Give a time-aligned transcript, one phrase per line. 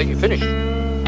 [0.00, 0.44] I think you finished.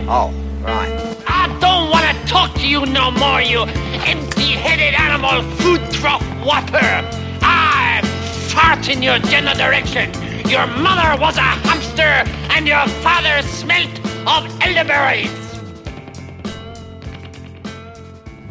[0.07, 0.29] Oh,
[0.61, 0.93] right.
[1.27, 3.63] I don't want to talk to you no more, you
[4.05, 7.01] empty-headed animal food trough whopper.
[7.41, 8.03] I
[8.53, 10.13] fart in your general direction.
[10.47, 15.31] Your mother was a hamster and your father smelt of elderberries.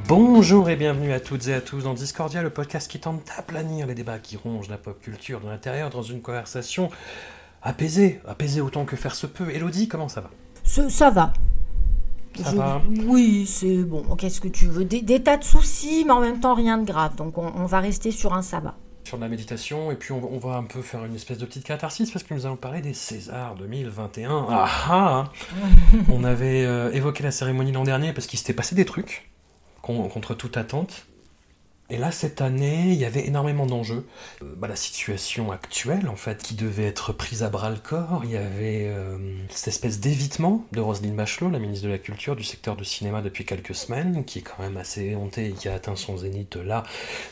[0.08, 3.86] Bonjour et bienvenue à toutes et à tous dans Discordia, le podcast qui tente d'aplanir
[3.86, 6.90] les débats qui rongent la pop culture de l'intérieur dans une conversation
[7.62, 9.50] apaisée, apaisée autant que faire se peut.
[9.52, 10.30] Elodie, comment ça va?
[10.64, 11.34] Ça va.
[12.42, 14.04] Ça Je- va Oui, c'est bon.
[14.16, 14.86] Qu'est-ce que tu veux?
[14.86, 17.16] Des, des tas de soucis, mais en même temps rien de grave.
[17.16, 18.76] Donc on, on va rester sur un sabbat.
[19.04, 21.46] Sur de la méditation, et puis on, on va un peu faire une espèce de
[21.46, 24.46] petite catharsis parce que nous allons parler des Césars 2021.
[24.50, 25.24] Ah ah
[26.10, 29.30] On avait euh, évoqué la cérémonie l'an dernier parce qu'il s'était passé des trucs
[29.82, 31.08] con- contre toute attente.
[31.92, 34.08] Et là, cette année, il y avait énormément d'enjeux.
[34.42, 38.22] Euh, bah, la situation actuelle, en fait, qui devait être prise à bras le corps.
[38.24, 39.18] Il y avait euh,
[39.50, 43.22] cette espèce d'évitement de Roselyne Bachelot, la ministre de la Culture du secteur du cinéma
[43.22, 46.56] depuis quelques semaines, qui est quand même assez éhontée et qui a atteint son zénith
[46.56, 46.84] là.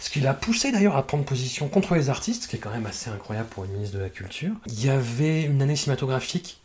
[0.01, 2.71] Ce qui l'a poussé d'ailleurs à prendre position contre les artistes, ce qui est quand
[2.71, 4.51] même assez incroyable pour une ministre de la Culture.
[4.67, 6.58] Il y avait une année cinématographique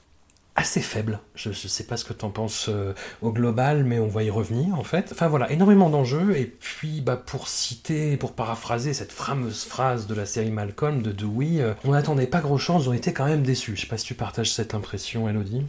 [0.56, 1.18] assez faible.
[1.34, 4.22] Je ne sais pas ce que tu en penses euh, au global, mais on va
[4.22, 5.10] y revenir en fait.
[5.12, 6.36] Enfin voilà, énormément d'enjeux.
[6.36, 11.10] Et puis bah, pour citer, pour paraphraser cette fameuse phrase de la série Malcolm de
[11.10, 13.76] Dewey, euh, on n'attendait pas gros chose, on était quand même déçus.
[13.76, 15.64] Je sais pas si tu partages cette impression, Elodie.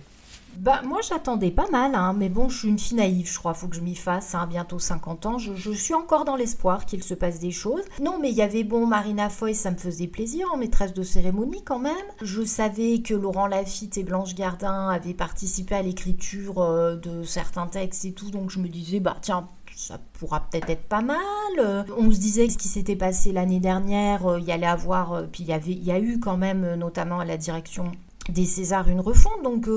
[0.59, 3.53] Bah moi j'attendais pas mal, hein, mais bon je suis une fille naïve, je crois,
[3.53, 7.03] faut que je m'y fasse, hein, bientôt 50 ans, je, suis encore dans l'espoir qu'il
[7.03, 7.83] se passe des choses.
[8.01, 11.03] Non mais il y avait bon Marina Foy, ça me faisait plaisir, en maîtresse de
[11.03, 11.93] cérémonie quand même.
[12.21, 17.67] Je savais que Laurent Lafitte et Blanche Gardin avaient participé à l'écriture euh, de certains
[17.67, 21.19] textes et tout, donc je me disais bah tiens ça pourra peut-être être pas mal.
[21.59, 24.65] Euh, On se disait que ce qui s'était passé l'année dernière, euh, il y allait
[24.65, 27.91] avoir, puis il y avait, il y a eu quand même, notamment à la direction
[28.29, 29.43] des Césars, une refonte.
[29.43, 29.67] Donc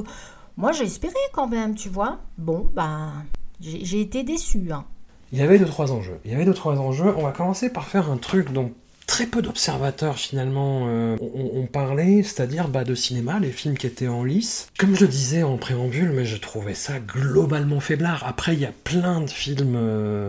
[0.58, 2.18] moi j'ai espéré quand même, tu vois.
[2.36, 3.12] Bon, bah
[3.60, 4.70] j'ai été déçue.
[4.72, 4.84] Hein.
[5.32, 6.18] Il y avait deux trois enjeux.
[6.24, 7.14] Il y avait deux trois enjeux.
[7.16, 8.72] On va commencer par faire un truc dont
[9.08, 14.06] très peu d'observateurs finalement euh, ont, parlé, c'est-à-dire bah, de cinéma, les films qui étaient
[14.06, 14.68] en lice.
[14.78, 18.22] Comme je le disais en préambule, mais je trouvais ça globalement faiblard.
[18.26, 20.28] Après, il y a plein de films euh,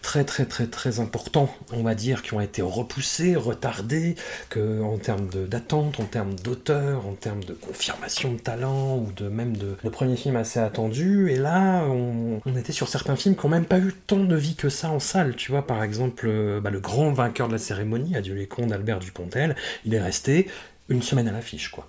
[0.00, 4.14] très très très très importants, on va dire, qui ont été repoussés, retardés,
[4.48, 9.28] que en termes d'attente, en termes d'auteur, en termes de confirmation de talent ou de
[9.28, 11.30] même de, de premiers films assez attendus.
[11.32, 14.36] Et là, on, on était sur certains films qui n'ont même pas eu tant de
[14.36, 15.34] vie que ça en salle.
[15.34, 18.66] Tu vois, par exemple, euh, bah, le grand vainqueur de la cérémonie, Adieu les cons
[18.66, 20.46] d'Albert Dupontel, il est resté
[20.88, 21.86] une semaine à l'affiche, quoi.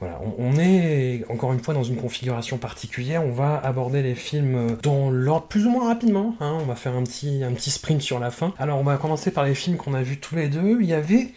[0.00, 3.24] Voilà, on, on est encore une fois dans une configuration particulière.
[3.24, 6.34] On va aborder les films dans l'ordre plus ou moins rapidement.
[6.40, 6.58] hein.
[6.60, 8.52] On va faire un petit, un petit sprint sur la fin.
[8.58, 10.78] Alors, on va commencer par les films qu'on a vus tous les deux.
[10.80, 11.28] Il y avait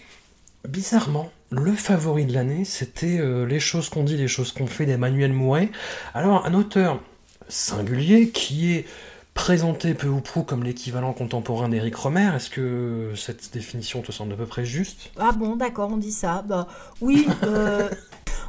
[0.67, 4.85] bizarrement, le favori de l'année, c'était euh, Les choses qu'on dit, les choses qu'on fait
[4.87, 5.69] d'Emmanuel Mouret.
[6.15, 6.99] Alors, un auteur
[7.47, 8.85] singulier qui est
[9.37, 12.31] présenté peu ou prou comme l'équivalent contemporain d'Éric Romer.
[12.35, 15.11] Est-ce que cette définition te semble à peu près juste?
[15.17, 16.43] Ah bon, d'accord, on dit ça.
[16.45, 16.67] Bah
[16.99, 17.87] oui, euh,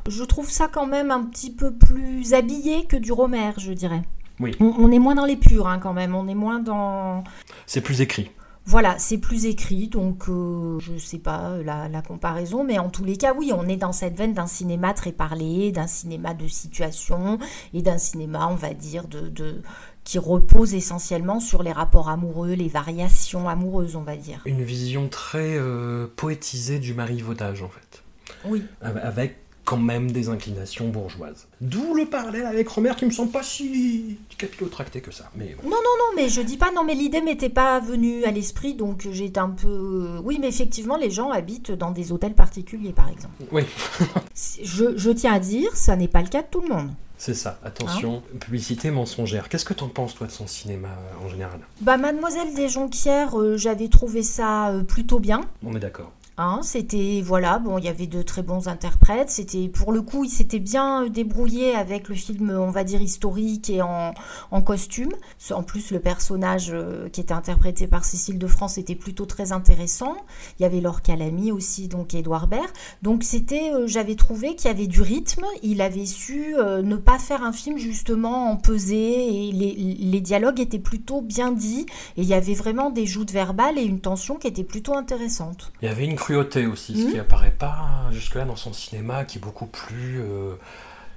[0.08, 4.02] je trouve ça quand même un petit peu plus habillé que du Romer, je dirais.
[4.40, 4.56] Oui.
[4.60, 7.22] On, on est moins dans les purs hein, quand même, on est moins dans...
[7.66, 8.30] C'est plus écrit.
[8.64, 13.02] Voilà, c'est plus écrit, donc euh, je sais pas la, la comparaison, mais en tous
[13.02, 16.46] les cas, oui, on est dans cette veine d'un cinéma très parlé, d'un cinéma de
[16.46, 17.38] situation
[17.72, 19.62] et d'un cinéma, on va dire, de, de
[20.08, 24.40] qui repose essentiellement sur les rapports amoureux, les variations amoureuses, on va dire.
[24.46, 28.02] Une vision très euh, poétisée du marivaudage, en fait.
[28.46, 28.62] Oui.
[28.80, 29.36] Av- Avec
[29.66, 31.46] quand même des inclinations bourgeoises.
[31.60, 35.30] D'où le parallèle avec Romer qui me semble pas si capillotracté que ça.
[35.36, 35.64] Mais bon.
[35.68, 38.72] Non, non, non, mais je dis pas, non, mais l'idée m'était pas venue à l'esprit,
[38.72, 40.20] donc j'étais un peu.
[40.24, 43.34] Oui, mais effectivement, les gens habitent dans des hôtels particuliers, par exemple.
[43.52, 43.64] Oui,
[44.64, 46.92] je tiens à dire, ça n'est pas le cas de tout le monde.
[47.18, 47.58] C'est ça.
[47.64, 49.48] Attention, publicité mensongère.
[49.48, 51.58] Qu'est-ce que t'en penses, toi, de son cinéma euh, en général?
[51.80, 55.40] Bah, Mademoiselle des Jonquières, euh, j'avais trouvé ça euh, plutôt bien.
[55.64, 56.12] On est d'accord.
[56.40, 59.28] Hein, c'était voilà, bon, il y avait de très bons interprètes.
[59.28, 63.68] C'était pour le coup, il s'était bien débrouillé avec le film, on va dire historique
[63.70, 64.14] et en,
[64.52, 65.12] en costume.
[65.50, 69.50] En plus, le personnage euh, qui était interprété par Cécile de France était plutôt très
[69.50, 70.16] intéressant.
[70.58, 72.70] Il y avait Laure Calamy aussi, donc Edouard Baird.
[73.02, 75.44] Donc c'était, euh, j'avais trouvé qu'il y avait du rythme.
[75.64, 80.20] Il avait su euh, ne pas faire un film justement en pesée et les, les
[80.20, 81.86] dialogues étaient plutôt bien dits
[82.16, 85.72] et il y avait vraiment des joutes verbales et une tension qui était plutôt intéressante.
[85.82, 87.12] Il y avait une cruauté aussi, ce Mhm.
[87.12, 90.54] qui apparaît pas jusque-là dans son cinéma, qui est beaucoup plus euh,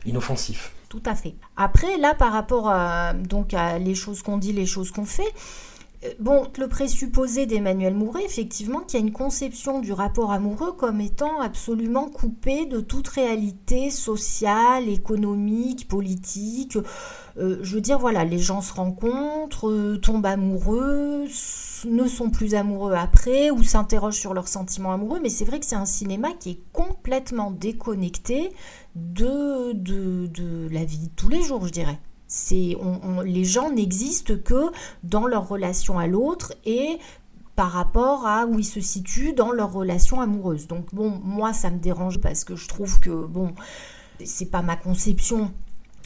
[0.05, 0.71] inoffensif.
[0.89, 1.35] Tout à fait.
[1.57, 5.33] Après, là, par rapport à, donc, à les choses qu'on dit, les choses qu'on fait,
[6.19, 10.99] Bon, le présupposé d'Emmanuel Mouret, effectivement, qu'il y a une conception du rapport amoureux comme
[10.99, 16.75] étant absolument coupé de toute réalité sociale, économique, politique.
[17.37, 21.27] Euh, je veux dire, voilà, les gens se rencontrent, euh, tombent amoureux,
[21.85, 25.67] ne sont plus amoureux après ou s'interrogent sur leurs sentiments amoureux, mais c'est vrai que
[25.67, 28.51] c'est un cinéma qui est complètement déconnecté
[28.95, 31.99] de, de, de la vie de tous les jours, je dirais.
[32.33, 32.77] C'est,
[33.25, 34.71] les gens n'existent que
[35.03, 36.97] dans leur relation à l'autre et
[37.57, 40.65] par rapport à où ils se situent dans leur relation amoureuse.
[40.65, 43.53] Donc bon, moi ça me dérange parce que je trouve que bon,
[44.23, 45.51] c'est pas ma conception.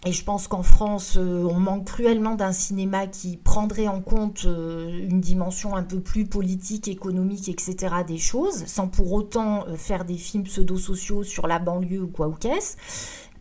[0.08, 4.46] Et je pense qu'en France, euh, on manque cruellement d'un cinéma qui prendrait en compte
[4.46, 7.96] euh, une dimension un peu plus politique, économique, etc.
[8.08, 12.28] des choses, sans pour autant euh, faire des films pseudo-sociaux sur la banlieue ou quoi
[12.28, 12.76] ou qu'est-ce.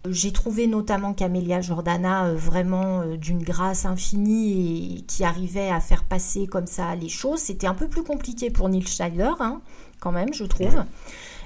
[0.09, 5.81] J'ai trouvé notamment Camélia Jordana euh, vraiment euh, d'une grâce infinie et qui arrivait à
[5.81, 7.41] faire passer comme ça les choses.
[7.41, 9.63] C'était un peu plus compliqué pour Neil Schneider, hein,
[10.01, 10.85] quand même, je trouve.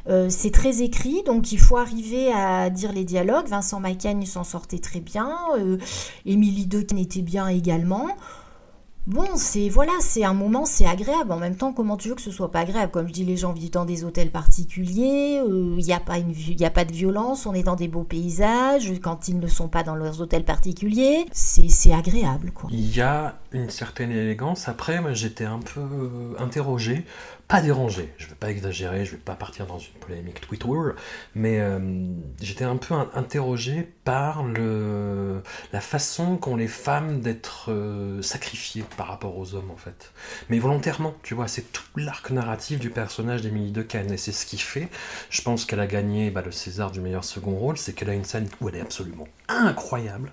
[0.09, 3.47] Euh, c'est très écrit, donc il faut arriver à dire les dialogues.
[3.47, 5.37] Vincent Macaigne s'en sortait très bien.
[5.59, 5.77] Euh,
[6.25, 8.09] Émilie Dequesne était bien également.
[9.09, 11.33] Bon, c'est voilà, c'est un moment, c'est agréable.
[11.33, 12.93] En même temps, comment tu veux que ce soit pas agréable?
[12.93, 15.41] Comme je dis, les gens vivent dans des hôtels particuliers.
[15.47, 17.47] Il n'y a pas une, il a pas de violence.
[17.47, 18.93] On est dans des beaux paysages.
[19.01, 22.69] Quand ils ne sont pas dans leurs hôtels particuliers, c'est agréable, quoi.
[22.71, 24.69] Il y a une certaine élégance.
[24.69, 27.07] Après, j'étais un peu euh, interrogé,
[27.49, 28.13] pas dérangé.
[28.19, 30.67] Je ne vais pas exagérer, je ne vais pas partir dans une polémique Twitter,
[31.35, 31.79] mais euh,
[32.43, 34.45] j'étais un peu in- interrogé par
[35.73, 40.13] la façon qu'ont les femmes d'être euh, sacrifiées par rapport aux hommes, en fait.
[40.51, 44.45] Mais volontairement, tu vois, c'est tout l'arc narratif du personnage d'Émilie Dequesne, et c'est ce
[44.45, 44.89] qui fait,
[45.31, 48.15] je pense qu'elle a gagné bah, le César du meilleur second rôle, c'est qu'elle a
[48.15, 50.33] une scène où elle est absolument incroyable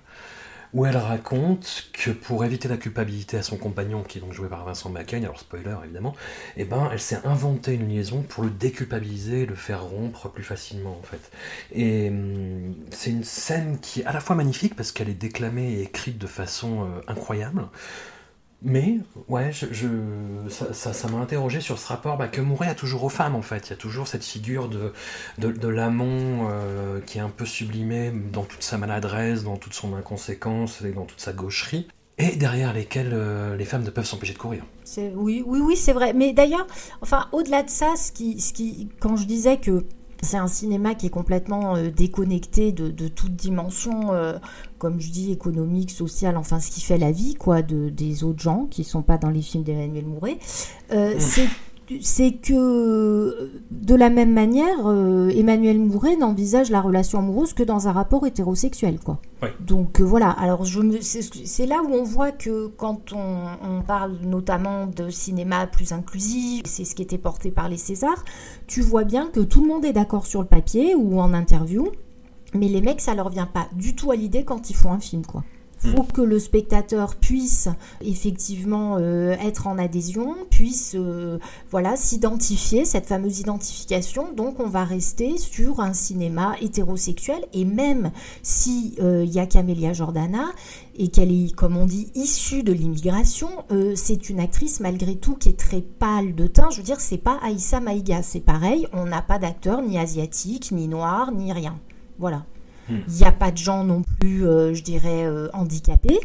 [0.76, 4.46] où elle raconte que pour éviter la culpabilité à son compagnon, qui est donc joué
[4.46, 6.14] par Vincent Macaigne, alors spoiler évidemment,
[6.58, 10.98] eh ben, elle s'est inventé une liaison pour le déculpabiliser, le faire rompre plus facilement
[10.98, 11.30] en fait.
[11.72, 15.72] Et hum, c'est une scène qui est à la fois magnifique parce qu'elle est déclamée
[15.72, 17.62] et écrite de façon euh, incroyable,
[18.62, 18.98] mais
[19.28, 19.86] ouais, je,
[20.72, 23.68] ça, m'a interrogé sur ce rapport bah, que Mouret a toujours aux femmes en fait.
[23.68, 24.92] Il y a toujours cette figure de,
[25.38, 29.94] de, l'amant euh, qui est un peu sublimé dans toute sa maladresse, dans toute son
[29.94, 31.86] inconséquence et dans toute sa gaucherie,
[32.18, 34.64] et derrière lesquelles euh, les femmes ne peuvent s'empêcher de courir.
[35.14, 36.14] Oui, oui, oui, c'est vrai.
[36.14, 36.66] Mais d'ailleurs,
[37.02, 39.84] enfin, au-delà de ça, ce qui, ce qui, quand je disais que
[40.22, 44.38] c'est un cinéma qui est complètement euh, déconnecté de, de toute dimension, euh,
[44.78, 48.40] comme je dis, économique, sociale, enfin, ce qui fait la vie, quoi, de, des autres
[48.40, 50.38] gens qui sont pas dans les films d'Emmanuel Mouret,
[50.92, 51.48] euh, c'est
[52.00, 57.88] c'est que de la même manière, euh, Emmanuel Mouret n'envisage la relation amoureuse que dans
[57.88, 59.20] un rapport hétérosexuel, quoi.
[59.42, 59.52] Ouais.
[59.60, 64.86] Donc euh, voilà, alors c'est là où on voit que quand on, on parle notamment
[64.86, 68.24] de cinéma plus inclusif, c'est ce qui était porté par les Césars,
[68.66, 71.88] tu vois bien que tout le monde est d'accord sur le papier ou en interview,
[72.54, 75.00] mais les mecs, ça leur vient pas du tout à l'idée quand ils font un
[75.00, 75.44] film, quoi.
[75.94, 77.68] Faut que le spectateur puisse
[78.00, 81.38] effectivement euh, être en adhésion, puisse euh,
[81.70, 84.32] voilà s'identifier cette fameuse identification.
[84.32, 88.10] Donc on va rester sur un cinéma hétérosexuel et même
[88.42, 90.46] si euh, il y a Camélia Jordana
[90.96, 93.48] et qu'elle est comme on dit issue de l'immigration,
[93.94, 96.70] c'est une actrice malgré tout qui est très pâle de teint.
[96.70, 98.86] Je veux dire c'est pas Aïssa Maïga, c'est pareil.
[98.92, 101.78] On n'a pas d'acteur ni asiatique, ni noir, ni rien.
[102.18, 102.44] Voilà.
[102.88, 106.20] Il n'y a pas de gens non plus, euh, je dirais, euh, handicapés,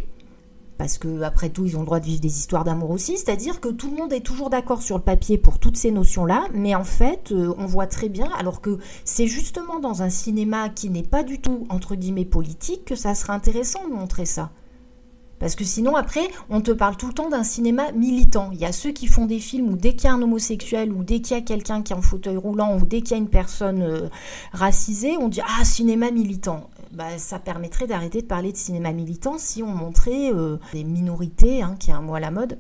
[0.77, 3.17] parce que après tout, ils ont le droit de vivre des histoires d'amour aussi.
[3.17, 6.47] C'est-à-dire que tout le monde est toujours d'accord sur le papier pour toutes ces notions-là,
[6.53, 10.69] mais en fait, euh, on voit très bien, alors que c'est justement dans un cinéma
[10.69, 14.51] qui n'est pas du tout entre guillemets politique que ça serait intéressant de montrer ça.
[15.41, 18.51] Parce que sinon, après, on te parle tout le temps d'un cinéma militant.
[18.53, 20.93] Il y a ceux qui font des films où dès qu'il y a un homosexuel,
[20.93, 23.13] ou dès qu'il y a quelqu'un qui est en fauteuil roulant, ou dès qu'il y
[23.15, 24.07] a une personne euh,
[24.53, 26.69] racisée, on dit Ah, cinéma militant.
[26.91, 31.63] Bah, ça permettrait d'arrêter de parler de cinéma militant si on montrait euh, des minorités,
[31.63, 32.59] hein, qui est un mot à la mode,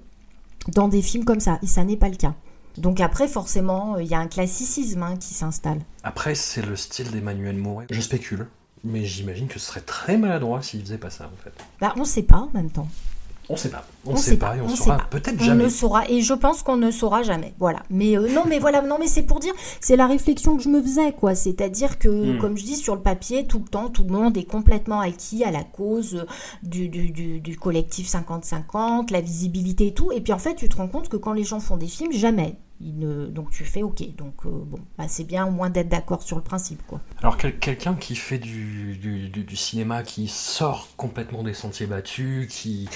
[0.73, 1.59] dans des films comme ça.
[1.61, 2.33] Et ça n'est pas le cas.
[2.77, 5.81] Donc après, forcément, il y a un classicisme hein, qui s'installe.
[6.03, 7.85] Après, c'est le style d'Emmanuel Mouret.
[7.91, 8.47] Je spécule,
[8.83, 11.53] mais j'imagine que ce serait très maladroit s'il faisait pas ça, en fait.
[11.79, 12.87] Bah, on sait pas en même temps.
[13.49, 13.83] On sait pas.
[14.05, 15.65] On, sait, pas, et on, saura peut-être on jamais.
[15.65, 17.53] ne saura et je pense qu'on ne saura jamais.
[17.59, 17.83] Voilà.
[17.89, 20.69] Mais euh, non, mais voilà, non, mais c'est pour dire, c'est la réflexion que je
[20.69, 21.35] me faisais, quoi.
[21.35, 22.37] C'est-à-dire que, Hmm.
[22.39, 25.43] comme je dis sur le papier, tout le temps, tout le monde est complètement acquis
[25.43, 26.25] à la cause
[26.63, 30.13] du, du, du, du collectif 50-50, la visibilité et tout.
[30.13, 32.13] Et puis en fait, tu te rends compte que quand les gens font des films,
[32.13, 32.55] jamais.
[32.81, 34.03] Donc tu fais OK.
[34.15, 36.99] Donc euh, bon, bah, c'est bien au moins d'être d'accord sur le principe, quoi.
[37.21, 42.89] Alors quel- quelqu'un qui fait du, cinéma, qui sort complètement des sentiers battus, qui,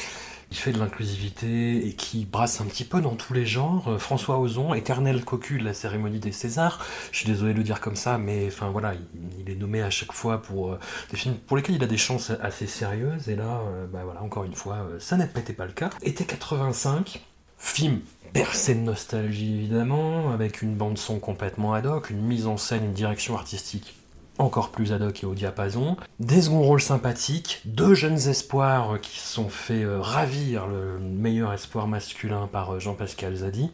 [0.52, 4.40] fait de l'inclusivité et qui brasse un petit peu dans tous les genres, euh, François
[4.40, 6.80] Ozon, éternel cocu de la cérémonie des Césars,
[7.12, 8.94] je suis désolé de le dire comme ça, mais enfin voilà,
[9.38, 10.80] il, est nommé à chaque fois pour euh,
[11.12, 13.60] des films pour lesquels il a des chances assez sérieuses, et là,
[13.92, 15.90] bah voilà, encore une fois, ça n'était pas le cas.
[16.04, 17.22] Été 85,
[17.58, 18.00] film
[18.34, 22.86] bercé de nostalgie évidemment, avec une bande son complètement ad hoc, une mise en scène,
[22.86, 23.96] une direction artistique
[24.38, 29.20] encore plus ad hoc et au diapason, des seconds rôles sympathiques, deux jeunes espoirs qui
[29.20, 33.72] sont fait euh, ravir le meilleur espoir masculin par euh, Jean-Pascal Zadi.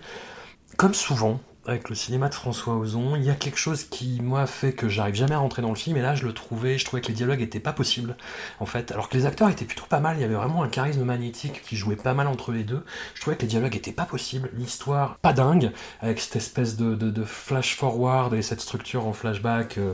[0.77, 4.47] Comme souvent, avec le cinéma de François Ozon, il y a quelque chose qui, moi,
[4.47, 6.85] fait que j'arrive jamais à rentrer dans le film, et là, je le trouvais, je
[6.85, 8.17] trouvais que les dialogues étaient pas possibles,
[8.59, 8.91] en fait.
[8.91, 11.61] Alors que les acteurs étaient plutôt pas mal, il y avait vraiment un charisme magnétique
[11.61, 12.83] qui jouait pas mal entre les deux.
[13.13, 16.95] Je trouvais que les dialogues étaient pas possibles, l'histoire pas dingue, avec cette espèce de,
[16.95, 19.93] de- flash forward et cette structure en flashback euh,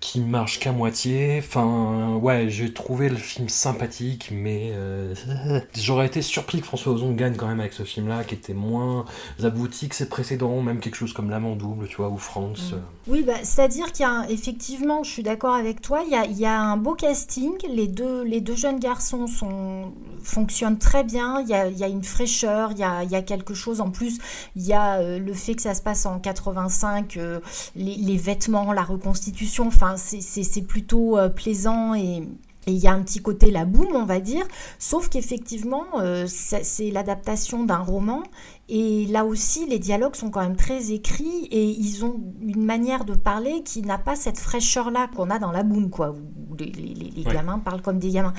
[0.00, 1.38] qui marche qu'à moitié.
[1.44, 5.14] Enfin, ouais, j'ai trouvé le film sympathique, mais euh,
[5.78, 9.04] j'aurais été surpris que François Ozon gagne quand même avec ce film-là, qui était moins
[9.42, 12.70] abouti que ses précédents, même quelque chose comme L'Amant Double, tu vois, ou France.
[12.74, 12.78] euh.
[13.08, 16.14] Oui, bah, c'est-à-dire qu'il y a un- effectivement, je suis d'accord avec toi, il y
[16.14, 19.92] a, il y a un beau casting, les deux, les deux jeunes garçons sont,
[20.22, 23.10] fonctionnent très bien, il y a, il y a une fraîcheur, il y a, il
[23.10, 24.18] y a quelque chose en plus,
[24.54, 27.40] il y a euh, le fait que ça se passe en 85, euh,
[27.74, 30.20] les, les vêtements, la reconstitution, enfin c'est-
[30.66, 32.22] plutôt euh, plaisant et...
[32.66, 34.46] Et il y a un petit côté la boum, on va dire,
[34.78, 38.22] sauf qu'effectivement, euh, c'est l'adaptation d'un roman
[38.68, 43.04] et là aussi, les dialogues sont quand même très écrits et ils ont une manière
[43.04, 46.66] de parler qui n'a pas cette fraîcheur-là qu'on a dans la boum, quoi, où les,
[46.66, 47.34] les- les- les Ouais.
[47.34, 48.32] gamins parlent comme des gamins.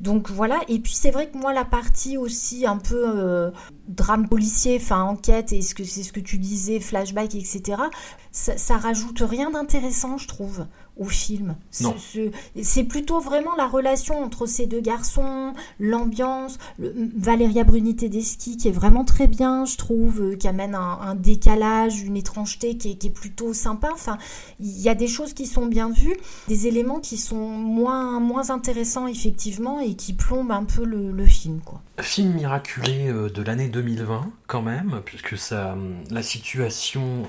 [0.00, 3.50] Donc voilà, et puis c'est vrai que moi, la partie aussi un peu euh,
[3.88, 7.62] drame policier, enfin enquête, et ce que c'est ce que tu disais, flashback, etc.,
[8.30, 10.66] ça, ça rajoute rien d'intéressant, je trouve,
[10.96, 11.56] au film.
[11.70, 18.72] C'est plutôt vraiment la relation entre ces deux garçons, l'ambiance, Valéria Bruni Tedeschi qui est
[18.72, 22.94] vraiment très bien, je trouve, euh, qui amène un, un décalage, une étrangeté qui est,
[22.94, 23.88] qui est plutôt sympa.
[23.92, 24.18] Enfin,
[24.60, 26.16] il y a des choses qui sont bien vues,
[26.48, 31.26] des éléments qui sont moins, moins intéressants effectivement et qui plombent un peu le, le
[31.26, 31.80] film, quoi.
[32.00, 37.22] Film miraculé euh, de l'année 2020, quand même, puisque ça, hum, la situation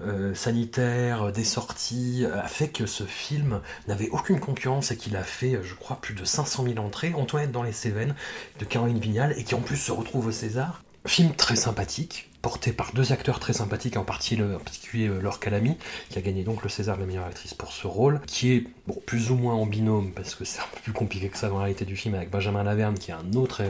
[0.00, 4.96] euh, sanitaire euh, des sorties euh, a fait que ce film n'avait aucune concurrence et
[4.96, 7.12] qu'il a fait, je crois, plus de 500 000 entrées.
[7.14, 8.14] Antoinette dans les Cévennes
[8.60, 10.82] de Caroline Vignal et qui en plus se retrouve au César.
[11.06, 15.76] Film très sympathique, porté par deux acteurs très sympathiques, en particulier, Laure Calamy,
[16.10, 18.64] qui a gagné donc le César de la meilleure actrice pour ce rôle, qui est
[18.86, 21.48] bon, plus ou moins en binôme, parce que c'est un peu plus compliqué que ça
[21.48, 23.62] dans la réalité du film, avec Benjamin Laverne, qui est un autre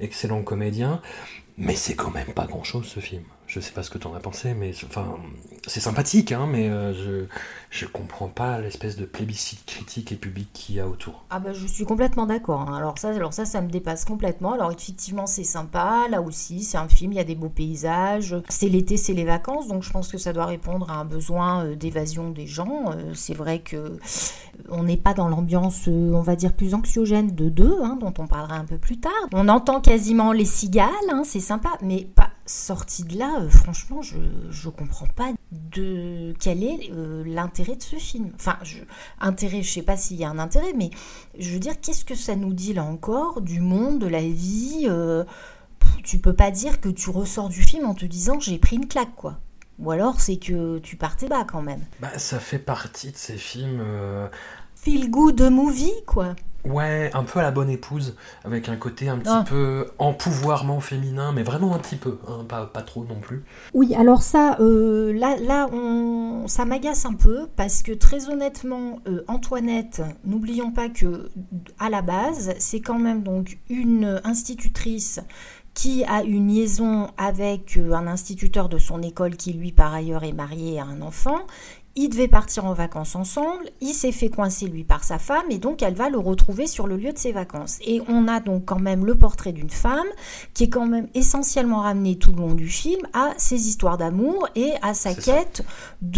[0.00, 1.00] excellent comédien.
[1.58, 3.24] Mais c'est quand même pas grand chose ce film.
[3.56, 5.16] Je sais pas ce que t'en as pensé, mais enfin,
[5.66, 7.24] c'est sympathique, hein, mais euh, je,
[7.70, 11.24] je comprends pas l'espèce de plébiscite critique et public qu'il y a autour.
[11.30, 12.60] Ah bah je suis complètement d'accord.
[12.68, 12.76] hein.
[12.76, 14.52] Alors ça, alors ça, ça me dépasse complètement.
[14.52, 16.06] Alors effectivement, c'est sympa.
[16.10, 17.12] Là aussi, c'est un film.
[17.12, 18.36] Il y a des beaux paysages.
[18.50, 21.64] C'est l'été, c'est les vacances, donc je pense que ça doit répondre à un besoin
[21.64, 22.90] euh, d'évasion des gens.
[22.90, 23.98] Euh, C'est vrai que
[24.68, 28.26] on n'est pas dans l'ambiance, on va dire plus anxiogène de deux, hein, dont on
[28.26, 29.12] parlera un peu plus tard.
[29.32, 33.40] On entend quasiment les cigales, hein, c'est sympa, mais pas sorti de là.
[33.40, 34.16] euh, franchement, je
[34.50, 38.30] je comprends pas de quel est euh, l'intérêt de ce film.
[38.36, 38.78] Enfin, je,
[39.20, 40.90] intérêt, je sais pas s'il y a un intérêt, mais
[41.38, 44.86] je veux dire, qu'est-ce que ça nous dit là encore du monde, de la vie
[44.88, 45.24] euh,
[46.04, 48.88] Tu peux pas dire que tu ressors du film en te disant j'ai pris une
[48.88, 49.38] claque, quoi.
[49.78, 51.84] Ou alors c'est que tu partais bas quand même.
[52.00, 54.28] Bah, ça fait partie de ces films, euh,
[54.74, 56.36] Feel good movie, quoi.
[56.68, 59.44] Ouais, un peu à la bonne épouse, avec un côté un petit Ah.
[59.48, 63.44] peu empouvoirment féminin, mais vraiment un petit peu, hein, pas, pas trop non plus.
[63.74, 69.00] Oui, alors ça, euh, là, là on, ça m'agace un peu parce que très honnêtement,
[69.08, 71.30] euh, Antoinette, n'oublions pas que
[71.78, 75.20] à la base, c'est quand même donc une institutrice
[75.74, 80.24] qui a une liaison avec euh, un instituteur de son école qui lui par ailleurs
[80.24, 81.40] est marié à un enfant
[81.96, 85.58] ils devaient partir en vacances ensemble, il s'est fait coincer lui par sa femme et
[85.58, 87.78] donc elle va le retrouver sur le lieu de ses vacances.
[87.84, 90.06] Et on a donc quand même le portrait d'une femme
[90.52, 94.46] qui est quand même essentiellement ramenée tout le long du film à ses histoires d'amour
[94.54, 95.64] et à sa quête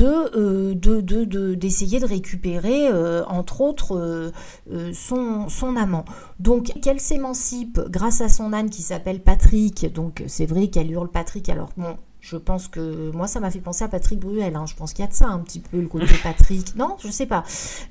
[0.01, 6.05] euh, de, de, d'essayer de, récupérer euh, entre autres euh, son, son amant.
[6.41, 11.09] Donc qu'elle s'émancipe grâce à son âne qui s'appelle Patrick, donc c'est vrai qu'elle hurle
[11.09, 11.97] Patrick alors bon
[12.31, 14.55] je pense que moi, ça m'a fait penser à Patrick Bruel.
[14.55, 14.67] Hein.
[14.67, 16.77] Je pense qu'il y a de ça un petit peu, le côté Patrick.
[16.77, 17.43] Non, je sais pas.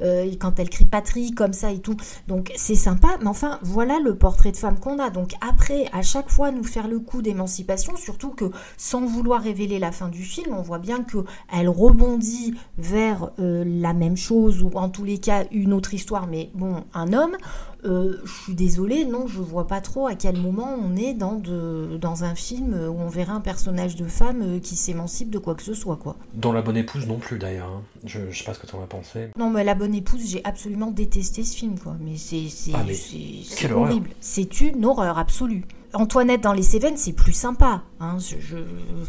[0.02, 1.96] Euh, quand elle crie Patrick comme ça et tout.
[2.28, 3.18] Donc c'est sympa.
[3.22, 5.10] Mais enfin, voilà le portrait de femme qu'on a.
[5.10, 9.80] Donc après, à chaque fois, nous faire le coup d'émancipation, surtout que sans vouloir révéler
[9.80, 11.18] la fin du film, on voit bien que
[11.52, 16.28] elle rebondit vers euh, la même chose ou en tous les cas une autre histoire.
[16.28, 17.38] Mais bon, un homme.
[17.86, 21.36] Euh, je suis désolée, non, je vois pas trop à quel moment on est dans,
[21.36, 25.38] de, dans un film où on verrait un personnage de femme euh, qui s'émancipe de
[25.38, 26.16] quoi que ce soit, quoi.
[26.34, 27.70] Dans La Bonne Épouse non plus, d'ailleurs.
[27.70, 27.84] Hein.
[28.06, 29.30] Je, je sais pas ce que tu en as pensé.
[29.38, 31.96] Non, mais La Bonne Épouse, j'ai absolument détesté ce film, quoi.
[32.00, 34.10] Mais c'est ah, horrible.
[34.20, 35.64] C'est une horreur absolue.
[35.94, 38.58] Antoinette dans les Cévennes, c'est plus sympa, hein, je,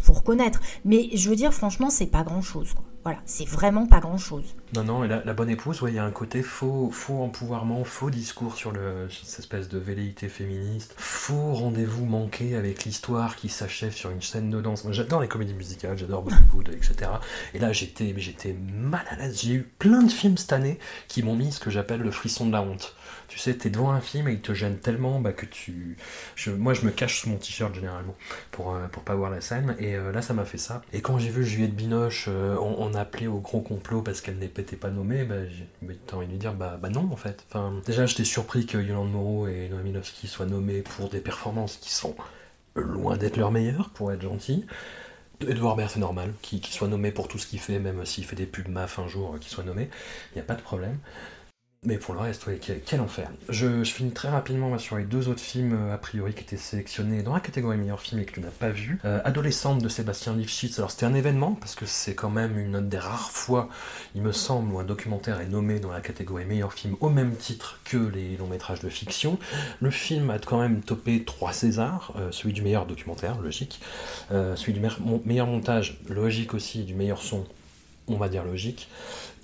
[0.00, 0.60] faut reconnaître.
[0.84, 2.72] Mais je veux dire, franchement, c'est pas grand chose.
[2.72, 2.84] Quoi.
[3.08, 4.54] Voilà, c'est vraiment pas grand chose.
[4.74, 8.10] Non, non, la, la bonne épouse, il y a un côté faux, faux empouvoirment, faux
[8.10, 8.74] discours sur
[9.08, 14.50] cette espèce de velléité féministe, faux rendez-vous manqué avec l'histoire qui s'achève sur une scène
[14.50, 14.86] de danse.
[14.90, 17.10] J'adore les comédies musicales, j'adore Bollywood, etc.
[17.54, 19.40] Et là, j'étais, j'étais mal à l'aise.
[19.40, 22.44] J'ai eu plein de films cette année qui m'ont mis ce que j'appelle le frisson
[22.44, 22.94] de la honte.
[23.28, 25.96] Tu sais, t'es devant un film et il te gêne tellement bah, que tu.
[26.46, 28.16] moi, je me cache sous mon t-shirt généralement
[28.50, 29.76] pour, euh, pas voir la scène.
[29.78, 30.82] Et euh, là, ça m'a fait ça.
[30.94, 34.38] Et quand j'ai vu Juliette Binoche, euh, on, a appelé au gros complot parce qu'elle
[34.38, 35.68] n'était pas nommée, bah, j'ai
[36.12, 37.44] envie de lui dire bah, bah non, en fait.
[37.84, 42.16] Déjà, j'étais surpris que Yolande Moreau et Milovski soient nommés pour des performances qui sont
[42.74, 44.64] loin d'être leurs meilleures, pour être gentil.
[45.46, 48.34] Edouard Baird, c'est normal, qu'il soit nommé pour tout ce qu'il fait, même s'il fait
[48.34, 49.88] des pubs MAF un jour, qu'il soit nommé,
[50.32, 50.98] il n'y a pas de problème.
[51.84, 52.44] Mais pour le reste,
[52.84, 53.30] quel, enfer.
[53.48, 57.22] Je, finis très rapidement sur les deux autres films, euh, a priori, qui étaient sélectionnés
[57.22, 58.98] dans la catégorie meilleur film et que tu n'as pas vu.
[59.04, 60.76] Euh, Adolescente de Sébastien Lifshitz.
[60.80, 63.68] Alors, c'était un événement, parce que c'est quand même une des rares fois,
[64.16, 67.36] il me semble, où un documentaire est nommé dans la catégorie meilleur film au même
[67.36, 69.38] titre que les longs métrages de fiction.
[69.80, 73.80] Le film a quand même topé trois Césars, euh, celui du meilleur documentaire, logique,
[74.30, 74.80] celui du
[75.24, 77.46] meilleur montage, logique aussi, du meilleur son,
[78.08, 78.88] on va dire logique.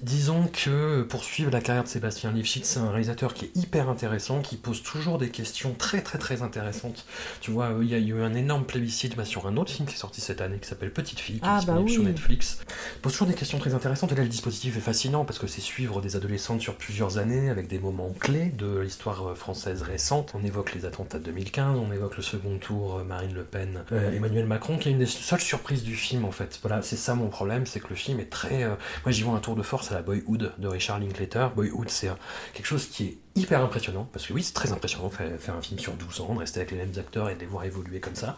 [0.02, 4.40] Disons que poursuivre la carrière de Sébastien Lifshitz, c'est un réalisateur qui est hyper intéressant,
[4.40, 7.06] qui pose toujours des questions très très très intéressantes.
[7.40, 9.94] Tu vois, il y a eu un énorme plébiscite bah, sur un autre film qui
[9.94, 12.58] est sorti cette année qui s'appelle Petite fille, qui est ah, bah disponible sur Netflix.
[12.96, 15.46] Il pose toujours des questions très intéressantes et là le dispositif est fascinant parce que
[15.46, 19.82] c'est suivre des adolescentes sur plusieurs années avec des moments clés de l'histoire euh, française
[19.82, 20.32] récente.
[20.34, 23.84] On évoque les attentats de 2015, on évoque le second tour euh, Marine Le Pen,
[23.92, 26.58] euh, Emmanuel Macron, qui est une des seules surprises du film en fait.
[26.62, 28.64] Voilà, c'est ça mon problème, c'est que le film est très.
[28.64, 31.48] moi j'y vois un tour de force la Boyhood de Richard Linklater.
[31.54, 32.10] Boyhood, c'est
[32.54, 35.62] quelque chose qui est hyper impressionnant, parce que oui, c'est très impressionnant de faire un
[35.62, 38.00] film sur 12 ans, de rester avec les mêmes acteurs et de les voir évoluer
[38.00, 38.36] comme ça.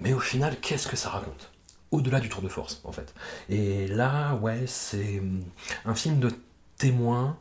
[0.00, 1.50] Mais au final, qu'est-ce que ça raconte?
[1.90, 3.14] Au-delà du tour de force, en fait.
[3.48, 5.22] Et là, ouais, c'est
[5.84, 6.30] un film de
[6.76, 7.38] témoin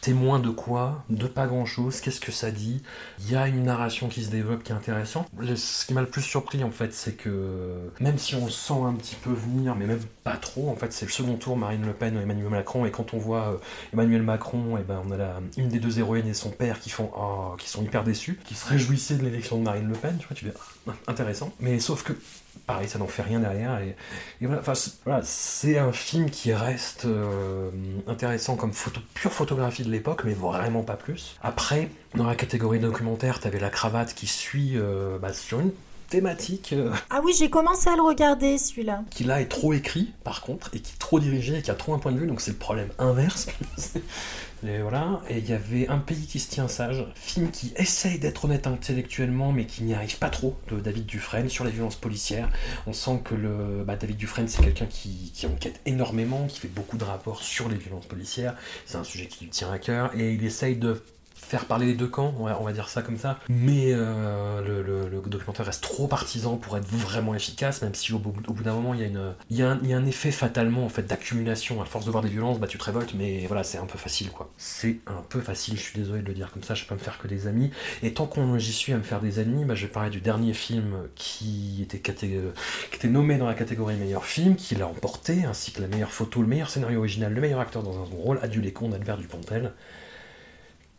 [0.00, 2.00] témoin de quoi De pas grand chose.
[2.00, 2.82] Qu'est-ce que ça dit
[3.20, 5.28] Il y a une narration qui se développe qui est intéressante.
[5.56, 8.94] Ce qui m'a le plus surpris en fait, c'est que même si on sent un
[8.94, 11.92] petit peu venir, mais même pas trop, en fait, c'est le second tour Marine Le
[11.92, 12.86] Pen ou Emmanuel Macron.
[12.86, 13.56] Et quand on voit euh,
[13.92, 16.90] Emmanuel Macron, et eh ben on a une des deux héroïnes et son père qui
[16.90, 20.16] font, oh, qui sont hyper déçus, qui se réjouissaient de l'élection de Marine Le Pen.
[20.18, 20.50] Tu vois, tu dis
[20.88, 21.52] ah, intéressant.
[21.60, 22.12] Mais sauf que
[22.68, 23.80] pareil, ça n'en fait rien derrière.
[23.80, 23.96] Et,
[24.42, 27.70] voilà, c'est un film qui reste euh,
[28.06, 31.36] intéressant comme photo, pure photographie de l'époque, mais vraiment pas plus.
[31.42, 35.72] Après, dans la catégorie documentaire, t'avais la cravate qui suit euh, bah, sur une
[36.10, 36.74] thématique.
[36.74, 39.02] Euh, ah oui, j'ai commencé à le regarder celui-là.
[39.10, 41.74] Qui là est trop écrit, par contre, et qui est trop dirigé, et qui a
[41.74, 43.48] trop un point de vue, donc c'est le problème inverse.
[44.66, 48.18] Et voilà, et il y avait Un pays qui se tient sage, film qui essaye
[48.18, 51.96] d'être honnête intellectuellement, mais qui n'y arrive pas trop, de David Dufresne, sur les violences
[51.96, 52.48] policières.
[52.86, 56.68] On sent que le, bah, David Dufresne, c'est quelqu'un qui, qui, enquête énormément, qui fait
[56.68, 58.56] beaucoup de rapports sur les violences policières.
[58.84, 61.02] C'est un sujet qui lui tient à cœur, et il essaye de
[61.48, 63.38] faire parler les deux camps, on va, dire ça comme ça.
[63.48, 64.60] Mais euh,
[65.10, 68.94] le, documentaire reste trop partisan pour être vraiment efficace, même si au bout, d'un moment
[68.94, 69.00] il
[69.50, 71.80] y, a un, effet fatalement en fait d'accumulation.
[71.80, 73.98] À force de voir des violences, bah tu te révoltes, mais voilà, c'est un peu
[73.98, 74.50] facile quoi.
[74.58, 76.94] C'est un peu facile, je suis désolé de le dire comme ça, je peux pas
[76.96, 77.70] me faire que des amis.
[78.02, 80.20] Et tant qu'on j'y suis à me faire des amis, bah, je vais parler du
[80.20, 85.80] dernier film qui était, nommé dans la catégorie meilleur film, qui l'a emporté, ainsi que
[85.80, 88.72] la meilleure photo, le meilleur scénario original, le meilleur acteur dans un rôle, Adieu les
[88.72, 89.72] cons d'Albert Dupontel.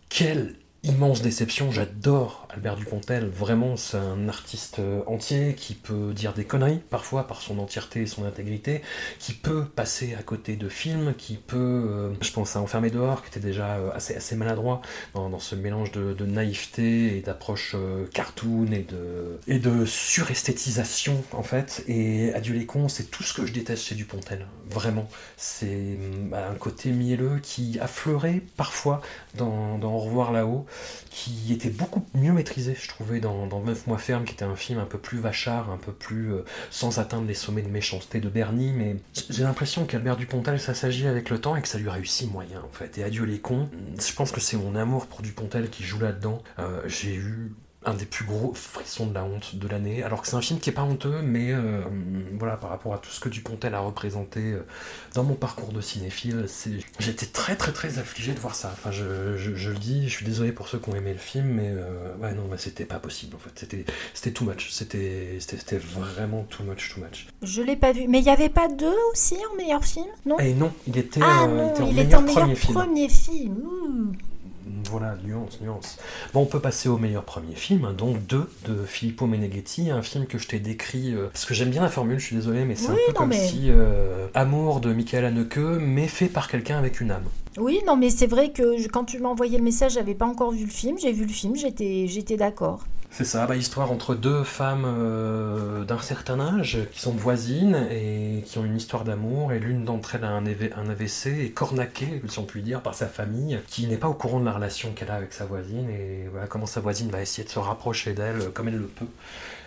[0.09, 1.71] Quel immense déception.
[1.71, 3.27] J'adore Albert Dupontel.
[3.27, 8.01] Vraiment, c'est un artiste euh, entier qui peut dire des conneries parfois par son entièreté
[8.01, 8.81] et son intégrité,
[9.19, 13.21] qui peut passer à côté de films, qui peut, euh, je pense à Enfermé dehors,
[13.21, 14.81] qui était déjà euh, assez, assez maladroit
[15.13, 17.75] dans, ce mélange de, naïveté et d'approche
[18.13, 21.83] cartoon et de, et de suresthétisation en fait.
[21.87, 24.47] Et Adieu les cons, c'est tout ce que je déteste chez Dupontel.
[24.69, 25.07] Vraiment,
[25.37, 25.97] c'est
[26.33, 29.01] un côté mielleux qui affleurait parfois
[29.35, 30.65] dans, dans Au revoir là-haut
[31.09, 34.55] qui était beaucoup mieux maîtrisé, je trouvais, dans, dans 9 mois ferme, qui était un
[34.55, 38.19] film un peu plus vachard, un peu plus euh, sans atteindre les sommets de méchanceté
[38.19, 38.97] de Bernie, mais
[39.29, 42.61] j'ai l'impression qu'Albert Dupontel, ça s'agit avec le temps et que ça lui réussit moyen,
[42.61, 42.97] en fait.
[42.97, 46.41] Et adieu les cons, je pense que c'est mon amour pour Dupontel qui joue là-dedans.
[46.59, 47.53] Euh, j'ai eu
[47.85, 50.03] un des plus gros frissons de la honte de l'année.
[50.03, 51.81] Alors que c'est un film qui est pas honteux, mais euh,
[52.37, 54.65] voilà, par rapport à tout ce que Dupontel a représenté euh,
[55.13, 56.45] dans mon parcours de cinéphile,
[56.99, 58.69] j'étais très très très affligé de voir ça.
[58.73, 61.47] Enfin, je, je, le dis, je suis désolé pour ceux qui ont aimé le film,
[61.47, 63.51] mais euh, ouais, non, c'était pas possible en fait.
[63.55, 64.69] C'était, c'était too much.
[64.71, 67.27] C'était, c'était vraiment too much, too much.
[67.43, 70.37] Je l'ai pas vu, mais il y avait pas deux aussi en meilleur film, non?
[70.39, 74.17] Et eh non, il était, ah, non, il était, en, meilleur, premier film.
[74.89, 75.97] Voilà, nuance, nuance.
[76.33, 80.01] Bon, on peut passer au meilleur premier film, hein, donc deux de Filippo Meneghetti, un
[80.01, 82.65] film que je t'ai décrit, euh, parce que j'aime bien la formule, je suis désolé,
[82.65, 86.77] mais c'est un peu comme si euh, Amour de Michael Haneke, mais fait par quelqu'un
[86.77, 87.25] avec une âme.
[87.57, 90.51] Oui, non, mais c'est vrai que quand tu m'as envoyé le message, j'avais pas encore
[90.51, 92.85] vu le film, j'ai vu le film, j'étais d'accord.
[93.11, 98.43] C'est ça, bah, histoire entre deux femmes euh, d'un certain âge qui sont voisines et
[98.45, 102.39] qui ont une histoire d'amour et l'une d'entre elles a un, AVC et cornaquée, si
[102.39, 105.09] on peut dire, par sa famille qui n'est pas au courant de la relation qu'elle
[105.09, 108.51] a avec sa voisine et voilà comment sa voisine va essayer de se rapprocher d'elle
[108.53, 109.07] comme elle le peut.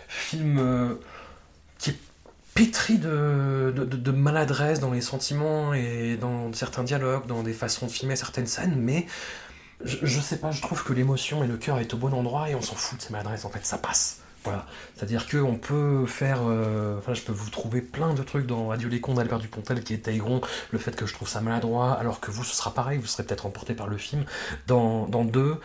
[0.07, 0.95] Film euh,
[1.77, 1.97] qui est
[2.53, 8.15] pétri de, maladresse dans les sentiments et dans certains dialogues, dans des façons de filmer
[8.15, 9.05] certaines scènes, mais
[9.83, 12.55] je, sais pas, je trouve que l'émotion et le cœur est au bon endroit et
[12.55, 14.19] on s'en fout de ces maladresses, en fait, ça passe.
[14.43, 14.65] Voilà.
[14.95, 16.39] C'est-à-dire qu'on peut faire.
[16.43, 19.93] Euh, je peux vous trouver plein de trucs dans Adieu les cons d'Albert Dupontel qui
[19.93, 23.07] étayeront le fait que je trouve ça maladroit, alors que vous, ce sera pareil, vous
[23.07, 24.25] serez peut-être emporté par le film.
[24.67, 25.57] Dans, dans deux,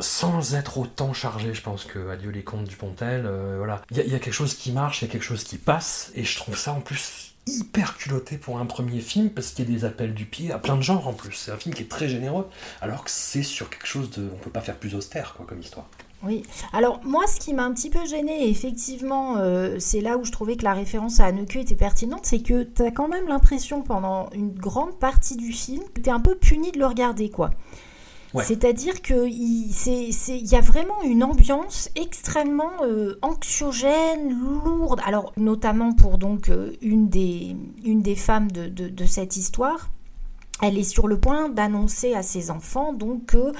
[0.00, 3.82] sans être autant chargé, je pense que Adieu les contes du Pontel, euh, voilà.
[3.90, 6.24] Il y, a quelque chose qui marche, il y a quelque chose qui passe, et
[6.24, 9.78] je trouve ça en plus hyper culotté pour un premier film parce qu'il y a
[9.78, 11.32] des appels du pied à plein de genres en plus.
[11.32, 12.46] C'est un film qui est très généreux,
[12.80, 14.28] alors que c'est sur quelque chose de.
[14.32, 15.88] On peut pas faire plus austère quoi, comme histoire.
[16.24, 20.24] Oui, alors moi ce qui m'a un petit peu gêné, effectivement, euh, c'est là où
[20.24, 23.28] je trouvais que la référence à Anneke était pertinente, c'est que tu as quand même
[23.28, 26.86] l'impression pendant une grande partie du film que tu es un peu puni de le
[26.86, 27.50] regarder, quoi.
[28.34, 35.00] C'est-à-dire qu'il y a vraiment une ambiance extrêmement euh, anxiogène, lourde.
[35.04, 37.56] Alors, notamment pour donc euh, une, des,
[38.16, 39.90] femmes de, cette histoire,
[40.62, 43.52] elle est sur le point d'annoncer à ses enfants donc que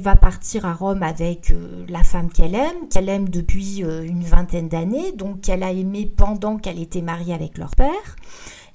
[0.00, 4.68] va partir à Rome avec euh, la femme qu'elle aime, qu'elle aime depuis une vingtaine
[4.68, 8.16] d'années, donc qu'elle a aimé pendant qu'elle était mariée avec leur père.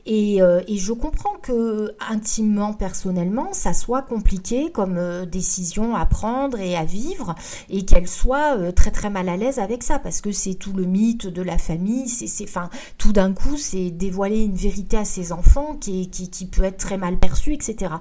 [0.09, 6.59] Euh, et, je comprends que intimement, personnellement, ça soit compliqué comme euh, décision à prendre
[6.59, 7.35] et à vivre,
[7.69, 10.73] et qu'elle soit euh, très très mal à l'aise avec ça, parce que c'est tout
[10.73, 12.07] le mythe de la famille.
[12.07, 16.47] C'est, enfin, tout d'un coup, c'est dévoiler une vérité à ses enfants qui, qui, qui,
[16.47, 17.93] peut être très mal perçue, etc.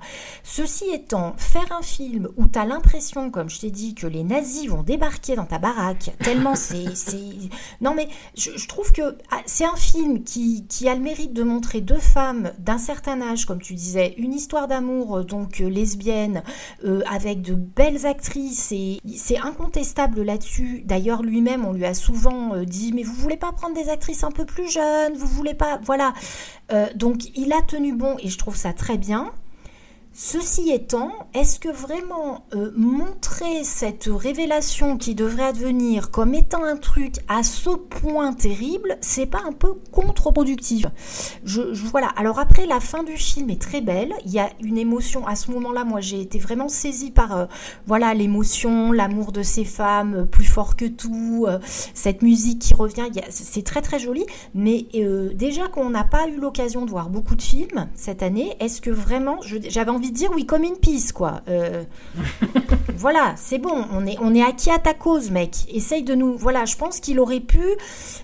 [0.44, 4.24] Ceci étant, faire un film où tu as l'impression, comme je t'ai dit, que les
[4.24, 6.84] nazis vont débarquer dans ta baraque, tellement c'est,
[7.80, 11.32] non mais je, je trouve que ah, c'est un film qui, qui a le mérite
[11.32, 15.60] de montrer deux femmes d'un certain âge, comme tu disais, une histoire d'amour euh, donc
[15.60, 16.42] euh, lesbienne,
[16.84, 20.82] euh, avec de belles actrices, et c'est incontestable là-dessus.
[20.84, 24.30] D'ailleurs, lui-même, on lui a souvent dit, mais vous voulez pas prendre des actrices un
[24.30, 26.12] peu plus jeunes, vous voulez pas, voilà.
[26.94, 29.32] donc, il a tenu bon, et je trouve ça très bien.
[30.20, 36.76] Ceci étant, est-ce que vraiment euh, montrer cette révélation qui devrait advenir comme étant un
[36.76, 40.86] truc à ce point terrible, c'est pas un peu contre-productif?
[41.44, 42.08] Je, Voilà.
[42.16, 44.12] Alors après, la fin du film est très belle.
[44.24, 45.84] Il y a une émotion à ce moment-là.
[45.84, 47.46] Moi, j'ai été vraiment saisie par euh,
[47.86, 51.46] voilà l'émotion, l'amour de ces femmes, euh, plus fort que tout,
[51.94, 53.06] cette musique qui revient.
[53.30, 54.26] C'est très très joli.
[54.52, 54.88] Mais
[55.34, 58.90] déjà qu'on n'a pas eu l'occasion de voir beaucoup de films cette année, est-ce que
[58.90, 61.42] vraiment, j'avais envie dire oui comme une pisse quoi.
[61.48, 61.84] Euh,
[62.96, 65.54] voilà, c'est bon, on est on est acquis à ta cause mec.
[65.72, 67.62] Essaye de nous voilà, je pense qu'il aurait pu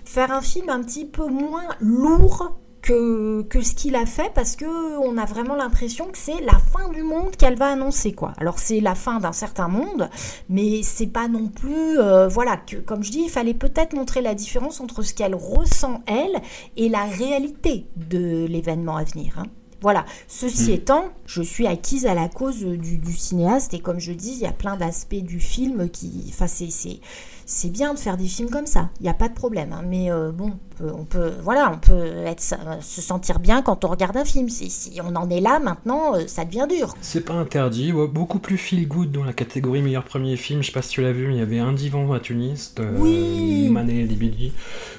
[0.05, 4.55] faire un film un petit peu moins lourd que, que, ce qu'il a fait parce
[4.55, 8.33] que on a vraiment l'impression que c'est la fin du monde qu'elle va annoncer quoi.
[8.37, 10.09] Alors c'est la fin d'un certain monde,
[10.49, 14.21] mais c'est pas non plus euh, voilà que comme je dis, il fallait peut-être montrer
[14.21, 16.39] la différence entre ce qu'elle ressent elle
[16.77, 19.39] et la réalité de l'événement à venir.
[19.39, 19.47] Hein.
[19.81, 20.05] Voilà.
[20.27, 24.31] Ceci étant, je suis acquise à la cause du, du cinéaste et comme je dis,
[24.31, 26.99] il y a plein d'aspects du film qui, enfin, c'est, c'est,
[27.45, 28.89] c'est bien de faire des films comme ça.
[28.99, 29.73] Il n'y a pas de problème.
[29.73, 29.83] hein.
[29.87, 32.41] Mais euh, bon, on peut, on peut- voilà, on peut être,
[32.81, 34.49] se sentir bien quand on regarde un film.
[34.49, 36.95] Si, si on en est là maintenant, euh, ça devient dur.
[37.01, 40.61] C'est pas interdit, ouais, beaucoup plus feel good dans la catégorie meilleur premier film.
[40.63, 42.73] Je sais pas si tu l'as vu, mais il y avait Un divan à Tunis
[42.75, 43.69] de Oui.
[43.69, 44.51] Mané Libidi,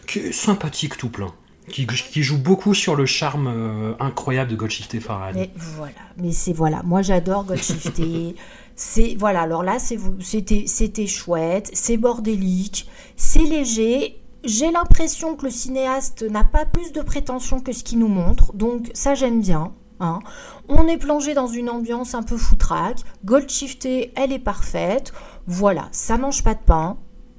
[0.06, 1.32] qui est sympathique tout plein.
[1.68, 5.34] Qui, qui joue beaucoup sur le charme euh, incroyable de Goldshifteh Farhad.
[5.34, 8.36] Mais voilà, mais c'est voilà, moi j'adore Goldshifter.
[8.76, 14.20] c'est voilà, alors là c'était c'était chouette, c'est bordélique, c'est léger.
[14.44, 18.52] J'ai l'impression que le cinéaste n'a pas plus de prétention que ce qu'il nous montre,
[18.54, 19.72] donc ça j'aime bien.
[19.98, 20.20] hein.
[20.68, 23.00] On est plongé dans une ambiance un peu foutraque.
[23.24, 25.12] Goldshifter, elle est parfaite.
[25.48, 26.96] Voilà, ça mange pas de pain.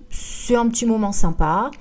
[0.09, 1.71] C'est un petit moment sympa.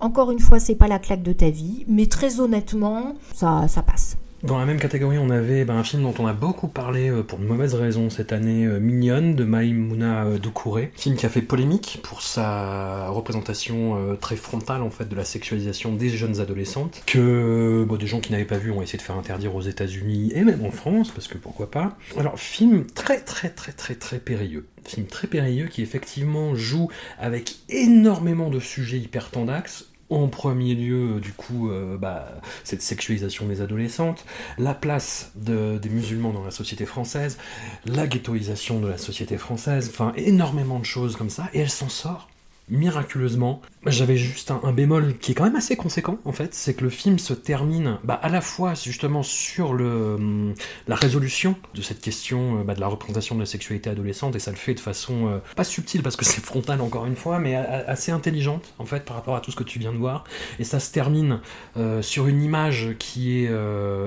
[0.00, 3.82] Encore une fois, c'est pas la claque de ta vie, mais très honnêtement, ça, ça
[3.82, 4.16] passe.
[4.42, 7.22] Dans la même catégorie, on avait ben, un film dont on a beaucoup parlé euh,
[7.22, 10.92] pour de mauvaises raisons cette année, euh, Mignonne, de Maïmouna euh, Doucouré.
[10.94, 15.24] Film qui a fait polémique pour sa représentation euh, très frontale en fait de la
[15.24, 19.16] sexualisation des jeunes adolescentes, que des gens qui n'avaient pas vu ont essayé de faire
[19.16, 21.96] interdire aux États-Unis et même en France, parce que pourquoi pas.
[22.18, 24.66] Alors, film très très très très très périlleux.
[24.84, 29.85] Film très périlleux qui effectivement joue avec énormément de sujets hyper tendax.
[30.08, 32.28] En premier lieu, euh, du coup, euh, bah,
[32.62, 34.24] cette sexualisation des adolescentes,
[34.56, 37.38] la place de- des musulmans dans la société française,
[37.86, 41.88] la ghettoisation de la société française, enfin énormément de choses comme ça, et elle s'en
[41.88, 42.28] sort
[42.68, 43.60] miraculeusement.
[43.86, 46.90] J'avais juste un, bémol qui est quand même assez conséquent en fait, c'est que le
[46.90, 50.54] film se termine bah, à la fois justement sur le, hum,
[50.88, 54.38] la résolution de cette question euh, bah, de la représentation de la sexualité adolescente, et
[54.38, 57.38] ça le fait de façon euh, pas subtile parce que c'est frontal encore une fois,
[57.38, 60.24] mais assez intelligente en fait par rapport à tout ce que tu viens de voir,
[60.58, 61.40] et ça se termine
[61.76, 63.50] euh, sur une image qui est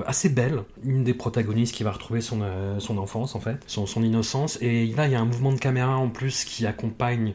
[0.06, 2.40] assez belle, une des protagonistes qui va retrouver son,
[2.78, 5.58] son enfance en fait, son, son innocence, et là il y a un mouvement de
[5.58, 7.34] caméra en plus qui accompagne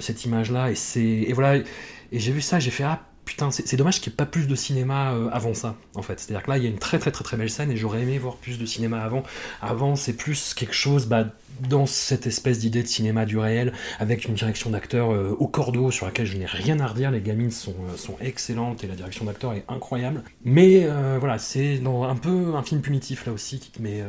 [0.00, 1.62] cette image-là, et c'est et voilà,
[2.12, 4.46] et j'ai vu ça, j'ai fait ah putain, c'est dommage qu'il n'y ait pas plus
[4.46, 6.20] de cinéma euh, avant ça, en fait.
[6.20, 8.02] C'est-à-dire que là, il y a une très très très très belle scène et j'aurais
[8.02, 9.22] aimé voir plus de cinéma avant.
[9.60, 11.26] Avant, c'est plus quelque chose bah,
[11.68, 15.90] dans cette espèce d'idée de cinéma du réel, avec une direction d'acteur euh, au cordeau
[15.90, 17.10] sur laquelle je n'ai rien à redire.
[17.10, 20.22] Les gamines sont, euh, sont excellentes et la direction d'acteur est incroyable.
[20.44, 24.02] Mais euh, voilà, c'est un peu un film punitif là aussi, qui te met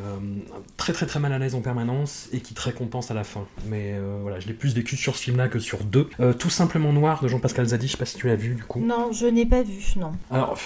[0.77, 3.45] très très très mal à l'aise en permanence et qui te récompense à la fin.
[3.67, 6.09] Mais voilà, je l'ai plus vécu sur ce film-là que sur deux.
[6.39, 8.79] Tout simplement Noir de Jean-Pascal Zadi, je sais pas si tu l'as vu du coup.
[8.79, 10.13] Non, je n'ai pas vu, non.
[10.31, 10.57] Alors,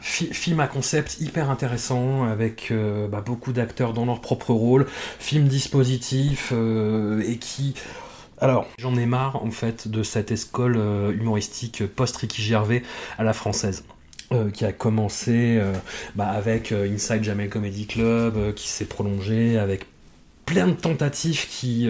[0.00, 4.86] fi- film à concept hyper intéressant, avec euh, bah, beaucoup d'acteurs dans leur propre rôle,
[5.18, 7.74] film dispositif, euh, et qui...
[8.40, 12.82] Alors, j'en ai marre, en fait, de cette escole euh, humoristique post-Ricky Gervais
[13.18, 13.84] à la française.
[14.32, 15.60] euh, qui a commencé
[16.16, 19.86] bah, avec Inside Jamel Comedy Club, qui s'est prolongé avec
[20.46, 21.88] plein de tentatives qui,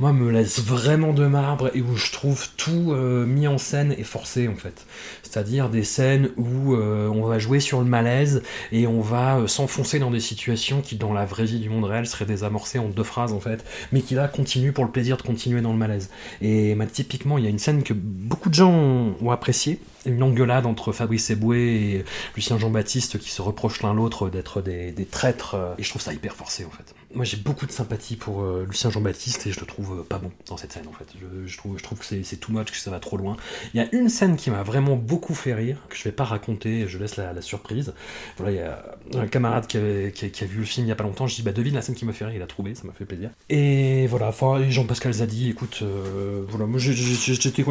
[0.00, 2.92] moi, me laissent vraiment de marbre et où je trouve tout
[3.26, 4.86] mis en scène et forcé, en fait.
[5.30, 9.46] C'est-à-dire des scènes où euh, on va jouer sur le malaise et on va euh,
[9.46, 12.88] s'enfoncer dans des situations qui, dans la vraie vie du monde réel, seraient désamorcées en
[12.88, 15.78] deux phrases, en fait, mais qui là continuent pour le plaisir de continuer dans le
[15.78, 16.10] malaise.
[16.42, 18.72] Et typiquement, il y a une scène que beaucoup de gens
[19.22, 22.04] ont appréciée, une engueulade entre Fabrice Eboué et
[22.36, 26.12] Lucien Jean-Baptiste qui se reprochent l'un l'autre d'être des, traîtres, euh, et je trouve ça
[26.12, 26.94] hyper forcé, en fait.
[27.12, 30.18] Moi, j'ai beaucoup de sympathie pour euh, Lucien Jean-Baptiste et je le trouve euh, pas
[30.18, 31.06] bon dans cette scène, en fait.
[31.44, 33.36] Je, trouve, que c'est too much, que ça va trop loin.
[33.74, 36.24] Il y a une scène qui m'a vraiment beaucoup fait rire, que je vais pas
[36.24, 37.94] raconter, je laisse la, surprise.
[38.36, 41.04] Voilà, il y a un camarade qui, a, vu le film il y a pas
[41.04, 42.82] longtemps, je dis bah devine la scène qui m'a fait rire, il a trouvé, ça
[42.84, 43.30] m'a fait plaisir.
[43.48, 44.30] Et voilà,
[44.68, 45.82] Jean-Pascal Zadi, écoute,
[46.48, 47.64] voilà, moi, j'étais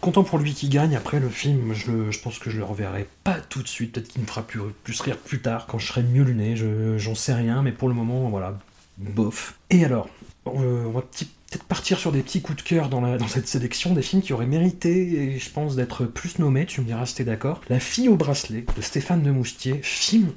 [0.00, 0.94] content pour lui qui gagne.
[0.94, 4.22] Après le film, je, pense que je le reverrai pas tout de suite, peut-être qu'il
[4.22, 4.60] me fera plus,
[5.00, 7.94] rire plus tard, quand je serai mieux luné, je- j'en sais rien, mais pour le
[7.94, 8.58] moment, voilà,
[8.98, 9.58] bof.
[9.70, 10.08] Et alors,
[10.46, 13.94] euh, on va petit- peut-être partir sur des petits coups de cœur dans, cette sélection
[13.94, 17.14] des films qui auraient mérité, et je pense, d'être plus nommés, tu me diras si
[17.16, 17.60] t'es d'accord.
[17.68, 20.32] La fille au bracelet de Stéphane de Moustier, film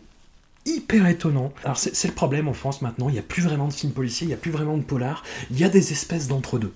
[0.66, 1.54] hyper étonnant.
[1.64, 3.94] Alors c'est c'est le problème en France maintenant, il n'y a plus vraiment de films
[3.94, 6.74] policiers, il n'y a plus vraiment de polar, il y a des espèces d'entre-deux.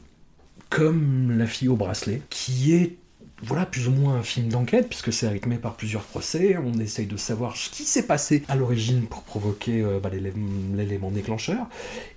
[0.70, 2.96] Comme La fille au bracelet, qui est
[3.44, 7.08] voilà plus ou moins un film d'enquête, puisque c'est rythmé par plusieurs procès, on essaye
[7.08, 10.34] de savoir ce qui s'est passé à l'origine pour provoquer euh, bah, l'élé-
[10.76, 11.66] l'élément déclencheur,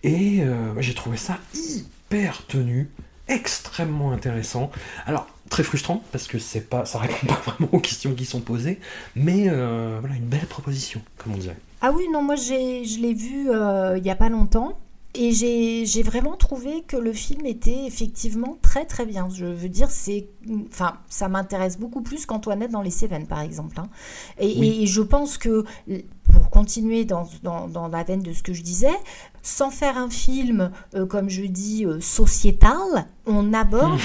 [0.02, 2.90] et euh, moi, j'ai trouvé ça hyper tenu,
[3.28, 4.70] extrêmement intéressant.
[5.06, 8.40] Alors, très frustrant, parce que c'est pas, ça répond pas vraiment aux questions qui sont
[8.40, 8.78] posées,
[9.16, 11.56] mais euh, voilà, une belle proposition, comme on dirait.
[11.80, 13.48] Ah oui, non, moi je l'ai vu
[13.98, 14.78] il y a pas longtemps.
[15.16, 19.28] Et j'ai vraiment trouvé que le film était effectivement très très bien.
[19.32, 20.26] Je veux dire, c'est,
[20.68, 23.78] enfin, ça m'intéresse beaucoup plus qu'Antoinette dans les Cévennes, par exemple.
[23.78, 23.88] hein.
[24.38, 25.64] Et, et je pense que,
[26.32, 28.90] pour continuer dans, dans, dans la veine de ce que je disais,
[29.42, 34.00] sans faire un film, euh, comme je dis, euh, sociétal, on aborde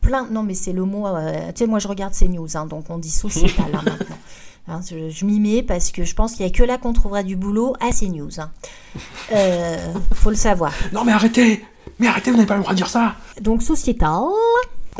[0.00, 0.28] plein.
[0.30, 1.08] Non, mais c'est le mot.
[1.08, 4.18] euh, tu sais, moi, je regarde ces news, hein, donc on dit sociétal hein, maintenant.
[4.66, 6.94] Hein, je je m'y mets parce que je pense qu'il n'y a que là qu'on
[6.94, 8.40] trouvera du boulot à ces news.
[8.40, 8.50] Hein.
[9.32, 10.72] Euh, faut le savoir.
[10.92, 11.62] Non mais arrêtez
[11.98, 14.22] Mais arrêtez, vous n'avez pas le droit de dire ça Donc sociétal.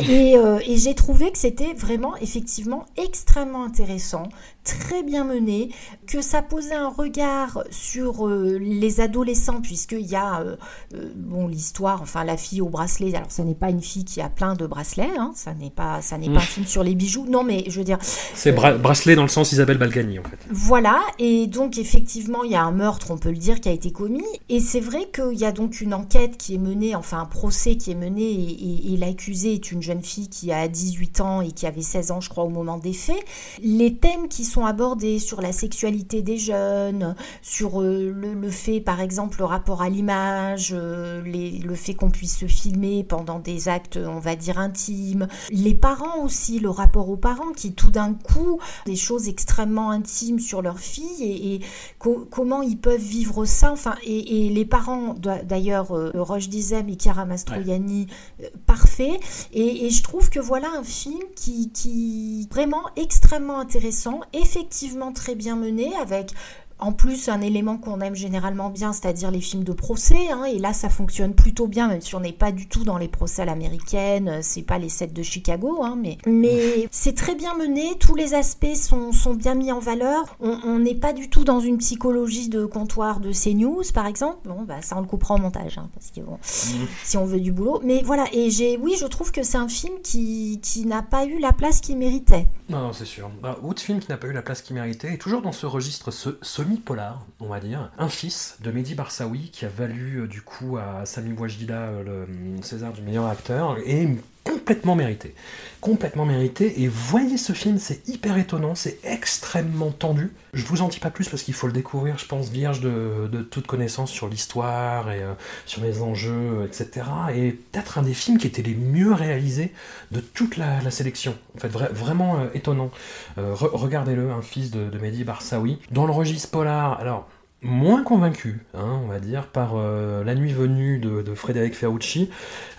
[0.00, 4.24] Et, euh, et j'ai trouvé que c'était vraiment effectivement extrêmement intéressant,
[4.64, 5.70] très bien mené,
[6.07, 10.57] que ça posait un regard sur euh, les adolescents, puisqu'il y a euh,
[10.94, 13.14] euh, bon l'histoire, enfin la fille au bracelet.
[13.14, 16.00] Alors ce n'est pas une fille qui a plein de bracelets, hein, ça n'est pas
[16.03, 17.27] ça n'est pas un film sur les bijoux.
[17.29, 17.98] Non mais je veux dire,
[18.35, 20.38] C'est bra- bracelet dans le sens Isabelle Balgani en fait.
[20.50, 23.72] voilà, et donc effectivement, il y a un meurtre, on peut le dire, qui a
[23.72, 24.24] été commis.
[24.48, 27.77] Et c'est vrai qu'il y a donc une enquête qui est menée, enfin un procès
[27.77, 31.40] qui est mené, et, et- et l'accusée est une jeune fille qui a 18 ans
[31.40, 33.22] et qui avait 16 ans, je crois, au moment des faits.
[33.62, 38.80] Les thèmes qui sont abordés sur la sexualité des jeunes, sur euh, le, le fait,
[38.80, 43.68] par exemple, le rapport à l'image, euh, le fait qu'on puisse se filmer pendant des
[43.68, 45.28] actes, on va dire, intimes.
[45.50, 50.38] Les parents aussi, le rapport aux parents qui tout d'un coup, des choses extrêmement intimes
[50.38, 51.60] sur leur fille et, et
[51.98, 53.72] co- comment ils peuvent vivre ça.
[53.72, 58.06] Enfin, et, et les parents, d'a- d'ailleurs, euh, Roche Dizem et Chiara Mastroianni,
[58.42, 59.18] euh, parfait.
[59.52, 65.35] Et, et je trouve que voilà un film qui, qui vraiment extrêmement intéressant, effectivement très
[65.35, 66.33] bien mené, avec
[66.78, 70.30] en plus un élément qu'on aime généralement bien, c'est-à-dire les films de procès.
[70.32, 72.98] hein, et là, ça fonctionne plutôt bien, même si on n'est pas du tout dans
[72.98, 74.28] les procès à l'américaine.
[74.28, 77.96] euh, C'est pas les sets de Chicago, hein, mais mais c'est très bien mené.
[78.00, 80.37] Tous les aspects sont, sont bien mis en valeur.
[80.40, 84.38] On n'est pas du tout dans une psychologie de comptoir de CNews, par exemple.
[84.44, 87.40] Bon, bah ça on le coupera en montage, hein, parce que bon, si on veut
[87.40, 87.80] du boulot.
[87.84, 91.24] Mais voilà, et j'ai, oui, je trouve que c'est un film qui, qui n'a pas
[91.26, 92.46] eu la place qu'il méritait.
[92.68, 93.30] Non, non, c'est sûr.
[93.42, 95.66] Bah, autre film qui n'a pas eu la place qu'il méritait, et toujours dans ce
[95.66, 96.30] registre ce
[96.64, 100.79] semi-polar, on va dire, Un fils de Mehdi Barsaoui qui a valu euh, du coup
[100.79, 104.09] à Sami Ouajida euh, le euh, César du meilleur acteur, et
[104.44, 105.35] complètement mérité.
[105.80, 110.33] Complètement mérité, et voyez ce film, c'est hyper étonnant, c'est extrêmement tendu.
[110.54, 113.28] Je vous en dis pas plus parce qu'il faut le découvrir, je pense, vierge de,
[113.30, 115.35] de toute connaissance sur l'histoire et euh,
[115.66, 117.07] sur les enjeux, etc.
[117.35, 119.72] Et peut-être un des films qui était les mieux réalisés
[120.11, 121.35] de toute la, sélection.
[121.57, 122.90] En fait, vra- vraiment euh, étonnant.
[123.37, 125.78] Euh, re- Regardez-le, un fils de, de Mehdi Barsaoui.
[125.90, 127.28] Dans le registre polar, alors
[127.64, 132.31] moins convaincu, hein, on va dire, par euh, La Nuit Venue de, Frédéric Ferrucci,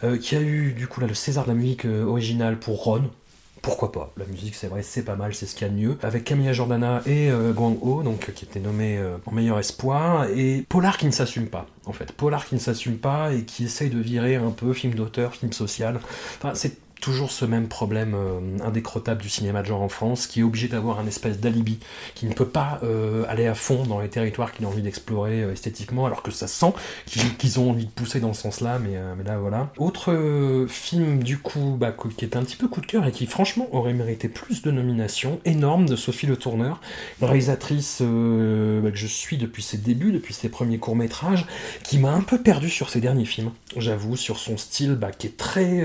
[0.04, 2.84] euh, qui a eu du coup là, le César de la musique euh, originale pour
[2.84, 3.10] Ron.
[3.62, 4.14] Pourquoi pas?
[4.18, 5.98] La musique, c'est vrai, c'est pas mal, c'est ce qu'il y a de mieux.
[6.04, 10.28] Avec Camilla Jordana et Guang Ho, donc, qui était nommé en meilleur espoir.
[10.30, 12.12] Et Polar qui ne s'assume pas, en fait.
[12.12, 15.52] Polar qui ne s'assume pas et qui essaye de virer un peu film d'auteur, film
[15.52, 16.00] social.
[16.38, 20.40] Enfin, c'est toujours ce même problème euh, indécrottable du cinéma de genre en France, qui
[20.40, 21.80] est obligé d'avoir un espèce d'alibi,
[22.16, 25.44] qui ne peut pas euh, aller à fond dans les territoires qu'il a envie d'explorer
[25.44, 26.74] euh, esthétiquement, alors que ça sent
[27.06, 29.72] qu'ils ont envie de pousser dans ce sens-là, mais, là voilà.
[29.78, 33.26] Autre film du coup, bah, qui est un petit peu coup de cœur et qui
[33.26, 36.82] franchement aurait mérité plus de nominations, énorme de Sophie Le Tourneur,
[37.22, 41.46] réalisatrice bah, que je suis depuis ses débuts, depuis ses premiers courts-métrages,
[41.84, 45.28] qui m'a un peu perdu sur ses derniers films, j'avoue, sur son style bah, qui
[45.28, 45.84] est très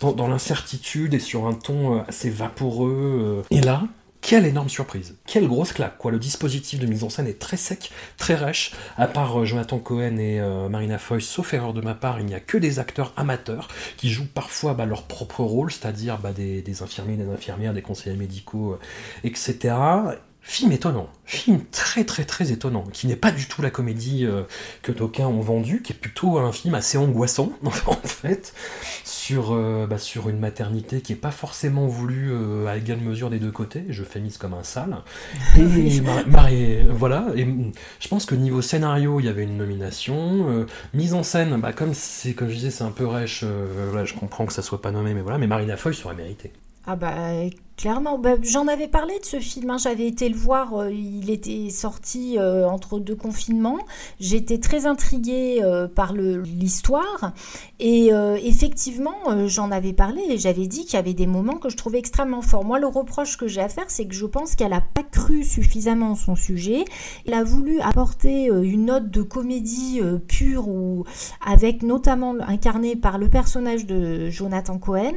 [0.00, 3.42] dans, dans l'incertitude et sur un ton euh, assez vaporeux.
[3.50, 3.56] euh.
[3.56, 3.84] Et là,
[4.20, 6.10] quelle énorme surprise, quelle grosse claque quoi.
[6.10, 8.72] Le dispositif de mise en scène est très sec, très rêche.
[8.96, 12.34] À part euh, Jonathan Cohen et Marina Foy, sauf erreur de ma part, il n'y
[12.34, 16.82] a que des acteurs amateurs qui jouent parfois bah, leur propre rôle, c'est-à-dire bah, des,
[16.82, 18.78] infirmiers, des infirmières, des conseillers médicaux,
[19.24, 19.74] etc.
[20.44, 24.42] Film étonnant, film très très très étonnant, qui n'est pas du tout la comédie euh,
[24.82, 27.52] que d'aucuns ont vendue, qui est plutôt un film assez angoissant
[27.86, 28.52] en fait,
[29.04, 33.30] sur, euh, bah, sur une maternité qui est pas forcément voulue euh, à égale mesure
[33.30, 34.96] des deux côtés, je fais mise comme un sale.
[35.56, 36.50] Et Mar-
[36.90, 41.22] voilà, et mm, je pense que niveau scénario, il y avait une nomination, mise en
[41.22, 43.44] scène, bah, comme c'est comme je disais, c'est un peu rêche,
[43.90, 46.52] voilà, je comprends que ça soit pas nommé, mais voilà, mais Marina Foy serait mérité.
[46.84, 47.12] Ah bah
[47.76, 49.78] clairement, Bah, j'en avais parlé de ce film, hein.
[49.78, 53.78] j'avais été le voir, euh, il était sorti euh, entre deux confinements,
[54.18, 57.32] j'étais très intriguée euh, par l'histoire.
[57.78, 58.10] Et
[58.44, 61.98] effectivement j'en avais parlé et j'avais dit qu'il y avait des moments que je trouvais
[61.98, 62.64] extrêmement forts.
[62.64, 65.42] Moi le reproche que j'ai à faire c'est que je pense qu'elle n'a pas cru
[65.42, 66.84] suffisamment son sujet,
[67.26, 71.04] elle a voulu apporter une note de comédie pure ou
[71.44, 75.14] avec notamment incarné par le personnage de Jonathan Cohen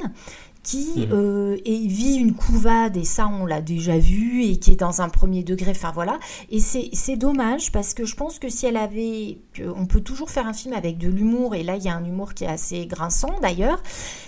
[0.66, 4.80] qui euh, et vit une couvade, et ça on l'a déjà vu, et qui est
[4.80, 6.20] dans un premier degré, enfin voilà.
[6.50, 9.38] Et c'est dommage parce que je pense que si elle avait.
[9.78, 12.04] On peut toujours faire un film avec de l'humour, et là il y a un
[12.04, 13.82] humour qui est assez grinçant d'ailleurs,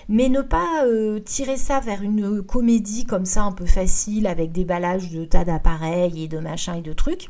[0.08, 4.52] mais ne pas euh, tirer ça vers une comédie comme ça un peu facile, avec
[4.52, 7.30] des ballages de tas d'appareils et de machins et de trucs,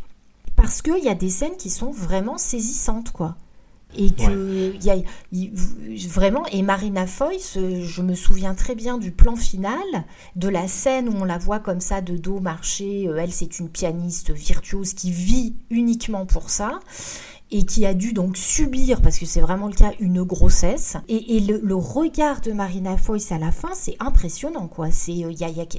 [0.57, 3.37] parce qu'il y a des scènes qui sont vraiment saisissantes, quoi
[3.95, 4.97] et que y a
[6.09, 9.79] vraiment et Marina Foïs je me souviens très bien du plan final
[10.35, 13.59] de la scène où on la voit comme ça de dos marcher euh, elle c'est
[13.59, 16.79] une pianiste virtuose qui vit uniquement pour ça
[17.49, 20.97] et qui a dû donc subir, parce que c'est vraiment le cas, une grossesse.
[21.07, 24.91] Et, le, regard de Marina Foïs à la fin, c'est impressionnant, quoi.
[24.91, 25.31] C'est euh,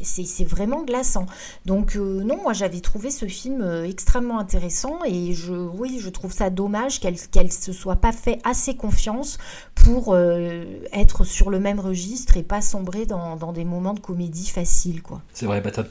[0.03, 1.27] c'est vraiment glaçant.
[1.67, 6.09] Donc euh, non, moi j'avais trouvé ce film euh, extrêmement intéressant et je, oui, je
[6.09, 9.39] trouve ça dommage qu'elle qu'elle se soit pas fait assez confiance
[9.75, 10.17] pour
[10.93, 15.03] être sur le même registre et pas sombrer dans, dans des moments de comédie facile,
[15.03, 15.23] quoi.
[15.33, 15.83] C'est vrai, bah t'as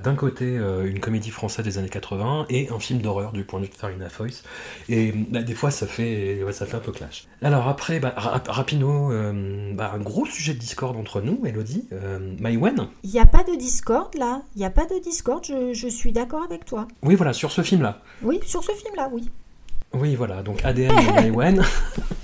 [0.00, 3.66] d'un côté une comédie française des années 80 et un film d'horreur du point de
[3.66, 4.42] vue de Marina Foïs.
[4.88, 7.26] Et bah, des fois, ça fait, ça fait un peu clash.
[7.42, 11.88] Alors après, bah, Rapino, euh, bah, un gros sujet de discorde entre nous, Elodie.
[11.92, 14.42] Euh, Maïwen Il n'y a pas de discorde là.
[14.56, 16.88] Il n'y a pas de discorde, je, suis d'accord avec toi.
[17.02, 18.00] Oui, voilà, sur ce film-là.
[18.22, 19.30] Oui, sur ce film-là, oui.
[19.94, 21.62] Oui, voilà, donc ADN de Maïwen.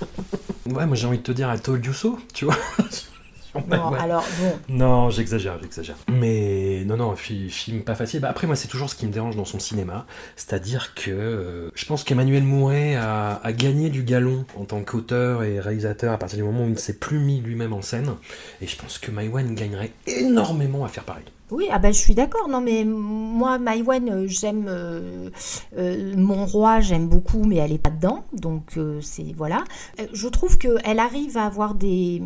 [0.65, 2.57] ouais, moi j'ai envie de te dire, I told you so, tu vois.
[3.55, 4.25] Non, alors
[4.69, 5.95] Non, j'exagère, j'exagère.
[6.07, 8.19] Mais non, non, film pas facile.
[8.19, 10.05] Bah, après, moi, c'est toujours ce qui me dérange dans son cinéma.
[10.35, 15.59] C'est-à-dire que euh, je pense qu'Emmanuel Mouret a, gagné du galon en tant qu'auteur et
[15.59, 18.15] réalisateur à partir du moment où il ne s'est plus mis lui-même en scène.
[18.61, 21.25] Et je pense que Maïwan gagnerait énormément à faire pareil.
[21.51, 22.47] Oui, ah ben je suis d'accord.
[22.47, 25.29] Non, mais moi, Maïwen, euh, j'aime euh,
[26.15, 28.23] mon roi, j'aime beaucoup, mais elle est pas dedans.
[28.33, 29.63] Donc c'est voilà.
[30.13, 32.21] Je trouve qu'elle arrive à avoir des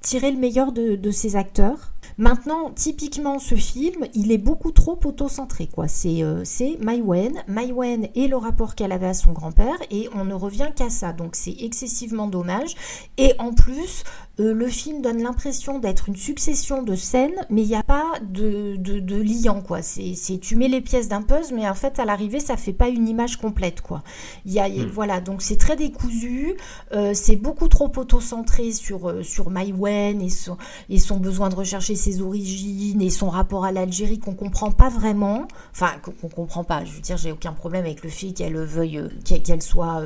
[0.00, 1.93] tirer le meilleur de ses acteurs.
[2.16, 5.66] Maintenant, typiquement, ce film, il est beaucoup trop auto-centré.
[5.66, 5.88] Quoi.
[5.88, 10.24] C'est, euh, c'est Maïwen, Maïwen et le rapport qu'elle avait à son grand-père, et on
[10.24, 11.12] ne revient qu'à ça.
[11.12, 12.74] Donc c'est excessivement dommage.
[13.18, 14.04] Et en plus,
[14.40, 18.14] euh, le film donne l'impression d'être une succession de scènes, mais il n'y a pas
[18.20, 19.80] de, de, liant, quoi.
[19.80, 22.72] C'est, c'est, tu mets les pièces d'un puzzle, mais en fait, à l'arrivée, ça fait
[22.72, 24.02] pas une image complète, quoi.
[24.44, 24.90] Il y a, hmm.
[24.92, 26.54] voilà, donc c'est très décousu,
[26.92, 30.56] euh, c'est beaucoup trop auto-centré sur, euh, sur Maïwen et son,
[30.88, 34.88] et son besoin de rechercher ses origines et son rapport à l'Algérie qu'on comprend pas
[34.88, 36.84] vraiment, enfin, qu'on comprend pas.
[36.84, 40.02] Je veux dire, j'ai aucun problème avec le fait qu'elle veuille, qu'elle soit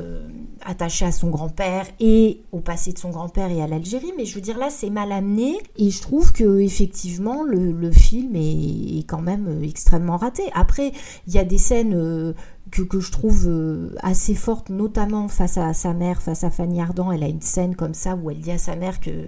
[0.65, 4.35] attachée à son grand-père et au passé de son grand-père et à l'Algérie, mais je
[4.35, 9.21] veux dire là c'est mal amené et je trouve que effectivement le, film est, quand
[9.21, 10.43] même euh, extrêmement raté.
[10.53, 10.91] Après
[11.27, 12.33] il y a des scènes euh,
[12.71, 17.11] que, je trouve euh, assez fortes, notamment face à sa mère, face à Fanny Ardant.
[17.11, 19.27] Elle a une scène comme ça où elle dit à sa mère que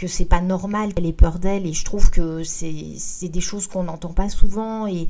[0.00, 3.66] que c'est pas normal qu'elle ait peur d'elle et je trouve que c'est des choses
[3.66, 5.08] qu'on n'entend pas souvent et,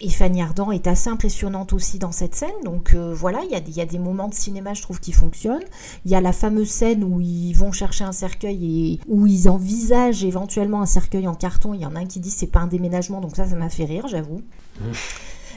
[0.00, 3.54] et, Fanny Ardant est assez impressionnante aussi dans cette scène donc euh, voilà il y,
[3.54, 5.62] a, y, a, des moments de cinéma je trouve qui fonctionnent
[6.04, 9.48] il y a la fameuse scène où ils vont chercher un cercueil et où ils
[9.48, 12.60] envisagent éventuellement un cercueil en carton il y en a un qui dit c'est pas
[12.60, 14.42] un déménagement donc ça ça m'a fait rire j'avoue
[14.80, 14.84] mmh.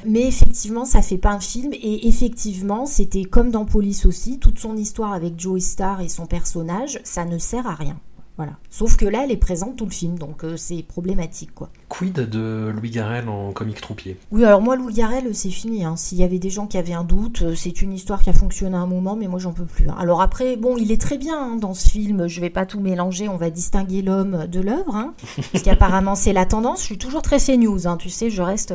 [0.08, 1.74] Mais effectivement, ça fait pas un film.
[1.74, 6.28] Et effectivement, c'était comme dans Police aussi, toute son histoire avec Joey Star et son
[6.28, 7.98] personnage, ça ne sert à rien.
[8.38, 8.54] Voilà.
[8.70, 11.70] Sauf que là, elle est présente tout le film, donc euh, c'est problématique, quoi.
[11.88, 14.18] Quid de Louis Garrel en comique troupier?
[14.32, 15.86] Oui, alors moi, Louis Garrel, c'est fini.
[15.86, 15.96] Hein.
[15.96, 18.34] S'il y avait des gens qui avaient un doute, euh, c'est une histoire qui a
[18.34, 19.88] fonctionné à un moment, mais moi, j'en peux plus.
[19.88, 19.96] Hein.
[19.98, 22.28] Alors après, bon, il est très bien hein, dans ce film.
[22.28, 23.30] Je vais pas tout mélanger.
[23.30, 25.14] On va distinguer l'homme de l'œuvre,
[25.54, 26.82] parce qu'apparemment, c'est la tendance.
[26.82, 28.72] Je suis toujours très CNews, tu sais, je reste.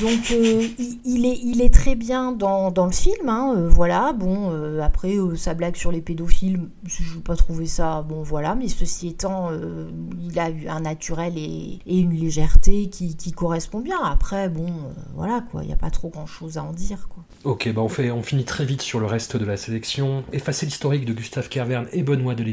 [0.00, 0.66] Donc, euh,
[1.04, 3.30] il, est, il est très bien dans, dans le film.
[3.70, 4.12] voilà.
[4.12, 4.50] Bon,
[4.82, 8.02] après, sa blague sur les pédophiles, je n'ai pas trouvé ça.
[8.02, 8.56] Bon, voilà.
[8.56, 9.90] Mais ceci étant, euh,
[10.22, 14.02] il a eu un naturel et, une légèreté qui, correspond bien.
[14.02, 17.08] Après, bon, euh, voilà, quoi, il n'y a pas trop grand-chose à en dire.
[17.44, 20.24] Ok, bah on, fait, on finit très vite sur le reste de la sélection.
[20.32, 22.44] Effacer l'historique de Gustave Kervern et Benoît de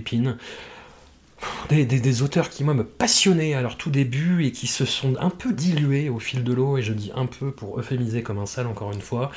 [1.69, 5.29] Des, auteurs qui, moi, me passionnaient à leur tout début et qui se sont un
[5.29, 8.45] peu dilués au fil de l'eau, et je dis un peu pour euphémiser comme un
[8.45, 9.31] sale, encore une fois.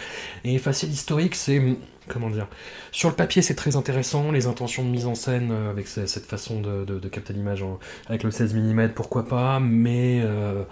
[0.45, 1.63] Et effacer l'historique, c'est
[2.09, 2.49] comment dire
[2.93, 6.27] Sur le papier, c'est très intéressant, les intentions de mise en scène euh, avec cette
[6.27, 7.65] façon de, capter l'image
[8.09, 10.65] avec le 16 mm, pourquoi pas, mais euh,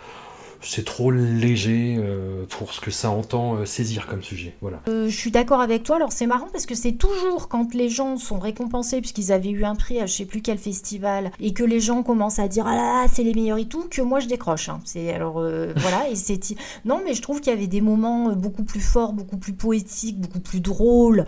[0.62, 4.54] c'est trop léger euh, pour ce que ça entend euh, saisir comme sujet.
[4.60, 4.80] Voilà.
[4.88, 5.96] Euh, je suis d'accord avec toi.
[5.96, 9.64] Alors c'est marrant parce que c'est toujours quand les gens sont récompensés puisqu'ils avaient eu
[9.64, 12.66] un prix à je sais plus quel festival et que les gens commencent à dire
[12.66, 14.68] ah là c'est les meilleurs et tout que moi je décroche.
[14.68, 14.80] hein.
[14.84, 15.34] C'est alors
[15.76, 16.40] voilà et c'est
[16.84, 20.20] non mais je trouve qu'il y avait des moments beaucoup plus forts, beaucoup plus poétiques,
[20.20, 21.24] beaucoup plus drôles.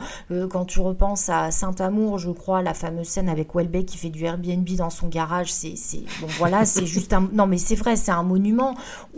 [0.51, 4.25] Quand tu repenses à Saint-Amour, je crois, la fameuse scène avec Welbeck qui fait du
[4.25, 5.75] Airbnb dans son garage, c'est
[6.21, 8.75] bon voilà c'est juste un non mais c'est vrai c'est un monument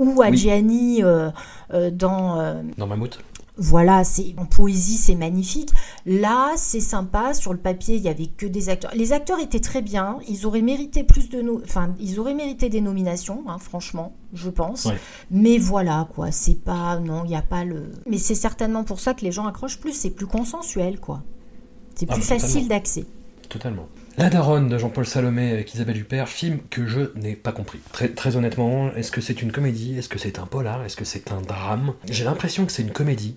[0.07, 1.31] ou Adjani euh,
[1.75, 3.19] euh, dans euh, Dans Mammouth
[3.59, 5.71] voilà, c'est en poésie, c'est magnifique.
[6.05, 7.33] Là, c'est sympa.
[7.33, 8.91] Sur le papier, il y avait que des acteurs.
[8.95, 10.19] Les acteurs étaient très bien.
[10.29, 14.51] Ils auraient mérité plus de, no- enfin, ils auraient mérité des nominations, hein, franchement, je
[14.51, 14.85] pense.
[14.85, 14.99] Ouais.
[15.31, 16.33] Mais voilà, quoi.
[16.33, 17.93] C'est pas, non, il n'y a pas le.
[18.07, 19.95] Mais c'est certainement pour ça que les gens accrochent plus.
[19.95, 21.23] C'est plus consensuel, quoi.
[21.95, 23.07] C'est Ah, plus bah, facile d'accès.
[23.49, 23.89] Totalement.
[24.19, 27.81] La Daronne de Jean-Paul Salomé avec Isabelle Huppert, film que je n'ai pas compris.
[27.93, 29.99] Très, très honnêtement, est-ce que c'est une comédie?
[29.99, 30.83] Est-ce que c'est un polar?
[30.85, 31.93] Est-ce que c'est un drame?
[32.11, 33.37] J'ai l'impression que c'est une comédie,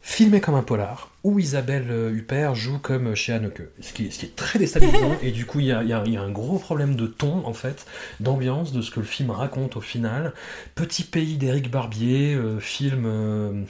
[0.00, 3.64] filmée comme un polar, où Isabelle Huppert joue comme chez Haneke.
[3.82, 5.74] Ce qui, est- ce qui est très déstabilisant, et du coup, y y
[6.06, 7.84] il y a un gros problème de ton, en fait,
[8.20, 10.32] d'ambiance, de ce que le film raconte au final.
[10.74, 13.04] Petit pays d'Éric Barbier, euh, film...
[13.06, 13.62] euh,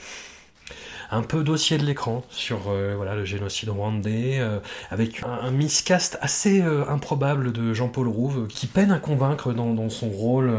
[1.11, 6.17] un peu dossier de l'écran sur euh, voilà, le génocide rwandais, euh, avec un, miscast
[6.21, 10.51] assez euh, improbable de Jean-Paul Rouve, qui peine à convaincre dans, son rôle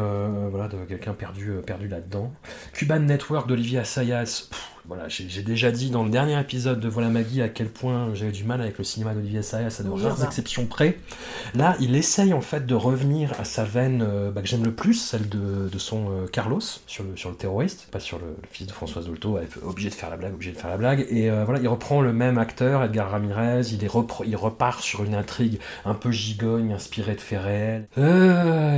[0.50, 2.32] voilà, de quelqu'un perdu, perdu là-dedans.
[2.72, 4.48] Cuban Network d'Olivier Assayas,
[4.88, 8.30] voilà, j'ai déjà dit dans le dernier épisode de Voilà Maggie à quel point j'avais
[8.32, 10.24] du mal avec le cinéma d'Olivier Assayas, à de Oui, rares bah.
[10.26, 10.98] exceptions près.
[11.54, 14.72] Là, il essaye en fait de revenir à sa veine euh, bah, que j'aime le
[14.72, 18.26] plus, celle de, de son euh, Carlos sur le, sur le terroriste, pas sur le,
[18.26, 21.06] le fils de Françoise Dolto, obligé de faire la blague, obligé de faire la blague.
[21.10, 24.80] Et euh, voilà, il reprend le même acteur, Edgar Ramirez, il, est repre- il repart
[24.80, 27.88] sur une intrigue un peu gigogne, inspirée de faits réels.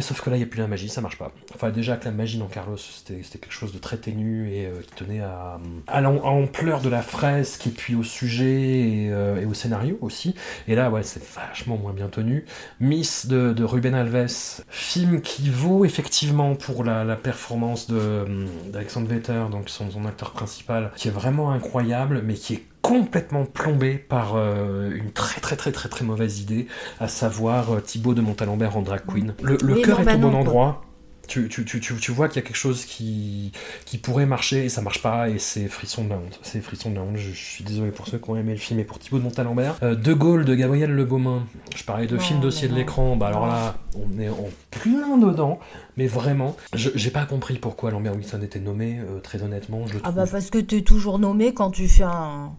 [0.01, 1.33] Sauf que là, il n'y a plus la magie, ça marche pas.
[1.55, 4.95] Enfin, déjà que la magie dans Carlos, c'était quelque chose de très ténu et qui
[5.05, 5.59] tenait à,
[5.99, 10.35] à l'ampleur de la fresque et puis au sujet et, euh, et au scénario aussi.
[10.69, 12.45] Et là, ouais, c'est vachement moins bien tenu.
[12.81, 18.47] Miss de, de Ruben Alves, film qui vaut effectivement pour la, la performance de, hum,
[18.73, 23.45] d'Alexandre Vetter, donc son, son acteur principal, qui est vraiment incroyable, mais qui est complètement
[23.45, 26.69] plombé par euh, une très très très très très mauvaise idée,
[27.01, 29.35] à savoir euh, Thibaut de Montalembert en drag queen.
[29.43, 30.88] Le, le Oui, cœur est au bon endroit.
[31.29, 33.53] Tu, tu, tu, tu, tu vois qu'il y a quelque chose qui,
[33.85, 36.41] qui pourrait marcher et ça marche pas et c'est frisson de la honte.
[36.43, 37.17] C'est frisson de la honte.
[37.17, 39.23] Je, je suis désolé pour ceux qui ont aimé le film et pour Thibaut de
[39.25, 39.77] Montalembert.
[39.83, 41.45] Euh, de Gaulle de Gabriel Le Beaumain.
[41.77, 43.15] Je parlais de Non, film dossier de l'écran.
[43.17, 45.61] Bah alors là, on est en plein dedans.
[45.97, 48.99] Mais vraiment, je- j'ai pas compris pourquoi Lambert Wilson était nommé.
[49.01, 52.05] euh, très honnêtement, je le Ah bah parce que t'es toujours nommé quand tu fais
[52.05, 52.53] un.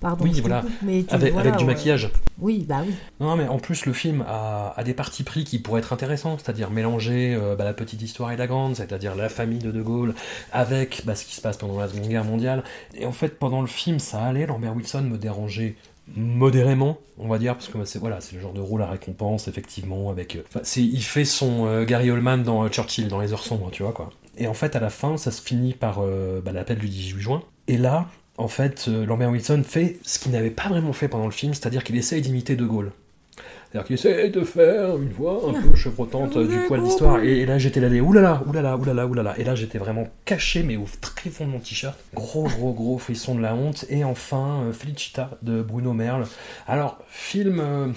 [0.00, 0.24] Pardon.
[0.24, 0.60] Oui, voilà.
[0.60, 2.10] coupe, mais tu- avec, voilà, avec du maquillage.
[2.40, 2.94] Oui, bah oui.
[3.18, 6.38] Non, mais en plus, le film a, a des parties pris qui pourraient être intéressants,
[6.38, 9.82] c'est-à-dire mélanger euh, bah, la petite histoire et la grande, c'est-à-dire la famille de De
[9.82, 10.14] Gaulle,
[10.52, 12.62] avec bah, ce qui se passe pendant la Seconde Guerre mondiale.
[12.94, 14.46] Et en fait, pendant le film, ça allait.
[14.46, 15.74] Lambert Wilson me dérangeait
[16.16, 18.86] modérément, on va dire, parce que bah, c'est voilà, c'est le genre de rôle à
[18.86, 20.36] récompense, effectivement, avec...
[20.36, 23.70] euh, c'est, il fait son euh, Gary Oldman dans euh, Churchill, dans Les Heures Sombres,
[23.70, 24.10] tu vois, quoi.
[24.36, 27.20] Et en fait, à la fin, ça se finit par euh, bah, l'appel du 18
[27.20, 27.42] juin.
[27.66, 28.06] Et là,
[28.38, 31.52] en fait, euh, Lambert Wilson fait ce qu'il n'avait pas vraiment fait pendant le film,
[31.52, 32.92] c'est-à-dire qu'il essaye d'imiter De Gaulle.
[33.70, 37.22] C'est-à-dire qu'il essaye de faire une voix un peu chevrotante euh, du poil d'histoire.
[37.22, 39.38] Et, et là, j'étais là, oulala, oulala, oulala, oulala.
[39.38, 41.98] Et là, j'étais vraiment caché, mais au très fond de mon t-shirt.
[42.14, 43.84] Gros, gros, gros frisson de la honte.
[43.90, 46.24] Et enfin, euh, Felicita de Bruno Merle.
[46.66, 47.92] Alors, film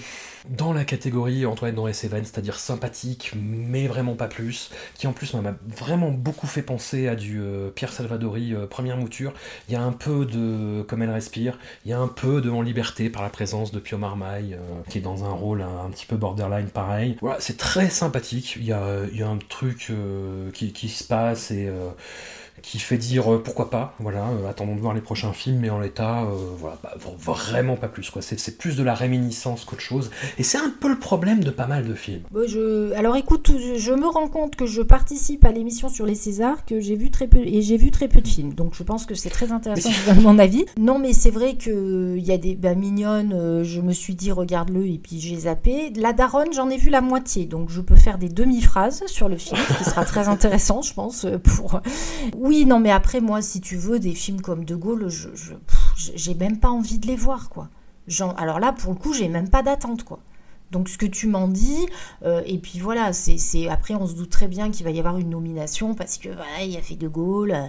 [0.48, 4.70] dans la catégorie Antoine dans Seven, c'est-à-dire sympathique, mais vraiment pas plus.
[4.94, 8.96] Qui en plus m'a vraiment beaucoup fait penser à du euh, Pierre Salvadori, euh, première
[8.96, 9.32] mouture.
[9.68, 11.58] Il y a un peu de Comme elle respire.
[11.84, 14.82] Il y a un peu de En liberté par la présence de Pio Marmaille, euh,
[14.88, 17.16] qui est dans un rôle un, petit peu borderline pareil.
[17.20, 18.56] Voilà, c'est très sympathique.
[18.56, 19.92] Il y a, y a un truc
[20.52, 21.70] qui, se passe et
[22.62, 23.94] qui fait dire euh, pourquoi pas.
[23.98, 27.76] Voilà, euh, attendons de voir les prochains films, mais en l'état, euh, voilà, bah, vraiment
[27.76, 28.08] pas plus.
[28.10, 28.22] quoi.
[28.22, 30.10] C'est plus de la réminiscence qu'autre chose.
[30.38, 32.22] Et c'est un peu le problème de pas mal de films.
[32.30, 32.92] Bon, je...
[32.94, 36.64] Alors écoute, je je me rends compte que je participe à l'émission sur les Césars,
[36.64, 39.06] que j'ai vu très peu et j'ai vu très peu de films, donc je pense
[39.06, 40.64] que c'est très intéressant donner mon avis.
[40.78, 43.64] Non, mais c'est vrai que il y a des bah, mignonnes.
[43.64, 45.92] je me suis dit regarde-le et puis j'ai zappé.
[45.96, 49.36] La Daronne, j'en ai vu la moitié, donc je peux faire des demi-phrases sur le
[49.36, 51.26] film, ce qui sera très intéressant, je pense.
[51.42, 51.80] Pour
[52.38, 55.54] oui, non, mais après moi, si tu veux des films comme De Gaulle, je je-
[55.54, 57.68] pff, j'ai même pas envie de les voir, quoi.
[58.08, 60.18] Genre, alors là, pour le coup, j'ai même pas d'attente, quoi.
[60.70, 61.86] Donc ce que tu m'en dis,
[62.24, 64.98] euh, et puis voilà, c'est c'est- après on se doute très bien qu'il va y
[64.98, 67.52] avoir une nomination parce que voilà, il a fait De Gaulle.
[67.52, 67.66] euh,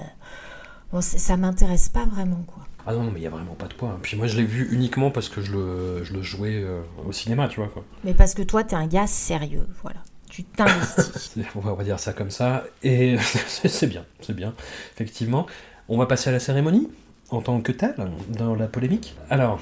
[0.92, 2.64] bon, ça m'intéresse pas vraiment quoi.
[2.86, 3.98] Ah non, non, mais il y a vraiment pas de quoi.
[4.02, 7.12] Puis moi, je l'ai vu uniquement parce que je le, je le jouais euh, au
[7.14, 7.84] cinéma, tu vois quoi.
[8.04, 10.00] Mais parce que toi, t'es un gars sérieux, voilà.
[10.34, 11.36] Tu t'investis.
[11.56, 12.64] On va dire ça comme ça.
[12.82, 13.18] Et
[13.48, 14.54] c'est bien, c'est bien,
[14.96, 15.46] effectivement.
[15.90, 16.90] On va passer à la cérémonie
[17.30, 17.96] en tant que telle,
[18.30, 19.16] dans la polémique.
[19.30, 19.60] Alors,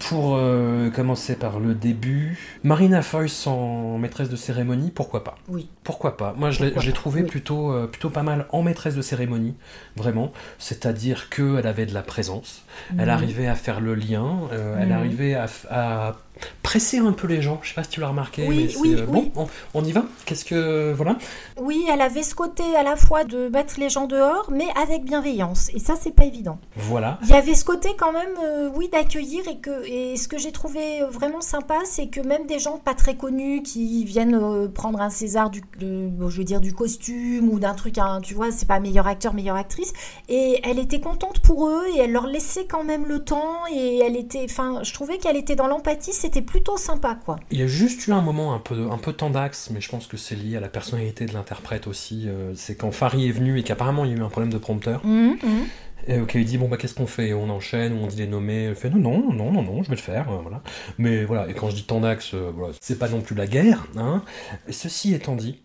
[0.00, 5.36] pour euh, commencer par le début, Marina Foïs en maîtresse de cérémonie, pourquoi pas?
[5.48, 5.68] Oui.
[5.84, 6.34] Pourquoi pas?
[6.36, 9.54] Moi, je l'ai trouvé plutôt, euh, plutôt pas mal en maîtresse de cérémonie,
[9.96, 10.32] vraiment.
[10.58, 13.08] C'est-à-dire qu'elle avait de la présence, elle Mhm.
[13.08, 14.92] arrivait à faire le lien, euh, elle Mhm.
[14.94, 16.16] arrivait à, à
[16.62, 17.58] presser un peu les gens.
[17.62, 19.30] Je sais pas si tu l'as remarqué, Oui, mais oui, euh, oui.
[19.34, 21.16] bon, on, on y va Qu'est-ce que voilà
[21.60, 25.04] Oui, elle avait ce côté à la fois de mettre les gens dehors, mais avec
[25.04, 25.70] bienveillance.
[25.74, 26.58] Et ça, c'est pas évident.
[26.76, 27.18] Voilà.
[27.22, 30.38] Il y avait ce côté quand même, euh, oui, d'accueillir et que et ce que
[30.38, 34.68] j'ai trouvé vraiment sympa, c'est que même des gens pas très connus qui viennent euh,
[34.68, 38.34] prendre un César du, de- je veux dire du costume ou d'un truc, hein, tu
[38.34, 39.92] vois, c'est pas meilleur acteur, meilleure actrice,
[40.28, 43.98] et elle était contente pour eux et elle leur laissait quand même le temps et
[44.00, 47.40] elle était, enfin, je trouvais qu'elle était dans l'empathie, c'était plutôt sympa, quoi.
[47.50, 50.06] Il y a juste eu un moment un peu, un peu tendax, mais je pense
[50.06, 52.28] que c'est lié à la personnalité de l'interprète aussi.
[52.28, 54.58] euh, c'est quand Farid est venu et qu'apparemment il y a eu un problème de
[54.58, 55.04] prompteur.
[55.06, 55.66] Mhm, mhm.
[56.06, 57.32] Et ok, il dit bon bah qu'est-ce qu'on fait?
[57.32, 59.90] On enchaîne ou on dit les nommés Elle fait non non non non non je
[59.90, 60.62] vais le faire euh, voilà.
[60.98, 63.86] Mais voilà et quand je dis tendax, euh, voilà, c'est pas non plus la guerre.
[63.96, 64.22] Hein.
[64.70, 65.60] Ceci étant dit,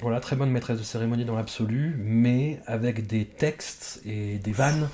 [0.00, 4.88] voilà très bonne maîtresse de cérémonie dans l'absolu, mais avec des textes et des vannes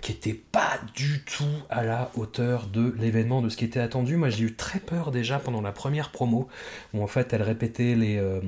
[0.00, 4.16] qui étaient pas du tout à la hauteur de l'événement, de ce qui était attendu.
[4.16, 6.48] Moi, j'ai eu très peur déjà pendant la première promo,
[6.94, 8.40] où en fait, elle répétait les, euh,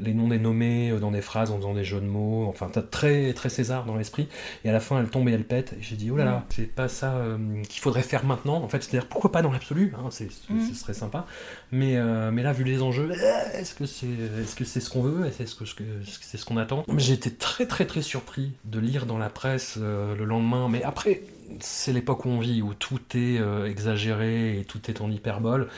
[0.00, 2.68] les noms des nommés euh, dans des phrases en faisant des jeux de mots, enfin,
[2.90, 4.28] très, très César dans l'esprit,
[4.64, 6.44] et à la fin, elle tombe et elle pète, et j'ai dit, oh là là,
[6.50, 9.92] c'est pas ça euh, qu'il faudrait faire maintenant, en fait, c'est-à-dire, pourquoi pas dans l'absolu,
[9.96, 10.68] hein, c'est, Mhm.
[10.68, 11.26] ce serait sympa,
[11.70, 13.10] mais, euh, mais là, vu les enjeux,
[13.54, 16.44] est-ce que c'est est -ce, c'est ce qu'on veut, est-ce que est-ce que c'est ce
[16.44, 16.84] qu'on attend?
[16.96, 21.22] J'ai été très très très surpris de lire dans la presse le lendemain, mais après,
[21.60, 25.68] c'est l'époque où on vit, où tout est euh, exagéré et tout est en hyperbole.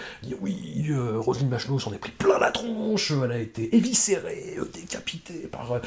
[0.41, 4.69] Oui, euh, Roselyne Bachelot s'en est pris plein la tronche, elle a été éviscérée, euh,
[4.75, 5.71] décapitée par...
[5.71, 5.79] euh,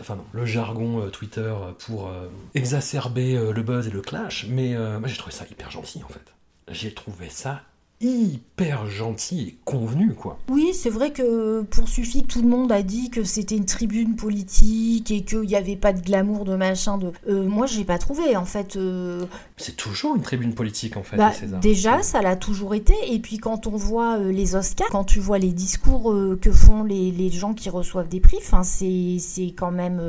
[0.00, 2.10] enfin non, le jargon Twitter pour
[2.54, 6.34] exacerber le buzz et le clash, mais moi j'ai trouvé ça hyper gentil en fait.
[6.70, 7.62] J'ai trouvé ça
[8.00, 10.38] hyper gentil et convenu quoi.
[10.50, 14.16] Oui, c'est vrai que pour Suffique, tout le monde a dit que c'était une tribune
[14.16, 16.98] politique et qu'il n'y avait pas de glamour de machin.
[16.98, 17.12] De...
[17.28, 18.36] Euh, moi, j'ai pas trouvé.
[18.36, 19.24] En fait, euh,
[19.56, 22.94] C'est toujours une tribune politique en fait, bah, déjà, ça l'a toujours été.
[23.10, 26.82] Et puis, quand on voit euh, les Oscars, quand tu vois les discours que font
[26.82, 30.02] les, les gens qui reçoivent des prix, 'fin, c'est c'est quand même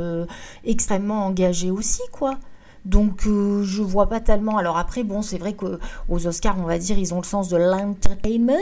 [0.66, 2.38] extrêmement engagé aussi, quoi.
[2.86, 4.58] Donc euh, je vois pas tellement.
[4.58, 5.80] Alors après bon c'est vrai que
[6.10, 8.54] aux Oscars on va dire ils ont le sens de l'entertainment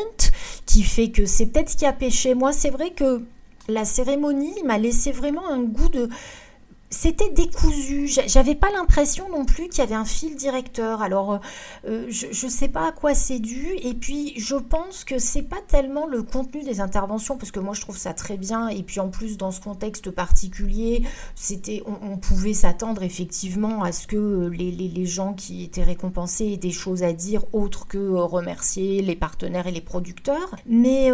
[0.65, 2.33] qui fait que c'est peut-être ce qui a pêché.
[2.33, 3.21] Moi c'est vrai que
[3.67, 6.09] la cérémonie m'a laissé vraiment un goût de
[6.93, 8.07] c'était décousu.
[8.07, 11.01] J'a- J'avais pas l'impression non plus qu'il y avait un fil directeur.
[11.01, 11.37] Alors, euh,
[11.87, 13.75] euh, je, je sais pas à quoi c'est dû.
[13.81, 17.73] Et puis, je pense que c'est pas tellement le contenu des interventions, parce que moi,
[17.73, 18.67] je trouve ça très bien.
[18.69, 21.03] Et puis, en plus, dans ce contexte particulier,
[21.35, 26.71] c'était, on, pouvait s'attendre effectivement à ce que les, gens qui étaient récompensés aient des
[26.71, 30.55] choses à dire autres que euh, remercier les partenaires et les producteurs.
[30.65, 31.11] Mais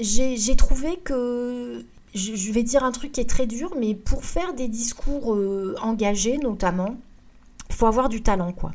[0.00, 1.84] j'ai trouvé que
[2.14, 5.34] je, je vais dire un truc qui est très dur, mais pour faire des discours
[5.34, 6.96] euh, engagés notamment,
[7.68, 8.72] il faut avoir du talent, quoi.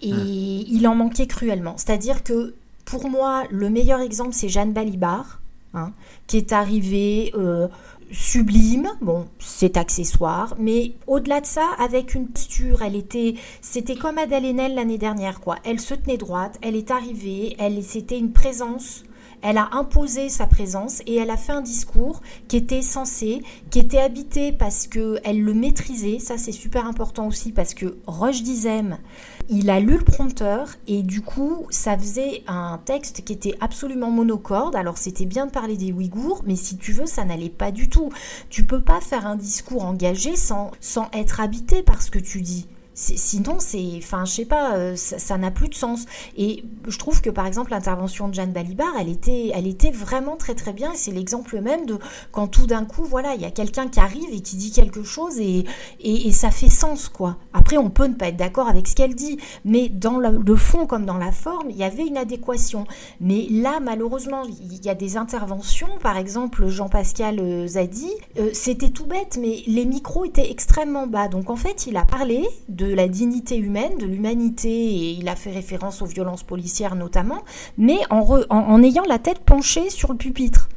[0.00, 1.74] Et il en manquait cruellement.
[1.76, 5.40] C'est-à-dire que pour moi, le meilleur exemple, c'est Jeanne Balibar,
[5.74, 5.92] hein,
[6.26, 7.68] qui est arrivée euh,
[8.12, 8.88] sublime.
[9.02, 14.46] Bon, c'est accessoire, mais au-delà de ça, avec une posture, elle était, c'était comme Adèle
[14.46, 15.56] Haenel l'année dernière, quoi.
[15.64, 19.02] Elle se tenait droite, elle est arrivée, elle, c'était une présence.
[19.42, 23.78] Elle a imposé sa présence et elle a fait un discours qui était sensé, qui
[23.78, 26.18] était habité parce que elle le maîtrisait.
[26.18, 28.98] Ça, c'est super important aussi parce que Roche Dizem,
[29.48, 34.10] il a lu le prompteur et du coup, ça faisait un texte qui était absolument
[34.10, 34.76] monocorde.
[34.76, 37.88] Alors, c'était bien de parler des Ouïghours, mais si tu veux, ça n'allait pas du
[37.88, 38.10] tout.
[38.50, 42.42] Tu peux pas faire un discours engagé sans, sans être habité par ce que tu
[42.42, 42.66] dis.
[42.98, 46.06] Sinon, c'est, enfin, je sais pas, euh, ça n'a plus de sens.
[46.36, 50.36] Et je trouve que par exemple l'intervention de Jeanne Balibar, elle était, elle était vraiment
[50.36, 50.90] très très bien.
[50.96, 51.96] C'est l'exemple même de
[52.32, 55.04] quand tout d'un coup, voilà, il y a quelqu'un qui arrive et qui dit quelque
[55.04, 55.64] chose et,
[56.00, 57.36] et, ça fait sens quoi.
[57.52, 60.56] Après, on peut ne pas être d'accord avec ce qu'elle dit, mais dans le, le
[60.56, 62.84] fond comme dans la forme, il y avait une adéquation.
[63.20, 68.90] Mais là, malheureusement, il y a des interventions, par exemple Jean-Pascal euh, Zadi, euh, c'était
[68.90, 71.28] tout bête, mais les micros étaient extrêmement bas.
[71.28, 75.36] Donc en fait, il a parlé de la dignité humaine, de l'humanité, et il a
[75.36, 77.42] fait référence aux violences policières notamment,
[77.76, 80.68] mais en, re- en, en ayant la tête penchée sur le pupitre.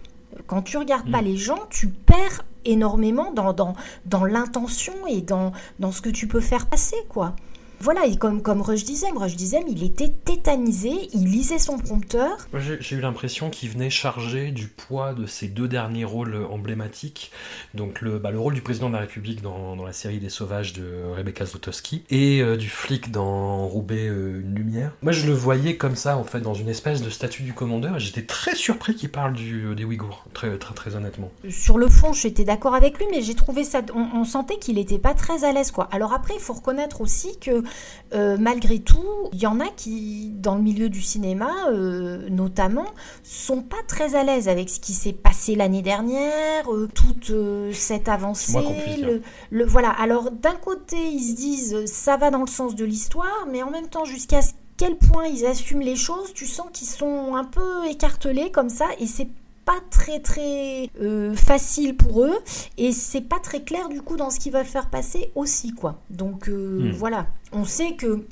[0.48, 3.74] Quand tu regardes pas les gens, tu perds énormément dans, dans,
[4.06, 7.36] dans l'intention et dans, dans ce que tu peux faire passer, quoi.
[7.82, 12.38] Voilà, et comme, comme Rush Dizem, Rush Dizem, il était tétanisé, il lisait son prompteur.
[12.54, 17.32] J'ai eu l'impression qu'il venait charger du poids de ses deux derniers rôles emblématiques.
[17.74, 20.30] Donc le, bah, le rôle du président de la République dans, dans la série Les
[20.30, 20.84] Sauvages de
[21.16, 24.92] Rebecca Zlotowski et euh, du flic dans Roubaix euh, Une Lumière.
[25.02, 27.96] Moi je le voyais comme ça en fait dans une espèce de statut du commandeur
[27.96, 31.32] et j'étais très surpris qu'il parle du, euh, des Ouïghours, très, très, très honnêtement.
[31.50, 33.82] Sur le fond, j'étais d'accord avec lui, mais j'ai trouvé ça.
[33.96, 35.90] On, on sentait qu'il n'était pas très à l'aise quoi.
[35.92, 37.64] Alors après, il faut reconnaître aussi que
[38.14, 42.88] euh, malgré tout, il y en a qui, dans le milieu du cinéma euh, notamment,
[43.24, 47.32] sont pas très à l'aise avec ce qui s'est passé l'année dernière, euh, toute
[47.74, 48.60] cette avancée.
[49.02, 49.90] Le, le, voilà.
[49.90, 53.72] Alors d'un côté, ils se disent ça va dans le sens de l'histoire, mais en
[53.72, 54.42] même temps, jusqu'à
[54.78, 58.88] quel point ils assument les choses, tu sens qu'ils sont un peu écartelés comme ça,
[59.00, 59.30] et c'est
[59.66, 62.38] pas très très euh, facile pour eux
[62.78, 66.02] et c'est pas très clair du coup dans ce qu'ils veulent faire passer aussi quoi.
[66.10, 66.92] Donc euh, hmm.
[66.92, 68.26] voilà, on sait que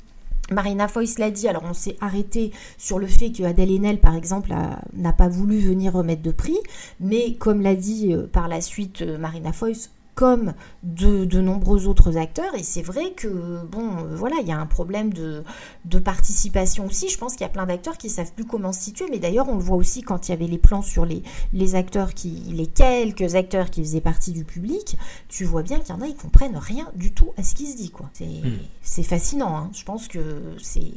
[0.50, 4.16] Marina Foïs l'a dit, alors on s'est arrêté sur le fait que Adèle Haenel, par
[4.16, 4.52] exemple,
[4.92, 6.58] n'a pas voulu venir remettre de prix,
[6.98, 12.16] mais comme l'a dit euh, par la suite Marina Foïs, comme de, de, nombreux autres
[12.16, 12.54] acteurs.
[12.54, 15.42] Et c'est vrai que, bon, euh, voilà, il y a un problème de,
[15.84, 17.08] de participation aussi.
[17.08, 19.06] Je pense qu'il y a plein d'acteurs qui savent plus comment se situer.
[19.10, 21.74] Mais d'ailleurs, on le voit aussi quand il y avait les plans sur les, les
[21.74, 24.96] acteurs, qui, les quelques acteurs qui faisaient partie du public.
[25.28, 27.66] Tu vois bien qu'il y en a, ils comprennent rien du tout à ce qui
[27.66, 28.10] se dit, quoi.
[28.12, 29.04] C'est hmm.
[29.04, 29.56] fascinant.
[29.56, 29.70] Hein.
[29.74, 30.92] Je pense que c'est.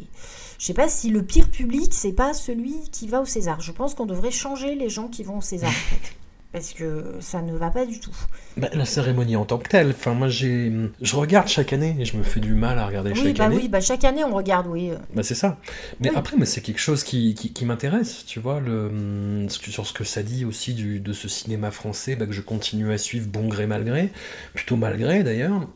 [0.60, 3.60] Je sais pas si le pire public, c'est pas celui qui va au César.
[3.62, 6.16] Je pense qu'on devrait changer les gens qui vont au César, en fait
[6.54, 8.16] parce que ça ne va pas du tout.
[8.58, 12.06] Bah, la cérémonie en tant que telle, enfin moi j'ai, je regarde chaque année et
[12.06, 13.56] je me fais du mal à regarder chaque bah année.
[13.56, 14.92] Oui, bah chaque année on regarde, oui.
[15.16, 15.58] Bah c'est ça.
[16.00, 20.04] Mais après, mais c'est quelque chose qui, qui, m'intéresse, tu vois, le, sur ce que
[20.04, 23.48] ça dit aussi du, de ce cinéma français, bah, que je continue à suivre bon
[23.48, 24.12] gré mal gré,
[24.54, 25.68] plutôt malgré d'ailleurs,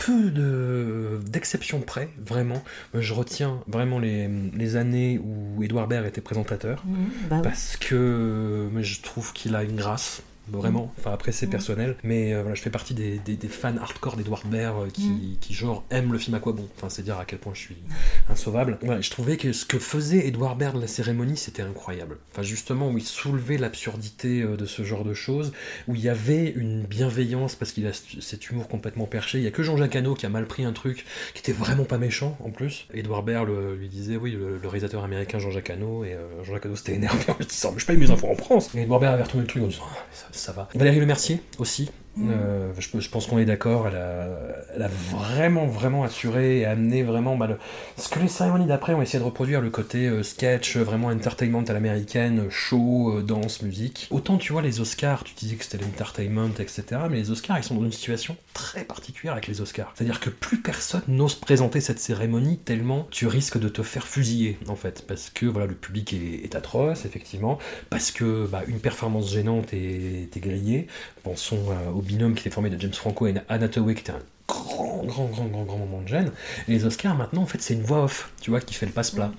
[0.00, 2.62] peu de d'exceptions près, vraiment.
[2.94, 8.70] Je retiens vraiment les, les années où Edouard Baird était présentateur, mmh, bah parce que
[8.80, 10.22] je trouve qu'il a une grâce
[10.58, 10.92] vraiment.
[10.98, 11.50] Enfin, après, c'est mm.
[11.50, 11.96] personnel.
[12.02, 15.36] Mais euh, voilà, je fais partie des, des, fans hardcore d'Edouard Baird euh, qui, mm.
[15.40, 16.68] qui, genre, aiment le film à quoi bon.
[16.76, 17.76] Enfin, c'est dire à quel point je suis
[18.28, 18.78] insauvable.
[18.82, 22.18] Voilà, je trouvais que ce que faisait Edouard Baird de la cérémonie, c'était incroyable.
[22.32, 25.52] Enfin, justement, où il soulevait l'absurdité euh, de ce genre de choses,
[25.88, 29.38] où il y avait une bienveillance parce qu'il a cet humour complètement perché.
[29.38, 31.84] Il y a que Jean-Jacques Hano qui a mal pris un truc qui était vraiment
[31.84, 32.86] pas méchant en plus.
[32.94, 33.48] Edouard Baird
[33.78, 37.72] lui disait, oui, le, réalisateur américain Jean-Jacques Hano, et Jean-Jacques Hano c'était énervé en disant,
[37.72, 38.70] mais je paye mes infos en France.
[38.74, 40.26] Et Edouard Baird avait retourné le truc en disant, ah, ça,
[40.74, 46.66] Valérie Lemercier aussi, euh, je, pense qu'on est d'accord, elle a, vraiment, vraiment assuré et
[46.66, 47.48] amené vraiment bah,
[47.96, 51.62] ce que les cérémonies d'après ont essayé de reproduire, le côté euh, sketch, vraiment entertainment
[51.62, 54.08] à l'américaine, show, euh, danse, musique.
[54.10, 56.82] Autant tu vois les Oscars, tu disais que c'était l'entertainment, etc.
[57.08, 59.92] Mais les Oscars, ils sont dans une situation très particulière avec les Oscars.
[59.94, 64.58] C'est-à-dire que plus personne n'ose présenter cette cérémonie tellement tu risques de te faire fusiller,
[64.68, 65.04] en fait.
[65.06, 67.58] Parce que voilà, le public est, atroce, effectivement.
[67.88, 70.88] Parce que bah, une performance gênante est, est grillée.
[71.22, 71.60] Pensons
[71.94, 75.64] au binôme qui était formé de James Franco et Anna un grand, grand, grand, grand,
[75.64, 76.30] grand moment de gêne.
[76.68, 78.92] Et les Oscars, maintenant, en fait, c'est une voix off, tu vois, qui fait le
[78.92, 79.32] passe-plat.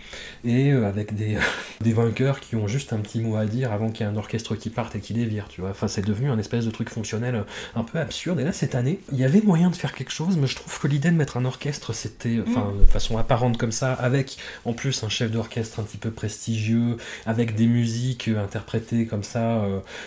[0.44, 1.38] Et euh, avec des,
[1.82, 4.18] des vainqueurs qui ont juste un petit mot à dire avant qu'il y ait un
[4.18, 5.72] orchestre qui parte et qui dévire, tu vois.
[5.72, 7.44] Enfin, c'est devenu un espèce de truc fonctionnel euh,
[7.76, 8.40] un peu absurde.
[8.40, 10.80] Et là, cette année, il y avait moyen de faire quelque chose, mais je trouve
[10.80, 12.46] que l'idée de mettre un orchestre, c'était, mm.
[12.48, 16.12] enfin, de façon apparente comme ça, avec en plus un chef d'orchestre un petit peu
[16.12, 19.66] prestigieux, avec des musiques euh, interprétées comme ça,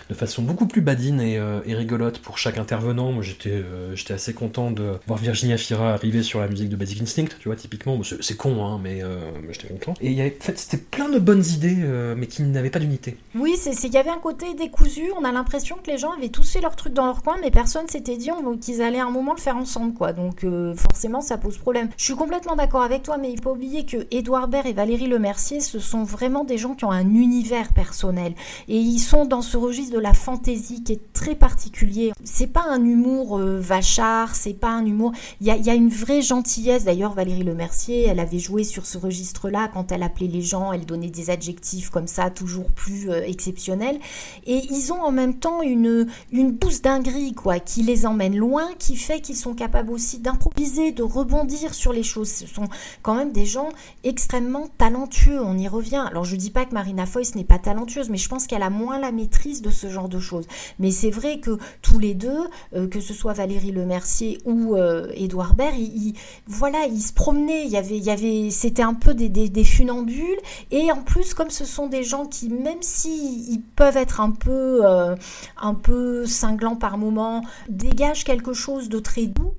[0.08, 1.34] de façon beaucoup plus badine et,
[1.66, 3.12] et rigolote pour chaque intervenant.
[3.12, 3.62] Moi, j'étais
[3.94, 7.48] j'étais assez content de voir Virginia Fira arriver sur la musique de Basic Instinct, tu
[7.48, 7.98] vois, typiquement.
[8.20, 9.18] C'est con, hein, mais, euh,
[9.50, 9.94] j'étais content.
[10.00, 12.70] Et il y avait, en fait, c'était plein de bonnes idées, euh, mais qui n'avaient
[12.70, 13.16] pas d'unité.
[13.34, 15.12] Oui, il y avait un côté décousu.
[15.18, 17.50] On a l'impression que les gens avaient tous fait leur truc dans leur coin, mais
[17.50, 18.30] personne s'était dit
[18.60, 20.12] qu'ils allaient à un moment le faire ensemble, quoi.
[20.12, 21.88] Donc, euh, forcément, ça pose problème.
[21.96, 25.06] Je suis complètement d'accord avec toi, mais il faut oublier que Edouard Baird et Valérie
[25.06, 28.34] Lemercier, ce sont vraiment des gens qui ont un univers personnel.
[28.68, 32.12] Et ils sont dans ce registre de la fantaisie qui est très particulier.
[32.24, 35.12] C'est pas un humour vachard, c'est pas un humour.
[35.40, 36.84] Il y a, une vraie gentillesse.
[36.84, 40.86] D'ailleurs, Valérie Lemercier, elle avait joué sur ce registre-là quand elle appelait les gens, elle
[40.86, 43.98] donnait des adjectifs comme ça, toujours plus euh, exceptionnels.
[44.46, 48.68] Et ils ont en même temps une, une douce dinguerie, quoi, qui les emmène loin,
[48.78, 52.28] qui fait qu'ils sont capables aussi d'improviser, de rebondir sur les choses.
[52.28, 52.68] Ce sont
[53.02, 53.68] quand même des gens
[54.02, 55.40] extrêmement talentueux.
[55.40, 56.04] On y revient.
[56.08, 58.70] Alors, je dis pas que Marina Foïs n'est pas talentueuse, mais je pense qu'elle a
[58.70, 60.46] moins la maîtrise de ce genre de choses.
[60.78, 64.73] Mais c'est vrai que tous les deux, euh, que ce soit Valérie Lemercier ou
[65.14, 66.14] Edouard euh, Baird, il,
[66.46, 70.38] voilà, il se promenait, il y avait, il y avait, c'était un peu des, funambules,
[70.70, 74.30] et en plus, comme ce sont des gens qui, même si ils peuvent être un
[74.30, 75.14] peu, euh,
[75.60, 79.54] un peu cinglants par moment, dégagent quelque chose de très doux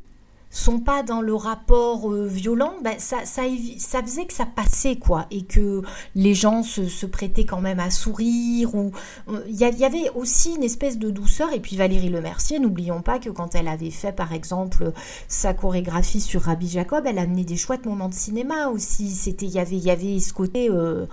[0.56, 3.44] sont pas dans le rapport euh, violent, ben, ça, ça,
[3.78, 5.82] ça, faisait que ça passait, quoi, et que
[6.16, 8.92] les gens se, se prêtaient quand même à sourire, ou
[9.28, 13.20] euh, il y, avait aussi une espèce de douceur, et puis Valérie Lemercier, n'oublions pas
[13.20, 14.94] que quand elle avait fait, par exemple,
[15.28, 19.54] sa chorégraphie sur Rabbi Jacob, elle amenait des chouettes moments de cinéma aussi, c'était, il
[19.54, 21.06] y avait, y avait ce côté euh,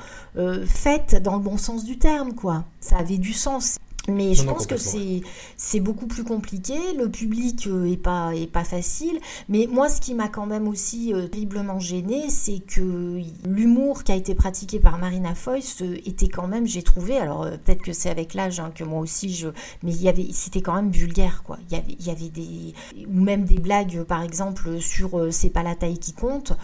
[0.67, 3.77] fête dans le bon sens du terme, quoi, ça avait du sens.
[4.09, 6.75] Mais je pense que c'est beaucoup plus compliqué.
[6.99, 9.19] Le public euh, est pas est pas facile.
[9.49, 14.11] Mais moi, ce qui m'a quand même aussi euh, terriblement gêné, c'est que l'humour qui
[14.11, 17.17] a été pratiqué par Marina Foïs euh, était quand même, j'ai trouvé.
[17.17, 19.49] Alors peut-être que c'est avec l'âge hein, que moi aussi je,
[19.85, 21.59] mais il y avait, c'était quand même vulgaire quoi.
[21.71, 22.75] Il y avait il y avait des
[23.07, 26.55] ou même des blagues par exemple sur c'est pas la taille qui compte.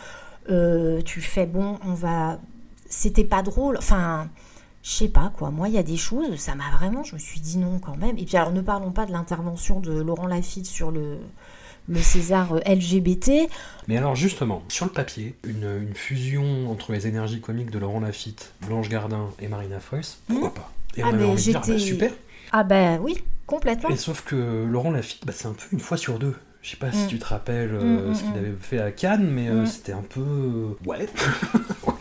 [1.04, 2.40] tu fais bon, on va,
[2.88, 3.76] c'était pas drôle.
[3.78, 4.28] Enfin
[4.82, 7.18] je sais pas quoi, moi il y a des choses, ça m'a vraiment, je me
[7.18, 8.16] suis dit non quand même.
[8.18, 11.18] Et puis alors ne parlons pas de l'intervention de Laurent Lafitte sur le,
[11.88, 13.50] le César euh, LGBT.
[13.88, 18.52] Mais alors justement, sur le papier, une, fusion entre les énergies comiques de Laurent Lafitte,
[18.66, 20.52] Blanche Gardin et Marina Foïs, pourquoi hmm.
[20.52, 21.78] pas Et ah ben j'étais...
[21.78, 22.12] super
[22.52, 23.90] Ah ben oui, complètement.
[23.90, 26.36] Et sauf que Laurent Lafitte, bah, c'est un peu une fois sur deux.
[26.60, 27.08] Je sais pas si hmm.
[27.08, 30.02] tu te rappelles euh, hmm, ce qu'il avait fait à Cannes, mais euh, c'était un
[30.02, 30.76] peu...
[30.84, 31.08] ouais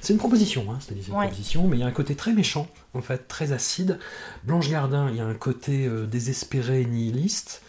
[0.00, 2.68] C'est une proposition, hein, c'est une proposition, mais il y a un côté très méchant,
[2.94, 3.98] en fait, très acide.
[4.44, 7.62] Blanche Gardin, il y a un côté euh, désespéré et nihiliste.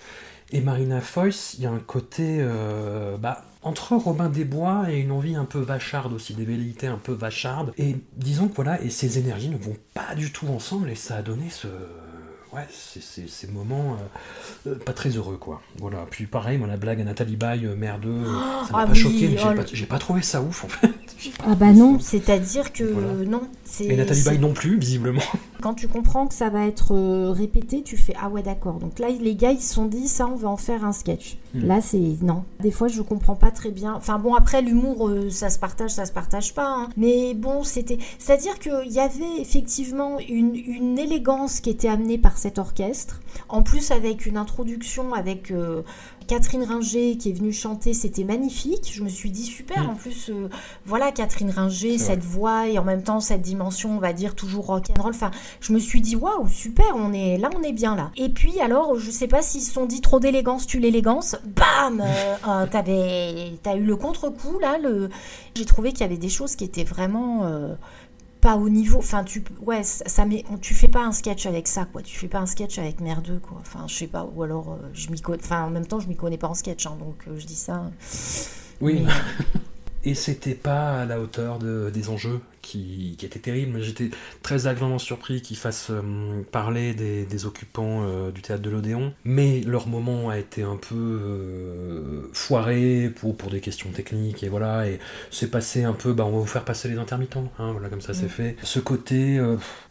[0.51, 4.99] Et Marina Foïs, il y a un côté euh, bah, entre Robin des Bois et
[4.99, 7.73] une envie un peu vacharde aussi, des velléités un peu vachardes.
[7.77, 11.17] Et disons que voilà, et ces énergies ne vont pas du tout ensemble, et ça
[11.17, 11.67] a donné ce,
[12.53, 13.97] ouais, c'est ces moments
[14.65, 15.61] euh, pas très heureux, quoi.
[15.79, 16.05] Voilà.
[16.09, 18.23] Puis pareil, moi, la blague à Nathalie Baye, merdeux,
[18.67, 20.91] ça m'a ah pas choqué, mais oh j'ai pas, pas, trouvé ça ouf, en fait.
[21.43, 23.41] Ah bah non, c'est-à-dire que non.
[23.79, 25.23] Et Nathalie Baye non plus, visiblement.
[25.61, 28.75] Quand tu comprends que ça va être euh, répété, tu fais ah ouais d'accord.
[28.75, 31.37] Donc là les gars ils se sont dit ça on va en faire un sketch.
[31.55, 31.65] Hmm.
[31.65, 32.43] Là c'est non.
[32.59, 33.93] Des fois je comprends pas très bien.
[33.95, 36.67] Enfin bon après l'humour euh, ça se partage, ça se partage pas.
[36.67, 36.89] Hein.
[36.95, 42.36] Mais bon c'était, c'est-à-dire qu'il y avait effectivement une, une, élégance qui était amenée par
[42.37, 43.21] cet orchestre.
[43.49, 45.83] En plus avec une introduction avec euh,
[46.27, 48.91] Catherine Ringer qui est venue chanter, c'était magnifique.
[48.93, 49.83] Je me suis dit super.
[49.83, 49.89] Mm.
[49.89, 50.49] En plus, euh,
[50.85, 54.67] voilà Catherine Ringer, cette voix et en même temps cette dimension, on va dire toujours
[54.67, 55.13] rock and roll.
[55.13, 55.31] Enfin,
[55.61, 58.11] je me suis dit waouh super, on est là, on est bien là.
[58.17, 62.01] Et puis alors, je sais pas s'ils se sont dit trop d'élégance, tu l'élégance, bam,
[62.01, 64.77] euh, euh, t'as eu le contre-coup là.
[64.77, 65.09] Le...
[65.55, 67.49] J'ai trouvé qu'il y avait des choses qui étaient vraiment
[68.41, 68.99] pas au niveau.
[68.99, 72.01] Enfin, tu, ouais, ça, met, tu fais pas un sketch avec ça, quoi.
[72.01, 73.57] Tu fais pas un sketch avec merdeux, quoi.
[73.61, 74.29] Enfin, je sais pas.
[74.35, 75.41] Ou alors, euh, je m'y connais.
[75.43, 77.55] Enfin, en même temps, je m'y connais pas en sketch, hein, donc euh, je dis
[77.55, 77.91] ça.
[78.81, 79.05] Oui.
[80.03, 83.81] Et c'était pas à la hauteur de, des enjeux qui, qui était terrible.
[83.81, 84.09] J'étais
[84.43, 89.61] très agréablement surpris qu'ils fassent euh, parler des, occupants euh, du théâtre de l'Odéon, mais
[89.61, 94.87] leur moment a été un peu euh, foiré pour, pour des questions techniques, et voilà,
[94.87, 94.99] et
[95.31, 98.01] c'est passé un peu, bah, on va vous faire passer les intermittents, hein, voilà, comme
[98.01, 98.29] ça c'est mm.
[98.29, 98.55] fait.
[98.63, 99.39] Ce côté,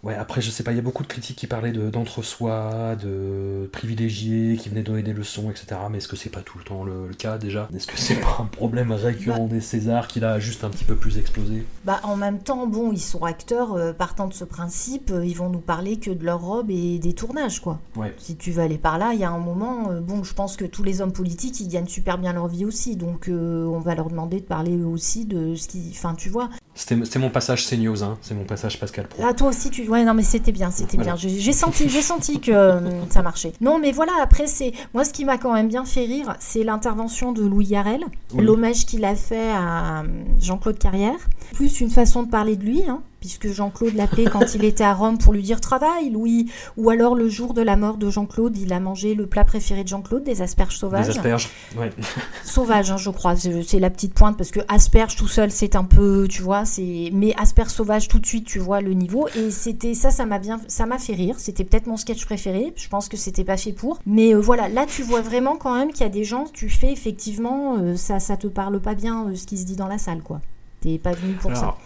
[0.03, 3.69] ouais, après, je sais pas, il y a beaucoup de critiques qui parlaient d'entre-soi, de,
[3.73, 6.85] privilégiés, qui venaient donner des leçons, etc., mais est-ce que c'est pas tout le temps
[6.85, 7.69] le, cas déjà?
[7.75, 10.85] Est-ce que c'est pas un problème récurrent bah des Césars qui l'a juste un petit
[10.85, 11.65] peu plus explosé?
[11.85, 15.37] Bah, en même temps, bon, ils sont acteurs, euh, partant de ce principe, euh, ils
[15.37, 17.79] vont nous parler que de leur robe et des tournages, quoi.
[18.19, 20.57] Si tu veux aller par là, il y a un moment, euh, bon, je pense
[20.57, 23.95] que tous les hommes politiques, ils gagnent super bien leur vie aussi, donc on va
[23.95, 25.91] leur demander de parler eux aussi de ce qui...
[25.93, 26.49] Enfin, tu vois.
[26.75, 28.19] C'était mon passage CNews, hein.
[28.21, 29.23] c'est mon passage Pascal Pro.
[29.27, 29.89] Ah, toi aussi, tu...
[29.89, 31.17] Ouais, non, mais c'était bien, c'était bien.
[31.17, 32.53] J'ai senti, senti que
[33.11, 33.53] ça marchait.
[33.61, 34.73] Non, mais voilà, après, c'est...
[34.93, 38.05] Moi, ce qui m'a quand même bien fait rire, c'est l'intervention de Louis Yarel,
[38.37, 40.03] l'hommage qu'il a fait à
[40.41, 41.17] Jean-Claude Carrière,
[41.55, 44.95] plus une façon de parler de lui, hein, puisque Jean-Claude l'appelait quand il était à
[44.95, 46.51] Rome pour lui dire travail, Louis.
[46.77, 49.83] Ou alors le jour de la mort de Jean-Claude, il a mangé le plat préféré
[49.83, 51.07] de Jean-Claude, des asperges sauvages.
[51.07, 51.91] Des asperges, ouais.
[52.45, 53.35] Sauvages, hein, je crois.
[53.37, 57.11] C'est la petite pointe parce que asperges tout seul, c'est un peu, tu vois, c'est.
[57.13, 59.29] Mais asperges sauvages tout de suite, tu vois le niveau.
[59.37, 61.37] Et c'était ça, ça m'a bien, ça m'a fait rire.
[61.39, 62.73] C'était peut-être mon sketch préféré.
[62.77, 63.99] Je pense que c'était pas fait pour.
[64.07, 66.69] Mais euh, voilà, là tu vois vraiment quand même qu'il y a des gens, tu
[66.69, 69.89] fais effectivement, euh, ça, ça te parle pas bien euh, ce qui se dit dans
[69.89, 70.41] la salle, quoi.
[70.81, 71.77] T'es pas venu pour ça.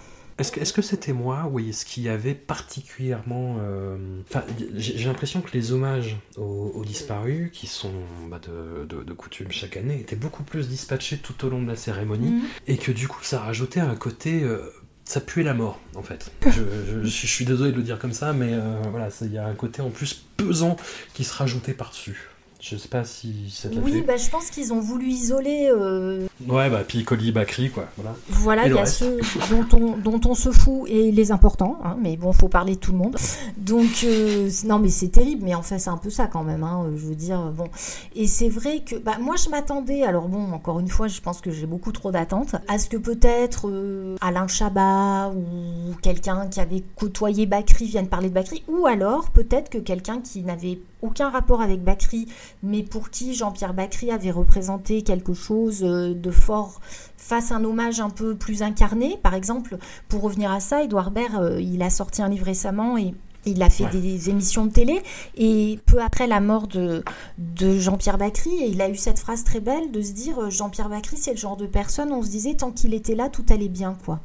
[0.40, 3.58] Est-ce que c'était moi, oui, ce qui avait particulièrement...
[3.60, 3.96] Euh,
[4.28, 4.42] enfin,
[4.74, 7.92] j'ai l'impression que les hommages aux, disparus, qui sont
[8.28, 12.30] bah, de, coutume chaque année, étaient beaucoup plus dispatchés tout au long de la cérémonie,
[12.30, 12.42] mhm.
[12.68, 14.42] et que du coup, ça rajoutait un côté...
[14.42, 14.72] Euh,
[15.04, 16.30] ça puait la mort, en fait.
[16.46, 19.54] Je, suis désolé de le dire comme ça, mais euh, voilà, il y a un
[19.54, 20.76] côté en plus pesant
[21.14, 22.29] qui se rajoutait par-dessus.
[22.60, 24.00] Je sais pas si ça t'a Oui, fait.
[24.02, 25.70] bah, je pense qu'ils ont voulu isoler.
[25.72, 27.86] euh, Ouais, bah, Piccoli, Bakri, quoi.
[27.96, 28.14] Voilà.
[28.28, 29.18] Voilà, il y a reste ceux
[29.50, 32.80] dont on, dont on se fout et les importants, hein, mais bon, faut parler de
[32.80, 33.16] tout le monde.
[33.56, 36.62] Donc, euh, non, mais c'est terrible, mais en fait, c'est un peu ça quand même,
[36.62, 37.68] hein, je veux dire, bon.
[38.14, 41.40] Et c'est vrai que, bah, moi, je m'attendais, alors bon, encore une fois, je pense
[41.40, 46.60] que j'ai beaucoup trop d'attentes, à ce que peut-être euh, Alain Chabat ou quelqu'un qui
[46.60, 51.30] avait côtoyé Bakri vienne parler de Bakri, ou alors peut-être que quelqu'un qui n'avait aucun
[51.30, 52.26] rapport avec Bakri,
[52.62, 56.80] mais pour qui Jean-Pierre Bacry avait représenté quelque chose euh, de fort
[57.16, 59.18] fasse un hommage un peu plus incarné.
[59.22, 59.76] Par exemple,
[60.08, 63.14] pour revenir à ça, Edouard Baird, euh, il a sorti un livre récemment et
[63.46, 63.90] il a fait Ouais.
[63.90, 65.00] des émissions de télé
[65.36, 67.02] et peu après la mort de,
[67.38, 70.50] de Jean-Pierre Bacry, et il a eu cette phrase très belle de se dire euh,
[70.50, 73.44] Jean-Pierre Bacry, c'est le genre de personne, on se disait tant qu'il était là, tout
[73.48, 74.20] allait bien, quoi.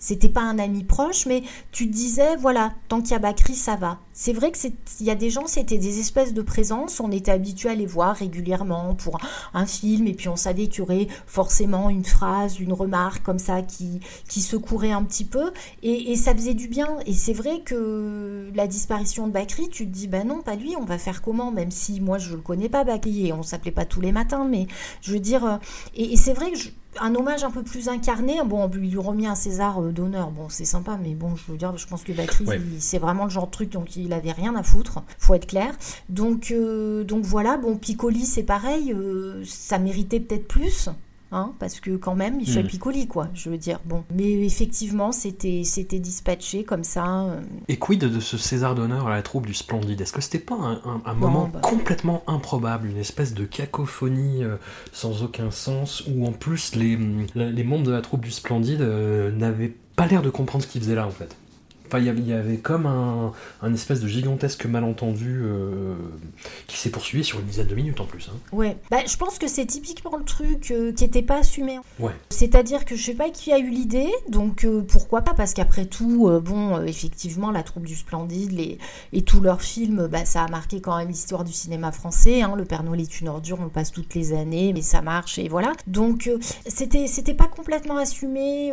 [0.00, 3.76] C'était pas un ami proche, mais tu disais, voilà, tant qu'il y a Bakri, ça
[3.76, 3.98] va.
[4.12, 7.12] C'est vrai que c'est, il y a des gens, c'était des espèces de présence, on
[7.12, 9.18] était habitué à les voir régulièrement pour
[9.54, 13.38] un film, et puis on savait qu'il y aurait forcément une phrase, une remarque comme
[13.38, 16.88] ça qui, qui secourait un petit peu, et, et ça faisait du bien.
[17.06, 20.76] Et c'est vrai que la disparition de Bakri, tu te dis, ben non, pas lui,
[20.76, 23.70] on va faire comment, même si moi je le connais pas, Bakri, et on s'appelait
[23.70, 24.66] pas tous les matins, mais
[25.02, 25.56] je veux dire, euh,
[25.94, 28.38] et, et c'est vrai que je- un hommage un peu plus incarné.
[28.44, 30.30] Bon, on lui remis un César euh, d'honneur.
[30.30, 32.60] Bon, c'est sympa, mais bon, je veux dire, je pense que Bakri, Ouais.
[32.78, 35.02] c'est vraiment le genre de truc donc il avait rien à foutre.
[35.18, 35.72] Faut être clair.
[36.08, 37.56] Donc, euh, donc voilà.
[37.56, 38.92] Bon, Piccoli, c'est pareil.
[38.92, 40.88] euh, ça méritait peut-être plus.
[41.32, 42.68] Hein, parce que quand même, Michel Mm.
[42.68, 43.78] Piccoli, quoi, je veux dire.
[43.84, 47.20] Bon, mais effectivement, c'était c'était dispatché comme ça.
[47.22, 50.00] euh, Et quid de ce César d'honneur à la troupe du Splendide?
[50.00, 51.60] Est-ce que c'était pas un, un- un Bon, moment bah.
[51.62, 54.56] complètement improbable, une espèce de cacophonie euh,
[54.92, 56.98] sans aucun sens, où en plus les,
[57.36, 60.80] les membres de la troupe du Splendide euh, n'avaient pas l'air de comprendre ce qu'ils
[60.80, 61.36] faisaient là en fait?
[61.92, 63.32] Enfin, il y avait- comme un,
[63.62, 65.94] un espèce de gigantesque malentendu euh,
[66.68, 68.28] qui s'est poursuivi sur une dizaine de minutes en plus.
[68.32, 68.36] hein.
[68.52, 71.78] Ouais, bah, je pense que c'est typiquement le truc euh, qui n'était pas assumé.
[71.98, 72.12] Ouais.
[72.30, 75.86] C'est-à-dire que je sais pas qui a eu l'idée, donc euh, pourquoi pas Parce qu'après
[75.86, 78.78] tout, bon, effectivement, la troupe du Splendide les,
[79.12, 82.42] et tous leurs films, bah, ça a marqué quand même l'histoire du cinéma français.
[82.42, 82.54] hein.
[82.56, 85.38] Le Père Noël est une ordure, on le passe toutes les années, mais ça marche
[85.38, 85.72] et voilà.
[85.86, 86.30] Donc
[86.66, 88.72] c'était c'était pas complètement assumé.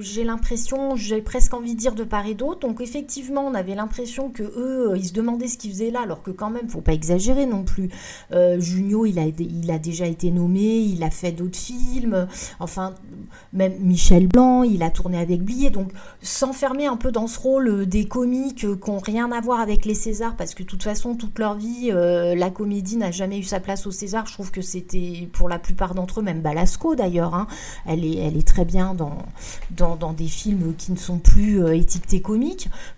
[0.00, 2.55] j'ai l'impression, j'ai presque envie de dire de part et d'autre.
[2.60, 6.00] Donc effectivement, on avait l'impression que eux, euh, ils se demandaient ce qu'ils faisaient là,
[6.02, 7.90] alors que quand même, faut pas exagérer non plus.
[8.32, 12.26] Euh, Junio, il a, déjà été nommé, il a fait d'autres films.
[12.60, 12.94] Enfin,
[13.52, 15.70] même Michel Blanc, il a tourné avec Blier.
[15.70, 15.90] Donc,
[16.22, 19.84] s'enfermer un peu dans ce rôle euh, des comiques qui n'ont rien à voir avec
[19.84, 23.42] les Césars, parce que de toute façon, toute leur vie, la comédie n'a jamais eu
[23.42, 24.26] sa place au César.
[24.26, 27.46] Je trouve que c'était pour la plupart d'entre eux, même Balasco d'ailleurs, hein,
[27.86, 32.45] elle, est, très bien dans, des films qui ne sont plus étiquetés comiques.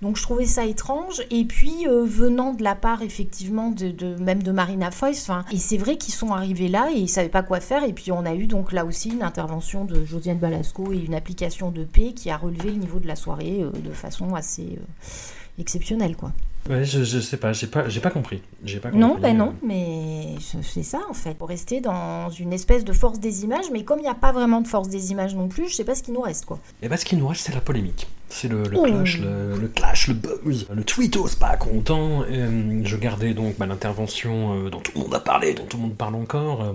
[0.03, 1.23] Donc, je trouvais ça étrange.
[1.31, 5.77] Et puis, euh, venant de la part, effectivement, de, même de Marina Foïs, et c'est
[5.77, 7.85] vrai qu'ils sont arrivés là et ils savaient pas quoi faire.
[7.85, 11.15] Et puis, on a eu donc là aussi une intervention de Josiane Balasco et une
[11.15, 14.79] application de paix qui a relevé le niveau de la soirée euh, de façon assez
[14.79, 16.33] euh, exceptionnelle, quoi.
[16.69, 18.43] Ouais, je, je sais pas, j'ai pas, j'ai pas compris.
[18.65, 21.35] J'ai pas Non, ben euh, non, mais c'est ça en fait.
[21.39, 24.33] Faut rester dans une espèce de force des images, mais comme il n'y a pas
[24.33, 26.59] vraiment de force des images non plus, je sais pas ce qui nous reste quoi.
[26.83, 28.07] Et bah, ce qui nous reste, c'est la polémique.
[28.31, 28.83] C'est le, le Oh.
[28.85, 32.23] clash, le, le clash, le buzz, le tweetos pas content.
[32.31, 35.79] Euh, je gardais donc bah, l'intervention euh, dont tout le monde a parlé, dont tout
[35.79, 36.73] le monde parle encore, euh,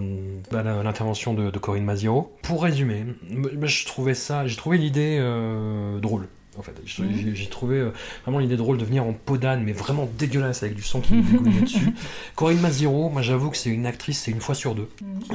[0.51, 2.31] bah, l'intervention de, de Corinne Maziero.
[2.41, 6.27] Pour résumer, moi, je trouvais ça, j'ai trouvé l'idée euh, drôle.
[6.57, 7.11] En fait, Mhm.
[7.15, 7.91] j'ai j'ai trouvé euh,
[8.23, 11.13] vraiment l'idée drôle de venir en peau d'âne, mais vraiment dégueulasse avec du sang qui
[11.15, 11.93] me dégoulinait dessus.
[12.35, 14.89] Corinne Maziero, moi j'avoue que c'est une actrice, c'est une fois sur deux.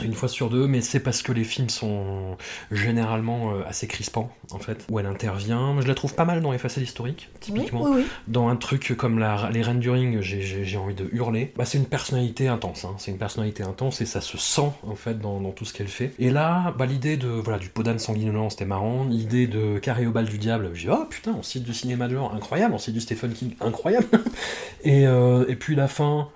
[0.04, 2.36] Une fois sur deux, mais c'est parce que les films sont
[2.70, 5.80] généralement euh, assez crispants, en fait, où elle intervient.
[5.80, 7.82] Je la trouve pas mal dans Effacer l'historique, typiquement.
[7.84, 8.06] oui, oui.
[8.28, 11.52] Dans un truc comme la, les Reines du Ring, j'ai- envie de hurler.
[11.56, 12.94] Bah, c'est une personnalité intense, hein.
[12.98, 15.88] c'est une personnalité intense et ça se sent, en fait, dans, dans tout ce qu'elle
[15.88, 16.12] fait.
[16.20, 19.04] Et là, bah, l'idée de, voilà, du Podane sanguinolent, c'était marrant.
[19.04, 22.14] L'idée de Carré au bal du diable, j'ai oh putain, on cite du cinéma de
[22.14, 24.06] genre, incroyable, on cite du Stephen King, incroyable.
[24.84, 26.28] et, euh, et puis la fin,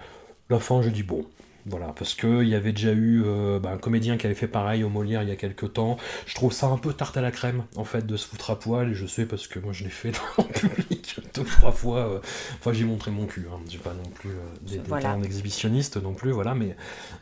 [0.50, 1.24] la fin, je dis bon.
[1.66, 4.82] Voilà, parce qu'il y avait déjà eu euh, bah, un comédien qui avait fait pareil
[4.82, 5.96] au Molière il y a quelques temps.
[6.26, 8.58] Je trouve ça un peu tarte à la crème, en fait, de se foutre à
[8.58, 11.98] poil, et je sais parce que moi je l'ai fait en public deux, trois fois.
[11.98, 12.18] euh,
[12.58, 13.58] Enfin, j'ai montré mon cul, hein.
[13.68, 15.02] j'ai pas non plus euh, des, des Voilà.
[15.04, 16.74] talents d'exhibitionniste non plus, voilà, mais,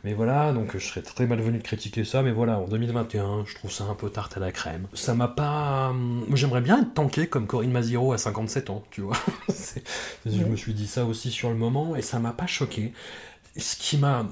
[0.03, 3.53] mais voilà, donc je serais très malvenu de critiquer ça, mais voilà, en 2021, je
[3.55, 4.87] trouve ça un peu tarte à la crème.
[4.95, 5.93] Ça m'a pas.
[5.93, 9.17] Moi j'aimerais bien être tanké comme Corinne Maziro à 57 ans, tu vois.
[10.25, 12.93] Je me suis dit ça aussi sur le moment, et ça m'a pas choqué.
[13.57, 14.25] Ce qui m'a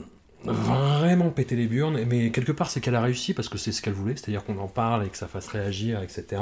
[0.43, 3.82] vraiment pété les burnes, mais quelque part c'est qu'elle a réussi parce que c'est ce
[3.82, 6.41] qu'elle voulait, c'est-à-dire qu'on en parle et que ça fasse réagir, etc.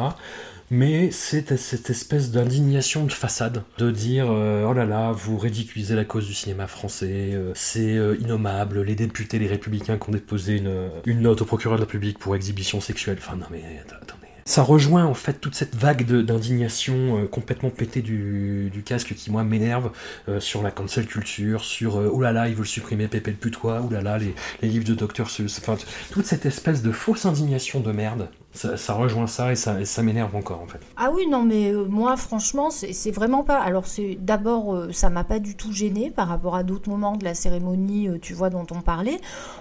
[0.69, 5.95] Mais c'est cette espèce d'indignation de façade, de dire euh, oh là là, vous ridiculisez
[5.95, 10.13] la cause du cinéma français, euh, c'est euh, innommable, les députés, les républicains qui ont
[10.13, 13.17] déposé une, note au procureur de la République pour exhibition sexuelle.
[13.19, 14.16] Enfin non mais attendez.
[14.47, 19.91] Ça rejoint en fait toute cette vague d'indignation complètement pétée du, casque qui moi m'énerve
[20.39, 23.91] sur la cancel culture, sur oh là là ils veulent supprimer Pépé le putois, oh
[23.91, 25.77] là là les, livres de Docteur Seuss, enfin
[26.11, 30.35] toute cette espèce de fausse indignation de merde ça, rejoint ça et ça, ça m'énerve
[30.35, 30.79] encore en fait.
[30.95, 33.59] Ah oui, non, mais euh, moi franchement, c'est vraiment pas.
[33.59, 37.15] Alors, c'est d'abord, euh, ça m'a pas du tout gêné par rapport à d'autres moments
[37.15, 39.19] de la cérémonie, euh, tu vois, dont on parlait.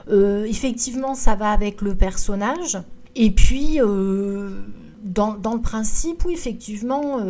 [0.09, 2.79] effectivement, ça va avec le personnage.
[3.17, 3.81] Et puis.
[5.03, 7.21] Dans, dans, le principe, oui, effectivement,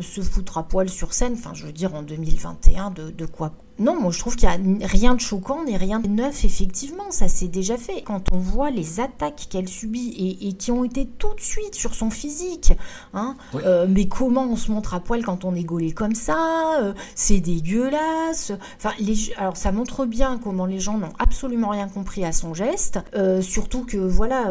[0.00, 3.52] se foutre à poil sur scène, enfin, je veux dire, en 2021, de, de quoi
[3.78, 7.10] non, moi je trouve qu'il n'y a rien de choquant ni rien de neuf, effectivement,
[7.10, 8.02] ça s'est déjà fait.
[8.02, 11.94] Quand on voit les attaques qu'elle subit et, qui ont été tout de suite sur
[11.94, 12.72] son physique,
[13.12, 16.80] hein, euh, mais comment on se montre à poil quand on est gaulé comme ça,
[16.80, 18.52] euh, c'est dégueulasse.
[18.78, 22.54] Enfin, les, alors ça montre bien comment les gens n'ont absolument rien compris à son
[22.54, 24.50] geste, euh, surtout que voilà,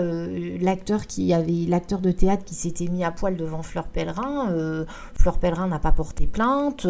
[0.59, 5.39] l'acteur qui avait, l'acteur de théâtre qui s'était mis à poil devant Fleur Pellerin, Fleur
[5.39, 6.85] Pellerin n'a pas porté plainte,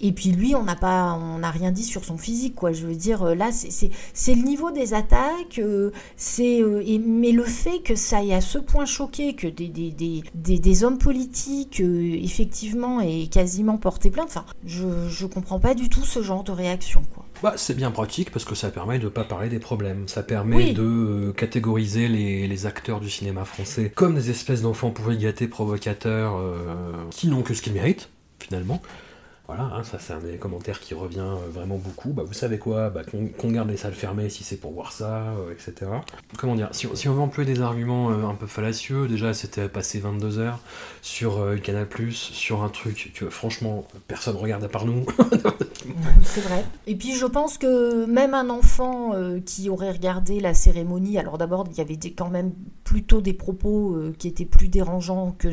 [0.00, 2.72] et puis lui, on n'a pas, on n'a rien dit sur son physique, quoi.
[2.72, 7.44] Je veux dire, euh, là, c'est le niveau des attaques, euh, c'est euh, mais le
[7.44, 11.80] fait que ça ait à ce point choqué que des, des, des, des, hommes politiques,
[11.80, 16.52] effectivement, aient quasiment porté plainte, enfin, je, je comprends pas du tout ce genre de
[16.52, 17.24] réaction, quoi.
[17.42, 20.06] Bah, c'est bien pratique parce que ça permet de ne pas parler des problèmes.
[20.06, 25.18] Ça permet de catégoriser les, les, acteurs du cinéma français comme des espèces d'enfants pourris
[25.18, 26.40] gâtés provocateurs
[27.10, 28.80] qui n'ont que ce qu'ils méritent, finalement.
[29.48, 32.10] Voilà, hein, ça c'est un des commentaires qui revient euh, vraiment beaucoup.
[32.10, 32.90] Bah, vous savez quoi?
[32.90, 35.90] Bah, Qu'on garde les salles fermées si c'est pour voir ça, euh, etc.
[36.38, 36.68] Comment dire?
[36.70, 40.60] Si, on veut employer des arguments euh, un peu fallacieux, déjà c'était passé 22 heures
[41.02, 45.04] sur Canal+, sur un truc que franchement personne regarde à part nous.
[46.22, 46.64] c'est vrai.
[46.86, 49.12] Et puis je pense que même un enfant
[49.44, 52.52] qui aurait regardé la cérémonie, alors d'abord il y avait quand même
[52.84, 55.50] plutôt des propos qui étaient plus dérangeants que,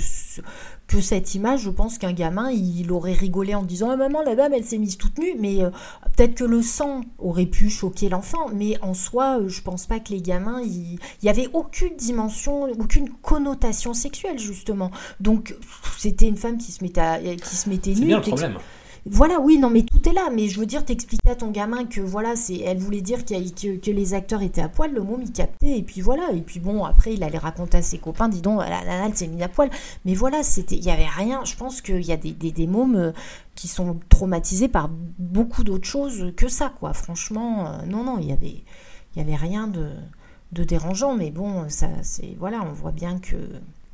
[0.89, 4.35] que cette image, je pense qu'un gamin, il aurait rigolé en disant ah, maman, la
[4.35, 5.35] dame, elle s'est mise toute nue.
[5.37, 5.69] Mais euh,
[6.17, 8.49] peut-être que le sang aurait pu choquer l'enfant.
[8.53, 12.63] Mais en soi, euh, je pense pas que les gamins, il n'y avait aucune dimension,
[12.63, 14.89] aucune connotation sexuelle, justement.
[15.19, 15.55] Donc,
[15.97, 17.97] c'était une femme qui se mettait, qui se mettait nue.
[17.97, 18.57] C'est bien le problème.
[19.05, 20.29] Voilà, oui, non, mais tout est là.
[20.33, 23.77] Mais je veux dire, t'expliquer à ton gamin que voilà, c'est, elle voulait dire que,
[23.77, 26.31] que, les acteurs étaient à poil, le môme il captait, et puis voilà.
[26.33, 29.15] Et puis bon, après, il allait raconter à ses copains, dis donc, la nana, elle
[29.15, 29.69] s'est mise à poil.
[30.05, 31.43] Mais voilà, c'était, il y avait rien.
[31.45, 33.11] Je pense qu'il y a des, des, mômes euh,
[33.55, 36.93] qui sont traumatisés par beaucoup d'autres choses que ça, quoi.
[36.93, 41.15] Franchement, euh, non, non, il y avait, rien de, dérangeant.
[41.15, 43.37] Mais bon, ça, c'est, voilà, on voit bien que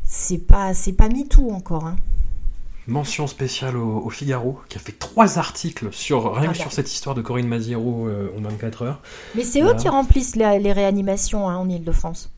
[0.03, 1.95] c'est pas, c'est pas tout encore, hein.
[2.87, 7.15] Mention spéciale au, Figaro, qui a fait trois articles sur rien que sur cette histoire
[7.15, 9.01] de Corinne Maziero euh, en 24 heures.
[9.33, 12.29] Mais c'est eux qui remplissent les réanimations hein, en Ile-de-France.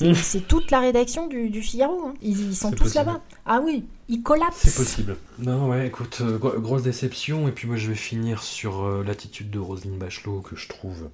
[0.00, 0.14] Mmh.
[0.14, 2.08] C'est toute la rédaction du, Figaro.
[2.08, 2.14] Hein.
[2.20, 3.22] Ils, sont tous là-bas.
[3.46, 4.58] Ah oui, ils collapsent.
[4.68, 5.16] C'est possible.
[5.38, 7.48] Non, ouais, écoute, euh, grosse déception.
[7.48, 11.08] Et puis moi, je vais finir sur euh, l'attitude de Roselyne Bachelot, que je trouve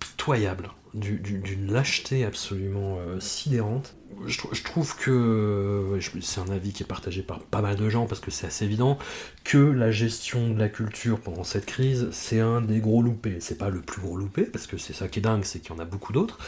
[0.00, 7.40] pitoyable, d'une lâcheté absolument sidérante je, trouve que c'est un avis qui est partagé par
[7.40, 8.98] pas mal de gens parce que c'est assez évident
[9.44, 13.38] que la gestion de la culture pendant cette crise c'est un des gros loupés.
[13.40, 15.70] C'est pas le plus gros loupé parce que c'est ça qui est dingue, c'est qu'il
[15.70, 16.38] y en a beaucoup d'autres,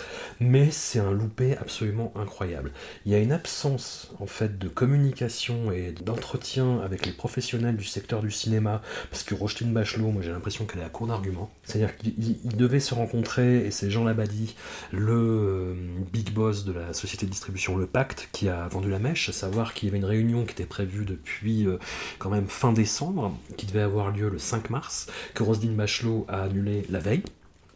[0.41, 2.73] mais c'est un loupé absolument incroyable.
[3.05, 7.85] Il y a une absence en fait de communication et d'entretien avec les professionnels du
[7.85, 11.51] secteur du cinéma parce que Rochetine Bachelot, moi j'ai l'impression qu'elle est à court d'arguments.
[11.65, 14.55] C'est-à-dire qu'ils devaient se rencontrer et c'est Jean Labadie,
[14.93, 15.75] le euh,
[16.13, 19.33] big boss de la société de distribution le Pacte qui a vendu la mèche, à
[19.33, 21.79] savoir qu'il y avait une réunion qui était prévue depuis euh,
[22.19, 26.43] quand même fin décembre, qui devait avoir lieu le 5 mars, que Roselyne Bachelot a
[26.43, 27.23] annulé la veille.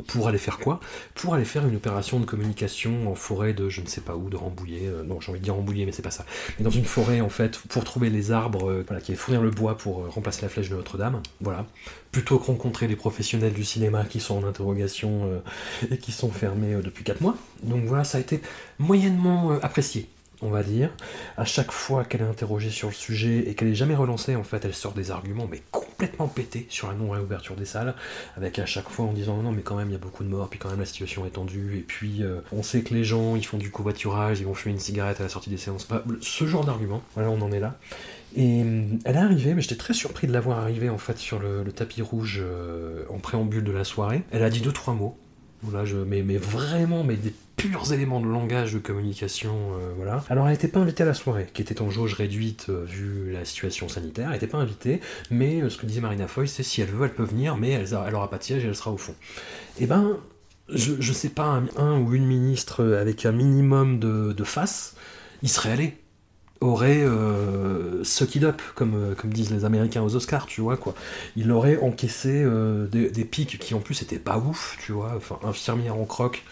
[0.06, 0.80] Pour aller faire quoi?
[1.14, 4.30] Pour aller faire une opération de communication en forêt de je ne sais pas où,
[4.30, 4.88] de Rambouillet.
[4.88, 6.24] Euh, non, j'ai envie de dire Rambouillet, mais c'est pas ça.
[6.58, 9.50] Mais dans une forêt, en fait, pour trouver les arbres, euh, qui est fournir le
[9.50, 11.22] bois pour remplacer la flèche de Notre-Dame.
[11.40, 11.66] Voilà.
[12.10, 15.42] Plutôt que rencontrer les professionnels du cinéma qui sont en interrogation
[15.90, 17.36] et qui sont fermés depuis 4 mois.
[17.62, 18.42] Donc voilà, ça a été
[18.78, 20.08] moyennement apprécié
[20.42, 20.90] on va dire.
[21.36, 24.44] À chaque fois qu'elle est interrogée sur le sujet et qu'elle est jamais relancée, en
[24.44, 27.94] fait, elle sort des arguments, mais complètement pétés sur la non-réouverture des salles,
[28.36, 30.28] avec à chaque fois en disant non, mais quand même, il y a beaucoup de
[30.28, 33.04] morts, puis quand même, la situation est tendue, et puis euh, on sait que les
[33.04, 35.86] gens, ils font du covoiturage, ils vont fumer une cigarette à la sortie des séances.
[36.20, 37.78] ce genre d'argument, voilà, on en est là.
[38.34, 41.18] Et euh, elle est arrivée, mais j'étais très surpris de la voir arriver en fait
[41.18, 44.22] sur le, tapis rouge euh, en préambule de la soirée.
[44.30, 45.16] Elle a dit deux trois mots
[45.70, 47.32] Là, je mets, mais vraiment, mais des
[47.62, 50.24] purs éléments de langage de communication, euh, voilà.
[50.28, 53.30] Alors, elle n'était pas invitée à la soirée, qui était en jauge réduite euh, vu
[53.32, 54.26] la situation sanitaire.
[54.26, 55.00] Elle n'était pas invitée,
[55.30, 57.70] mais euh, ce que disait Marina Foy, c'est si elle veut, elle peut venir, mais
[57.70, 59.14] elle, elle aura pas de siège et elle sera au fond.
[59.78, 60.16] Eh ben,
[60.70, 64.96] je, sais pas, un, ou une ministre avec un minimum de, face,
[65.42, 65.94] il serait allé
[66.60, 70.94] aurait euh, suck up, comme, comme disent les Américains aux Oscars, tu vois, quoi.
[71.36, 72.44] Il aurait encaissé
[72.90, 75.12] des, des pics qui en plus étaient pas ouf, tu vois.
[75.16, 76.44] Enfin, infirmière en croque,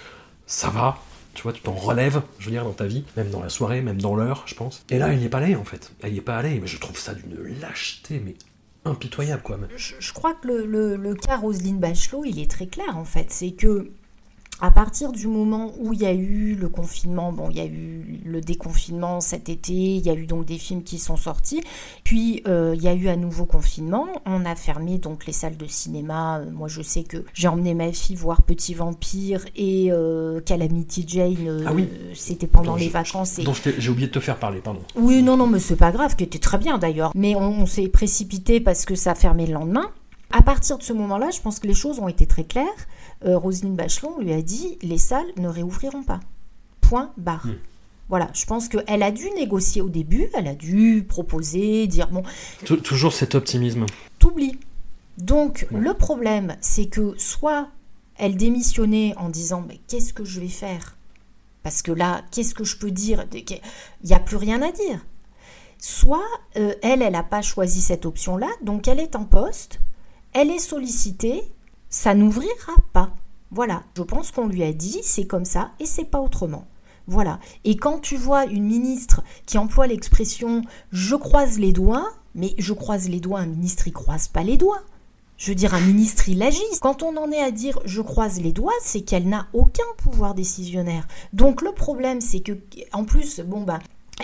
[0.50, 0.98] ça va,
[1.34, 3.82] tu vois, tu t'en relèves, je veux dire, dans ta vie, même dans la soirée,
[3.82, 4.84] même dans l'heure, je pense.
[4.90, 5.92] Et là, elle n'y est pas allée, en fait.
[6.02, 8.34] Elle n'y est pas allée, mais je trouve ça d'une lâcheté, mais
[8.84, 9.58] impitoyable, quoi.
[9.76, 13.04] Je, je crois que le, le, le cas Roselyne Bachelot, il est très clair, en
[13.04, 13.30] fait.
[13.30, 13.92] C'est que
[14.60, 17.64] à partir du moment où il y a eu le confinement, bon, il y a
[17.66, 21.62] eu le déconfinement cet été, il y a eu donc des films qui sont sortis,
[22.04, 25.56] puis euh, il y a eu un nouveau confinement, on a fermé donc les salles
[25.56, 26.40] de cinéma.
[26.52, 31.36] Moi, je sais que j'ai emmené ma fille voir Petit Vampire et euh, Calamity Jane,
[31.46, 31.88] euh, Ah oui.
[32.14, 33.38] c'était pendant Dont les je- vacances.
[33.38, 33.44] Et...
[33.78, 34.80] J'ai oublié de te faire parler, pardon.
[34.96, 37.12] Oui, non, non, mais c'est pas grave, qui était très bien d'ailleurs.
[37.14, 39.90] Mais on, on s'est précipité parce que ça a fermé le lendemain.
[40.32, 42.66] À partir de ce moment-là, je pense que les choses ont été très claires.
[43.24, 46.20] Euh, Roselyne Bachelot lui a dit les salles ne réouvriront pas.
[46.80, 47.46] Point barre.
[47.46, 47.56] Hmm.
[48.08, 52.22] Voilà, je pense qu'elle a dû négocier au début, elle a dû proposer, dire bon,
[52.64, 53.86] Tou- Toujours cet optimisme.
[54.18, 54.58] t'oublies.
[55.18, 55.78] Donc Ouais.
[55.80, 57.68] le problème, c'est que soit
[58.16, 60.96] elle démissionnait en disant mais qu'est-ce que je vais faire?
[61.62, 63.26] Parce que là, qu'est-ce que je peux dire?
[63.32, 63.60] Il
[64.04, 65.04] n'y a plus rien à dire.
[65.78, 66.24] Soit
[66.56, 69.80] euh, elle, elle n'a pas choisi cette option-là, donc elle est en poste,
[70.32, 71.42] elle est sollicitée,
[71.90, 73.10] ça n'ouvrira pas.
[73.50, 76.66] Voilà, je pense qu'on lui a dit c'est comme ça et c'est pas autrement.
[77.06, 77.40] Voilà.
[77.64, 80.62] Et quand tu vois une ministre qui emploie l'expression
[80.92, 84.56] je croise les doigts, mais je croise les doigts, un ministre il croise pas les
[84.56, 84.82] doigts.
[85.40, 86.60] Je veux dire, un ministre, il agit.
[86.82, 90.34] Quand on en est à dire je croise les doigts, c'est qu'elle n'a aucun pouvoir
[90.34, 91.08] décisionnaire.
[91.32, 92.52] Donc le problème, c'est que,
[92.92, 93.78] en plus, bon, bah,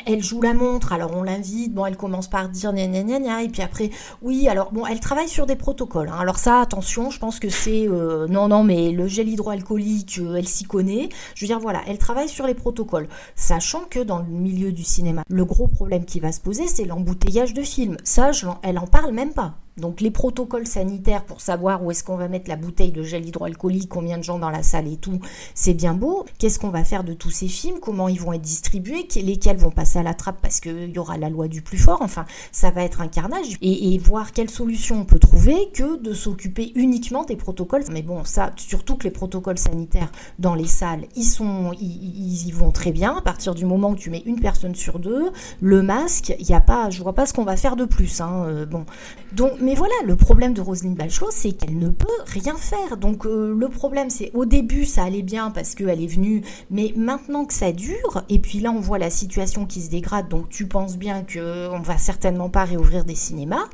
[0.04, 3.18] elle joue la montre, alors on l'invite, bon, elle commence par dire gna gna gna
[3.20, 3.90] gna, et puis après,
[4.22, 6.08] oui, alors bon, elle travaille sur des protocoles.
[6.08, 6.18] hein.
[6.18, 10.36] Alors ça, attention, je pense que c'est, euh, non, non, mais le gel hydroalcoolique, euh,
[10.36, 11.08] elle s'y connaît.
[11.34, 14.84] Je veux dire, voilà, elle travaille sur les protocoles, sachant que dans le milieu du
[14.84, 17.96] cinéma, le gros problème qui va se poser, c'est l'embouteillage de films.
[18.04, 18.30] Ça,
[18.62, 19.54] elle en parle même pas.
[19.76, 23.26] Donc les protocoles sanitaires pour savoir où est-ce qu'on va mettre la bouteille de gel
[23.26, 25.20] hydroalcoolique, combien de gens dans la salle et tout,
[25.54, 26.24] c'est bien beau.
[26.38, 27.78] Qu'est-ce qu'on va faire de tous ces films?
[27.80, 29.06] Comment ils vont être distribués?
[29.06, 30.40] Que- Lesquels vont passer à la trappe?
[30.40, 33.56] Parce qu'il y aura la loi du plus fort Enfin, ça va être un carnage.
[33.62, 37.82] Et, voir quelle solution on peut trouver que de s'occuper uniquement des protocoles.
[37.90, 42.50] Mais bon, ça, surtout que les protocoles sanitaires dans les salles, ils sont, ils y
[42.52, 43.16] vont très bien.
[43.16, 45.30] À partir du moment où tu mets une personne sur deux,
[45.60, 48.20] le masque, il y a pas, je vois pas ce qu'on va faire de plus.
[48.20, 48.44] Hein.
[48.46, 48.84] euh, bon,
[49.32, 52.96] donc, mais voilà, le problème de Roselyne Bachelot, c'est qu'elle ne peut rien faire.
[52.96, 56.92] Donc, euh, le problème, c'est au début, ça allait bien parce qu'elle est venue, mais
[56.94, 60.50] maintenant que ça dure, et puis là, on voit la situation qui se dégrade, donc
[60.50, 63.68] tu penses bien qu'on va certainement pas réouvrir des cinémas.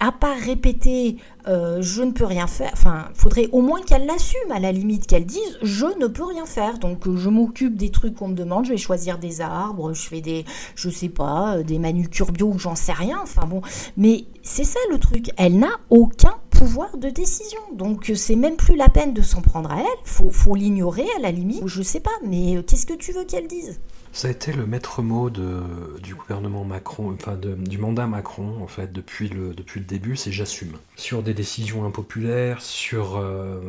[0.00, 1.16] À part répéter,
[1.48, 2.70] euh, je ne peux rien faire.
[2.72, 6.46] Enfin, faudrait au moins qu'elle l'assume, à la limite, qu'elle dise, je ne peux rien
[6.46, 6.78] faire.
[6.78, 8.66] Donc, euh, je m'occupe des trucs qu'on me demande.
[8.66, 10.44] Je vais choisir des arbres, je fais des,
[10.76, 13.18] je sais pas, euh, des manucures bio j'en sais rien.
[13.22, 13.60] Enfin bon,
[13.96, 15.30] mais c'est ça le truc.
[15.36, 17.60] Elle n'a aucun pouvoir de décision.
[17.72, 19.98] Donc, c'est même plus la peine de s'en prendre à elle.
[20.04, 21.66] Faut, faut l'ignorer à la limite.
[21.66, 23.80] Je sais pas, mais qu'est-ce que tu veux qu'elle dise?
[24.12, 28.92] Ça a été le maître mot du gouvernement Macron, enfin du mandat Macron, en fait,
[28.92, 30.72] depuis le, début, c'est j'assume.
[30.96, 33.60] Sur des décisions impopulaires, sur euh,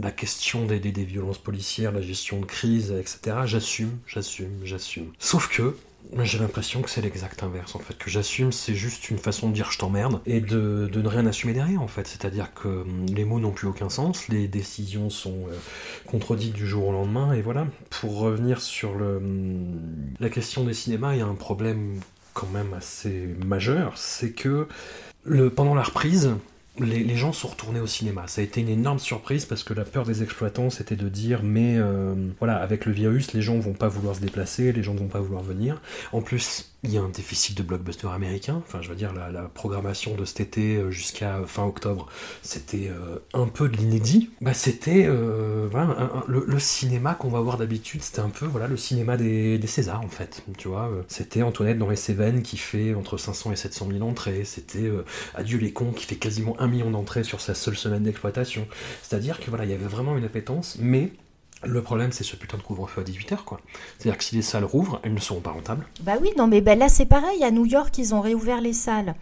[0.00, 3.42] la question des violences policières, la gestion de crise, etc.
[3.44, 5.12] J'assume, j'assume, j'assume.
[5.18, 5.76] Sauf que,
[6.20, 7.96] j'ai l'impression que c'est l'exact inverse, en fait.
[7.96, 11.52] Que j'assume, c'est juste une façon de dire je t'emmerde et de, ne rien assumer
[11.52, 12.06] derrière, en fait.
[12.06, 15.56] C'est-à-dire que hum, les mots n'ont plus aucun sens, les décisions sont euh,
[16.06, 17.66] contredites du jour au lendemain, et voilà.
[17.90, 19.80] Pour revenir sur hum,
[20.20, 22.00] la question des cinémas, il y a un problème
[22.34, 24.66] quand même assez majeur, c'est que
[25.54, 26.34] pendant la reprise,
[26.78, 28.26] les, gens sont retournés au cinéma.
[28.26, 31.42] Ça a été une énorme surprise parce que la peur des exploitants, c'était de dire
[31.42, 34.94] mais euh, voilà, avec le virus, les gens vont pas vouloir se déplacer, les gens
[34.94, 35.80] ne vont pas vouloir venir.
[36.12, 38.60] En plus, il y a un déficit de blockbuster américain.
[38.66, 42.08] Enfin, je veux dire, la, programmation de cet été euh, jusqu'à fin octobre,
[42.42, 44.30] c'était euh, un peu de l'inédit.
[44.40, 45.68] Bah, c'était euh,
[46.26, 50.08] le, cinéma qu'on va voir d'habitude, c'était un peu voilà le cinéma des, Césars en
[50.08, 50.42] fait.
[50.58, 54.44] Tu vois, c'était Antoinette dans les Cévennes qui fait entre 500 et 700 000 entrées.
[54.44, 54.90] C'était
[55.34, 58.66] Adieu les cons qui fait quasiment un million d'entrées sur sa seule semaine d'exploitation.
[59.02, 61.12] C'est-à-dire que voilà, il y avait vraiment une appétence, mais
[61.64, 63.60] le problème, c'est ce putain de couvre-feu à 18h, quoi.
[63.98, 65.86] C'est-à-dire que si les salles rouvrent, elles ne seront pas rentables.
[66.00, 67.42] Bah oui, non, mais ben là c'est pareil.
[67.44, 69.14] À New York, ils ont réouvert les salles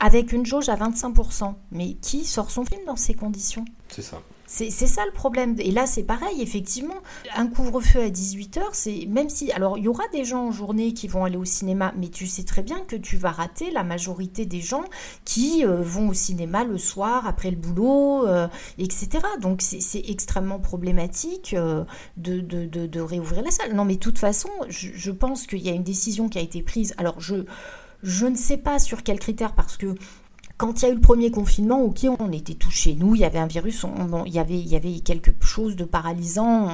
[0.00, 1.54] avec une jauge à 25%.
[1.70, 3.64] Mais qui sort son film dans ces conditions?
[3.88, 4.20] C'est ça.
[4.54, 5.56] C'est ça le problème.
[5.60, 6.98] Et là, c'est pareil, effectivement.
[7.34, 9.50] Un couvre-feu à 18h, c'est même si.
[9.50, 12.26] Alors, il y aura des gens en journée qui vont aller au cinéma, mais tu
[12.26, 14.84] sais très bien que tu vas rater la majorité des gens
[15.24, 18.46] qui euh, vont au cinéma le soir, après le boulot, euh,
[18.76, 19.20] etc.
[19.40, 21.84] Donc, c'est extrêmement problématique euh,
[22.18, 23.72] de, de, de, réouvrir la salle.
[23.72, 26.42] Non, mais de toute façon, je, je pense qu'il y a une décision qui a
[26.42, 26.92] été prise.
[26.98, 27.46] Alors, je.
[28.02, 29.94] Je ne sais pas sur quels critères, parce que
[30.62, 32.94] quand il y a eu le premier confinement, ok, on était touché.
[32.94, 33.84] Nous, il y avait un virus,
[34.26, 36.68] il, y avait, il y avait quelque chose de paralysant,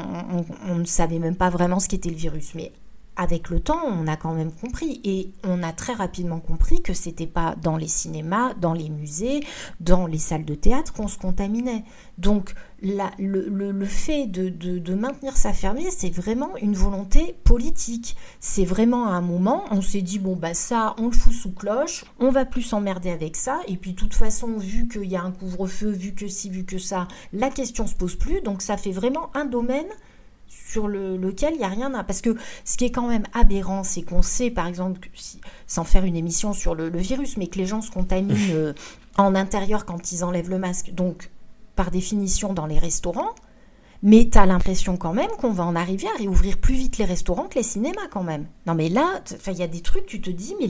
[0.68, 2.52] on, ne savait même pas vraiment ce qu'était le virus.
[2.54, 2.70] Mais
[3.18, 5.00] avec le temps, on a quand même compris.
[5.04, 9.40] Et on a très rapidement compris que c'était pas dans les cinémas, dans les musées,
[9.80, 11.84] dans les salles de théâtre qu'on se contaminait.
[12.16, 18.16] Donc, le, fait de, maintenir ça fermé, c'est vraiment une volonté politique.
[18.38, 22.04] C'est vraiment un moment, on s'est dit, bon, bah ça, on le fout sous cloche,
[22.20, 23.60] on va plus s'emmerder avec ça.
[23.66, 26.64] Et puis, de toute façon, vu qu'il y a un couvre-feu, vu que si, vu
[26.64, 28.40] que ça, la question se pose plus.
[28.42, 29.88] Donc, ça fait vraiment un domaine
[30.70, 32.04] sur lequel il n'y a rien à...
[32.04, 35.08] Parce que ce qui est quand même aberrant, c'est qu'on sait, par exemple,
[35.66, 38.72] sans faire une émission sur le, virus, mais que les gens se contaminent euh,
[39.16, 41.30] en intérieur quand ils enlèvent le masque, donc
[41.74, 43.34] par définition dans les restaurants,
[44.02, 47.04] mais tu as l'impression quand même qu'on va en arriver à réouvrir plus vite les
[47.04, 48.46] restaurants que les cinémas quand même.
[48.66, 50.68] Non mais là, il y a des trucs, tu te dis, mais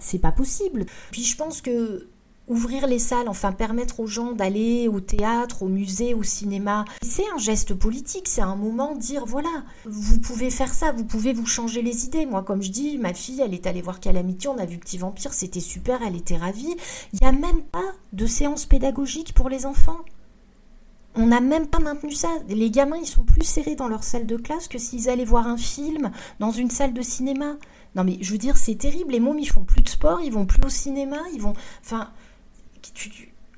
[0.00, 0.86] c'est pas possible.
[1.10, 2.08] Puis je pense que
[2.48, 6.84] ouvrir les salles, enfin permettre aux gens d'aller au théâtre, au musée, au cinéma.
[7.02, 11.04] C'est un geste politique, c'est un moment de dire voilà, vous pouvez faire ça, vous
[11.04, 12.26] pouvez vous changer les idées.
[12.26, 14.98] Moi, comme je dis, ma fille, elle est allée voir Calamity, on a vu Petit
[14.98, 16.76] Vampire, c'était super, elle était ravie.
[17.12, 19.98] Il n'y a même pas de séance pédagogique pour les enfants.
[21.14, 22.28] On n'a même pas maintenu ça.
[22.48, 25.48] Les gamins, ils sont plus serrés dans leur salle de classe que s'ils allaient voir
[25.48, 27.56] un film dans une salle de cinéma.
[27.96, 29.12] Non mais je veux dire, c'est terrible.
[29.12, 31.54] Les mômes, ils font plus de sport, ils vont plus au cinéma, ils vont.
[31.84, 32.10] Enfin,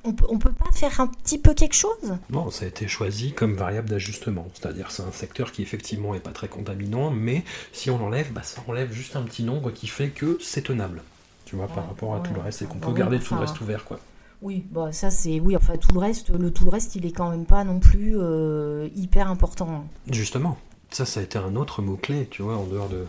[0.05, 2.17] on peut, peut pas faire un petit peu quelque chose?
[2.31, 4.49] Non, ça a été choisi comme variable d'ajustement.
[4.55, 8.43] C'est-à-dire, c'est un secteur qui effectivement est pas très contaminant, mais si on l'enlève, bah,
[8.43, 11.03] ça enlève juste un petit nombre qui fait que c'est tenable.
[11.45, 13.61] Tu vois, par rapport à tout le reste, et qu'on peut garder tout le reste
[13.61, 13.99] ouvert, quoi.
[14.43, 17.13] Oui, bah ça c'est oui, enfin tout le reste, le tout le reste, il est
[17.13, 19.85] quand même pas non plus euh, hyper important.
[20.11, 20.59] Justement,
[20.91, 23.05] ça, ça a été un autre mot-clé, tu vois, en dehors de,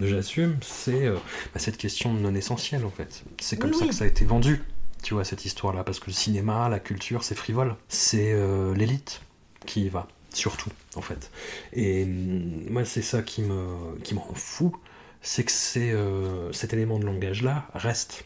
[0.00, 1.16] j'assume, c'est euh,
[1.52, 3.24] bah, cette question non essentielle, en fait.
[3.40, 4.62] C'est comme ça que ça a été vendu
[5.02, 7.76] tu vois, cette histoire-là, parce que le cinéma, la culture, c'est frivole.
[7.88, 9.22] C'est euh, l'élite
[9.66, 11.30] qui y va, surtout, en fait.
[11.72, 14.76] Et mm, moi, c'est ça qui me, qui rend fou,
[15.22, 18.24] c'est que euh, cet élément de langage-là reste.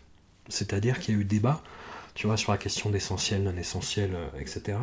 [0.48, 1.62] C'est-à-dire qu'il y a eu débat,
[2.14, 4.78] tu vois, sur la question d'essentiel, non essentiel, euh, etc.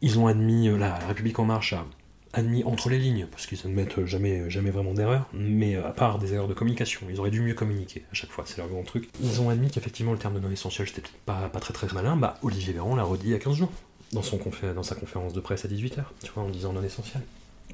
[0.00, 1.84] Ils ont admis, la République en marche a
[2.32, 6.34] admis entre les lignes, parce qu'ils admettent jamais, jamais vraiment d'erreur, mais à part des
[6.34, 9.08] erreurs de communication, ils auraient dû mieux communiquer à chaque fois, c'est leur grand truc.
[9.22, 12.16] Ils ont admis qu'effectivement le terme de non essentiel c'était pas, pas très très malin,
[12.16, 13.72] bah Olivier Véran l'a redit il y a 15 jours,
[14.12, 14.38] dans, son
[14.74, 17.22] dans sa conférence de presse à 18h, tu vois, en disant non essentiel.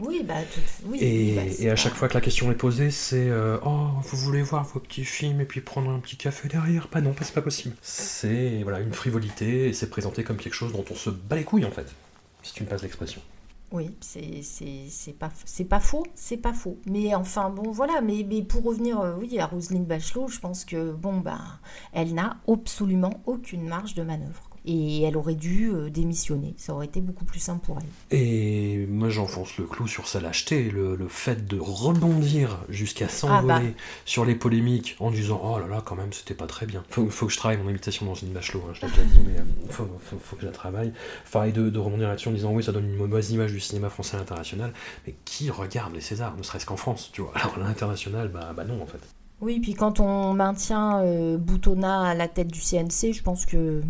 [0.00, 0.34] Oui, bah,
[0.86, 3.90] oui, et, bah, et, à chaque fois que la question est posée, c'est euh, Oh,
[4.02, 6.88] vous voulez voir vos petits films et puis prendre un petit café derrière?
[6.92, 7.76] Bah non, c'est pas possible.
[7.80, 11.44] C'est voilà, une frivolité et c'est présenté comme quelque chose dont on se bat les
[11.44, 11.86] couilles en fait,
[12.42, 13.20] si tu me passes l'expression.
[13.72, 15.30] Oui, c'est pas,
[15.68, 16.78] pas faux, c'est pas faux.
[16.86, 20.64] Mais enfin, bon, voilà, mais, mais pour revenir euh, oui, à Roselyne Bachelot, je pense
[20.64, 21.40] que, bon, ben,
[21.92, 26.54] elle n'a absolument aucune marge de manœuvre et elle aurait dû euh, démissionner.
[26.56, 28.18] Ça aurait été beaucoup plus simple pour elle.
[28.18, 33.54] Et moi j'enfonce le clou sur sa lâcheté, le, le fait de rebondir jusqu'à s'envoler
[33.54, 33.82] ah bah.
[34.04, 36.82] sur les polémiques en disant oh là là quand même c'était pas très bien.
[36.88, 39.20] Faut, faut que je travaille mon imitation dans une bachelot, hein, je l'ai déjà dit,
[39.26, 40.92] mais euh, faut, faut, que je la travaille.
[41.26, 43.60] Enfin, et de, de rebondir là-dessus en disant oui ça donne une mauvaise image du
[43.60, 44.72] cinéma français à l'international,
[45.06, 47.32] mais qui regarde les Césars, ne serait-ce qu'en France, tu vois?
[47.34, 49.00] Alors l'international, bah, bah non en fait.
[49.40, 53.82] Oui, puis quand on maintient euh, Boutonna à la tête du CNC, je pense que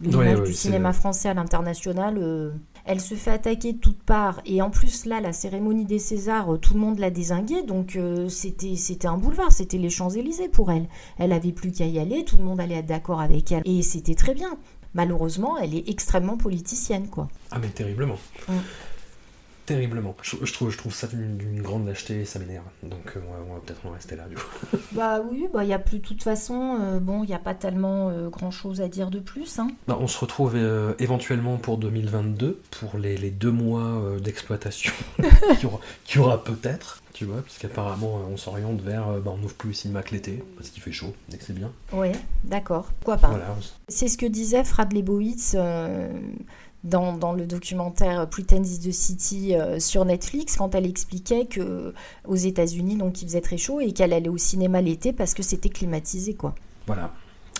[0.00, 2.50] l'image du cinéma français à l'international, euh,
[2.84, 4.40] elle se fait attaquer de toutes parts.
[4.46, 7.96] Et en plus, là, la cérémonie des Césars, euh, tout le monde l'a désinguée, donc
[7.96, 10.88] euh, c'était, c'était un boulevard, c'était les Champs-Élysées pour elle.
[11.18, 13.62] Elle avait plus qu'à y aller, tout le monde allait être d'accord avec elle.
[13.64, 14.56] Et c'était très bien.
[14.94, 17.28] Malheureusement, elle est extrêmement politicienne, quoi.
[17.50, 18.16] Ah, mais terriblement.
[18.48, 18.54] Mm
[19.68, 20.16] terriblement.
[20.22, 22.64] Je, trouve, je trouve ça d'une grande lâcheté et ça m'énerve.
[22.82, 24.66] Donc euh, on va, peut-être en rester là du coup.
[24.92, 27.38] bah oui, il bah, n'y a plus de toute façon, euh, bon, il n'y a
[27.38, 29.58] pas tellement euh, grand chose à dire de plus.
[29.58, 29.68] Hein.
[29.86, 30.56] Bah, on se retrouve
[30.98, 34.94] éventuellement pour 2022, pour les, les deux mois d'exploitation
[36.04, 37.02] qu'il y aura, peut-être.
[37.12, 40.70] Tu vois, puisqu'apparemment on s'oriente vers bah, on n'ouvre plus le cinéma que l'été, parce
[40.70, 41.72] qu'il fait chaud, et que c'est bien.
[41.92, 42.10] Oui,
[42.44, 42.92] d'accord.
[43.00, 43.36] Pourquoi pas
[43.88, 45.56] C'est ce que disait Frad Lebowitz
[46.84, 51.92] dans, le documentaire Pretend is the City euh, sur Netflix quand elle expliquait que
[52.26, 55.42] aux États-Unis donc il faisait très chaud et qu'elle allait au cinéma l'été parce que
[55.42, 56.54] c'était climatisé quoi.
[56.86, 57.12] Voilà.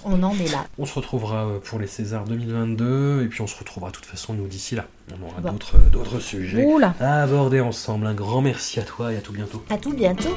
[0.05, 0.65] On en est là.
[0.79, 4.07] On se retrouvera euh, pour les Césars 2022 et puis on se retrouvera de toute
[4.07, 4.87] façon nous d'ici là.
[5.21, 5.51] On aura Bon.
[5.53, 6.95] d'autres euh, d'autres sujets Oula.
[7.01, 8.07] à aborder ensemble.
[8.07, 9.65] Un grand merci à toi et à tout bientôt.
[9.71, 10.31] À tout bientôt.